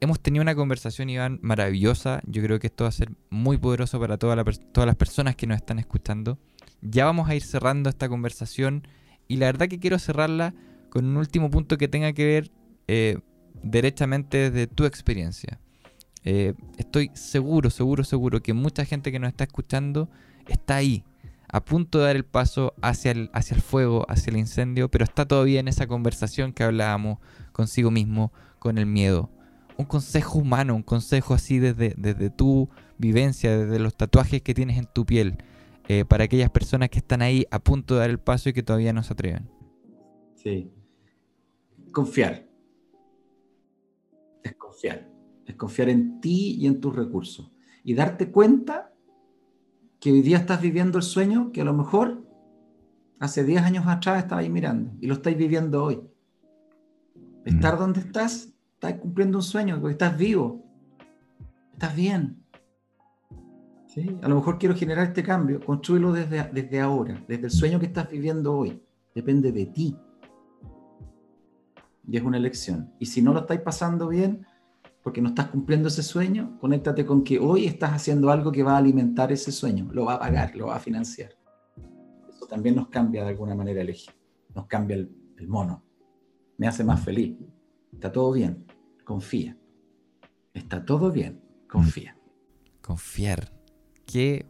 Hemos 0.02 0.18
tenido 0.18 0.42
una 0.42 0.56
conversación, 0.56 1.10
Iván, 1.10 1.38
maravillosa. 1.42 2.22
Yo 2.26 2.42
creo 2.42 2.58
que 2.58 2.66
esto 2.66 2.82
va 2.82 2.88
a 2.88 2.92
ser 2.92 3.12
muy 3.30 3.56
poderoso 3.56 4.00
para 4.00 4.18
todas 4.18 4.36
las 4.74 4.96
personas 4.96 5.36
que 5.36 5.46
nos 5.46 5.58
están 5.58 5.78
escuchando. 5.78 6.40
Ya 6.80 7.04
vamos 7.04 7.28
a 7.28 7.36
ir 7.36 7.42
cerrando 7.42 7.88
esta 7.88 8.08
conversación 8.08 8.84
y 9.28 9.36
la 9.36 9.46
verdad 9.46 9.68
que 9.68 9.78
quiero 9.78 10.00
cerrarla 10.00 10.54
con 10.90 11.04
un 11.04 11.16
último 11.18 11.50
punto 11.52 11.78
que 11.78 11.86
tenga 11.86 12.12
que 12.14 12.26
ver 12.26 12.50
eh, 12.88 13.20
derechamente 13.62 14.50
de 14.50 14.66
tu 14.66 14.86
experiencia. 14.86 15.60
Eh, 16.24 16.54
estoy 16.78 17.12
seguro, 17.14 17.70
seguro, 17.70 18.02
seguro 18.02 18.42
que 18.42 18.54
mucha 18.54 18.84
gente 18.84 19.12
que 19.12 19.20
nos 19.20 19.28
está 19.28 19.44
escuchando 19.44 20.10
está 20.48 20.74
ahí, 20.74 21.04
a 21.46 21.64
punto 21.64 21.98
de 21.98 22.06
dar 22.06 22.16
el 22.16 22.24
paso 22.24 22.74
hacia 22.82 23.12
el, 23.12 23.30
hacia 23.32 23.54
el 23.54 23.62
fuego, 23.62 24.04
hacia 24.08 24.32
el 24.32 24.38
incendio, 24.38 24.90
pero 24.90 25.04
está 25.04 25.26
todavía 25.26 25.60
en 25.60 25.68
esa 25.68 25.86
conversación 25.86 26.52
que 26.52 26.64
hablábamos 26.64 27.20
consigo 27.52 27.92
mismo, 27.92 28.32
con 28.58 28.78
el 28.78 28.86
miedo. 28.86 29.30
Un 29.76 29.86
consejo 29.86 30.38
humano, 30.38 30.74
un 30.74 30.82
consejo 30.82 31.34
así 31.34 31.58
desde, 31.58 31.94
desde 31.96 32.30
tu 32.30 32.68
vivencia, 32.98 33.56
desde 33.56 33.78
los 33.78 33.96
tatuajes 33.96 34.42
que 34.42 34.54
tienes 34.54 34.78
en 34.78 34.86
tu 34.92 35.04
piel, 35.06 35.38
eh, 35.88 36.04
para 36.04 36.24
aquellas 36.24 36.50
personas 36.50 36.90
que 36.90 36.98
están 36.98 37.22
ahí 37.22 37.46
a 37.50 37.58
punto 37.58 37.94
de 37.94 38.00
dar 38.00 38.10
el 38.10 38.18
paso 38.18 38.48
y 38.48 38.52
que 38.52 38.62
todavía 38.62 38.92
no 38.92 39.02
se 39.02 39.12
atreven. 39.12 39.48
Sí. 40.36 40.72
Confiar. 41.92 42.48
Es 44.42 44.54
confiar. 44.54 45.08
Es 45.46 45.54
confiar 45.56 45.88
en 45.88 46.20
ti 46.20 46.56
y 46.58 46.66
en 46.66 46.80
tus 46.80 46.94
recursos. 46.94 47.50
Y 47.84 47.94
darte 47.94 48.30
cuenta 48.30 48.92
que 49.98 50.12
hoy 50.12 50.22
día 50.22 50.38
estás 50.38 50.60
viviendo 50.60 50.98
el 50.98 51.04
sueño 51.04 51.52
que 51.52 51.60
a 51.60 51.64
lo 51.64 51.72
mejor 51.74 52.24
hace 53.20 53.44
10 53.44 53.62
años 53.62 53.86
atrás 53.86 54.24
estaba 54.24 54.40
ahí 54.40 54.50
mirando 54.50 54.92
y 55.00 55.06
lo 55.06 55.14
estáis 55.14 55.36
viviendo 55.36 55.84
hoy. 55.84 56.00
Estar 57.44 57.76
mm. 57.76 57.78
donde 57.78 58.00
estás, 58.00 58.51
estás 58.82 59.00
cumpliendo 59.00 59.38
un 59.38 59.42
sueño, 59.42 59.80
porque 59.80 59.92
estás 59.92 60.18
vivo, 60.18 60.60
estás 61.72 61.94
bien. 61.94 62.42
A 64.22 64.28
lo 64.28 64.36
mejor 64.36 64.58
quiero 64.58 64.74
generar 64.74 65.08
este 65.08 65.22
cambio, 65.22 65.60
construirlo 65.60 66.12
desde, 66.12 66.42
desde 66.52 66.80
ahora, 66.80 67.22
desde 67.28 67.44
el 67.44 67.50
sueño 67.50 67.78
que 67.78 67.86
estás 67.86 68.10
viviendo 68.10 68.56
hoy. 68.56 68.82
Depende 69.14 69.52
de 69.52 69.66
ti. 69.66 69.96
Y 72.08 72.16
es 72.16 72.22
una 72.24 72.38
elección. 72.38 72.92
Y 72.98 73.06
si 73.06 73.22
no 73.22 73.32
lo 73.32 73.40
estáis 73.40 73.60
pasando 73.60 74.08
bien, 74.08 74.46
porque 75.04 75.20
no 75.20 75.28
estás 75.28 75.48
cumpliendo 75.48 75.86
ese 75.88 76.02
sueño, 76.02 76.58
conéctate 76.58 77.06
con 77.06 77.22
que 77.22 77.38
hoy 77.38 77.66
estás 77.66 77.92
haciendo 77.92 78.30
algo 78.30 78.50
que 78.50 78.64
va 78.64 78.72
a 78.72 78.78
alimentar 78.78 79.30
ese 79.30 79.52
sueño, 79.52 79.88
lo 79.92 80.06
va 80.06 80.14
a 80.14 80.20
pagar, 80.20 80.56
lo 80.56 80.68
va 80.68 80.76
a 80.76 80.80
financiar. 80.80 81.30
Eso 82.28 82.46
también 82.46 82.74
nos 82.74 82.88
cambia 82.88 83.22
de 83.22 83.28
alguna 83.28 83.54
manera 83.54 83.82
el 83.82 83.90
eje, 83.90 84.10
nos 84.54 84.66
cambia 84.66 84.96
el, 84.96 85.14
el 85.36 85.46
mono, 85.46 85.84
me 86.56 86.66
hace 86.66 86.82
más 86.82 87.00
feliz. 87.04 87.36
Está 87.92 88.10
todo 88.10 88.32
bien, 88.32 88.64
confía. 89.04 89.56
Está 90.54 90.84
todo 90.84 91.10
bien, 91.10 91.42
confía. 91.68 92.16
Confiar. 92.80 93.52
Qué 94.06 94.46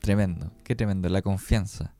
tremendo, 0.00 0.52
qué 0.64 0.74
tremendo. 0.74 1.08
La 1.08 1.22
confianza. 1.22 1.94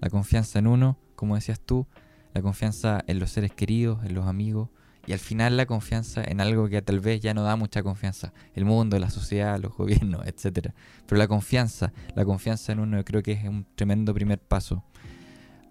La 0.00 0.10
confianza 0.10 0.58
en 0.58 0.66
uno, 0.66 0.98
como 1.14 1.34
decías 1.34 1.60
tú, 1.60 1.86
la 2.34 2.42
confianza 2.42 3.02
en 3.06 3.18
los 3.18 3.30
seres 3.30 3.52
queridos, 3.52 4.04
en 4.04 4.14
los 4.14 4.26
amigos, 4.26 4.70
y 5.06 5.12
al 5.12 5.18
final 5.18 5.56
la 5.56 5.66
confianza 5.66 6.22
en 6.24 6.40
algo 6.40 6.68
que 6.68 6.80
tal 6.80 7.00
vez 7.00 7.20
ya 7.20 7.34
no 7.34 7.42
da 7.42 7.56
mucha 7.56 7.82
confianza, 7.82 8.32
el 8.54 8.64
mundo, 8.64 8.98
la 8.98 9.10
sociedad, 9.10 9.58
los 9.58 9.76
gobiernos, 9.76 10.26
etc. 10.26 10.70
Pero 11.06 11.18
la 11.18 11.26
confianza, 11.26 11.92
la 12.14 12.24
confianza 12.24 12.72
en 12.72 12.80
uno 12.80 12.98
yo 12.98 13.04
creo 13.04 13.22
que 13.22 13.32
es 13.32 13.44
un 13.44 13.66
tremendo 13.74 14.14
primer 14.14 14.40
paso. 14.40 14.84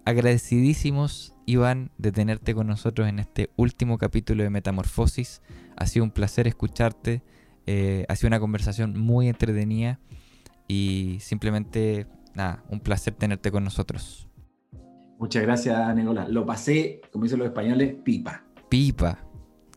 Agradecidísimos, 0.04 1.32
Iván, 1.46 1.92
de 1.96 2.10
tenerte 2.10 2.54
con 2.54 2.66
nosotros 2.66 3.08
en 3.08 3.20
este 3.20 3.50
último 3.56 3.98
capítulo 3.98 4.42
de 4.42 4.50
Metamorfosis. 4.50 5.42
Ha 5.76 5.86
sido 5.86 6.04
un 6.04 6.10
placer 6.10 6.48
escucharte, 6.48 7.22
eh, 7.66 8.04
ha 8.08 8.16
sido 8.16 8.28
una 8.28 8.40
conversación 8.40 8.98
muy 8.98 9.28
entretenida 9.28 10.00
y 10.66 11.18
simplemente, 11.20 12.08
nada, 12.34 12.64
un 12.68 12.80
placer 12.80 13.14
tenerte 13.14 13.52
con 13.52 13.62
nosotros. 13.62 14.28
Muchas 15.18 15.42
gracias, 15.44 15.94
Nicolás. 15.94 16.28
Lo 16.28 16.44
pasé, 16.44 17.00
como 17.12 17.22
dicen 17.22 17.38
los 17.38 17.46
españoles, 17.46 17.94
pipa. 18.02 18.44
Pipa. 18.68 19.18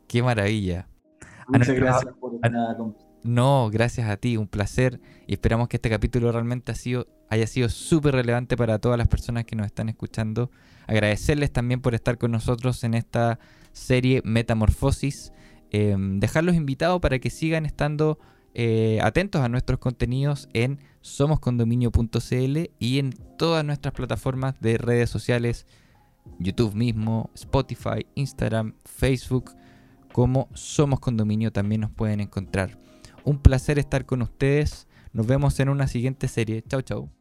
Qué 0.08 0.24
maravilla. 0.24 0.88
Muchas 1.48 1.76
gracias 1.76 2.16
por 2.20 2.40
No, 3.24 3.70
gracias 3.72 4.10
a 4.10 4.18
ti, 4.18 4.38
un 4.38 4.48
placer. 4.48 5.00
Y 5.28 5.34
esperamos 5.34 5.68
que 5.68 5.78
este 5.78 5.92
capítulo 5.92 6.32
realmente 6.32 6.72
ha 6.72 6.76
sido, 6.76 7.06
haya 7.30 7.48
sido 7.48 7.70
súper 7.70 8.16
relevante 8.16 8.56
para 8.58 8.80
todas 8.80 8.98
las 8.98 9.08
personas 9.08 9.46
que 9.46 9.56
nos 9.56 9.66
están 9.66 9.90
escuchando. 9.90 10.52
Agradecerles 10.88 11.52
también 11.52 11.82
por 11.82 11.96
estar 11.96 12.18
con 12.18 12.32
nosotros 12.32 12.84
en 12.84 12.94
esta 12.94 13.40
serie 13.72 14.22
Metamorfosis. 14.24 15.32
Em, 15.72 16.20
dejarlos 16.20 16.56
invitados 16.56 17.02
para 17.02 17.20
que 17.20 17.30
sigan 17.30 17.66
estando 17.66 18.20
eh, 18.54 19.00
atentos 19.02 19.42
a 19.42 19.50
nuestros 19.50 19.80
contenidos 19.80 20.48
en 20.54 20.80
somoscondominio.cl 21.02 22.72
y 22.80 23.00
en 23.00 23.12
todas 23.38 23.66
nuestras 23.66 23.94
plataformas 23.94 24.56
de 24.62 24.78
redes 24.78 25.10
sociales, 25.10 25.66
YouTube 26.40 26.74
mismo, 26.74 27.30
Spotify, 27.36 28.06
Instagram, 28.16 28.74
Facebook, 28.86 29.52
como 30.14 30.48
Somos 30.54 31.02
Condominio 31.02 31.52
también 31.52 31.82
nos 31.82 31.92
pueden 31.92 32.22
encontrar. 32.22 32.80
Un 33.26 33.40
placer 33.40 33.78
estar 33.80 34.06
con 34.06 34.22
ustedes. 34.22 34.88
Nos 35.12 35.28
vemos 35.28 35.60
en 35.60 35.68
una 35.68 35.88
siguiente 35.88 36.30
serie. 36.30 36.64
Chau, 36.66 36.82
chau. 36.82 37.15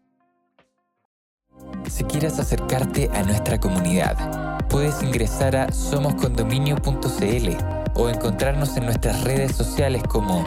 Si 1.88 2.04
quieres 2.04 2.38
acercarte 2.38 3.10
a 3.14 3.22
nuestra 3.22 3.60
comunidad, 3.60 4.58
puedes 4.68 5.02
ingresar 5.02 5.54
a 5.54 5.72
somoscondominio.cl 5.72 7.48
o 7.94 8.08
encontrarnos 8.08 8.76
en 8.76 8.86
nuestras 8.86 9.22
redes 9.22 9.54
sociales 9.54 10.02
como 10.02 10.44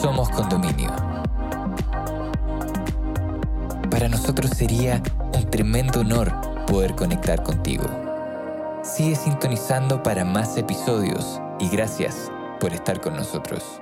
Somos 0.00 0.30
Condominio. 0.30 0.90
Para 3.90 4.08
nosotros 4.08 4.50
sería 4.50 5.02
un 5.34 5.50
tremendo 5.50 6.00
honor 6.00 6.32
poder 6.66 6.94
conectar 6.94 7.42
contigo. 7.42 7.84
Sigue 8.82 9.16
sintonizando 9.16 10.02
para 10.02 10.24
más 10.24 10.56
episodios 10.56 11.40
y 11.58 11.68
gracias 11.68 12.30
por 12.60 12.72
estar 12.72 13.00
con 13.00 13.16
nosotros. 13.16 13.80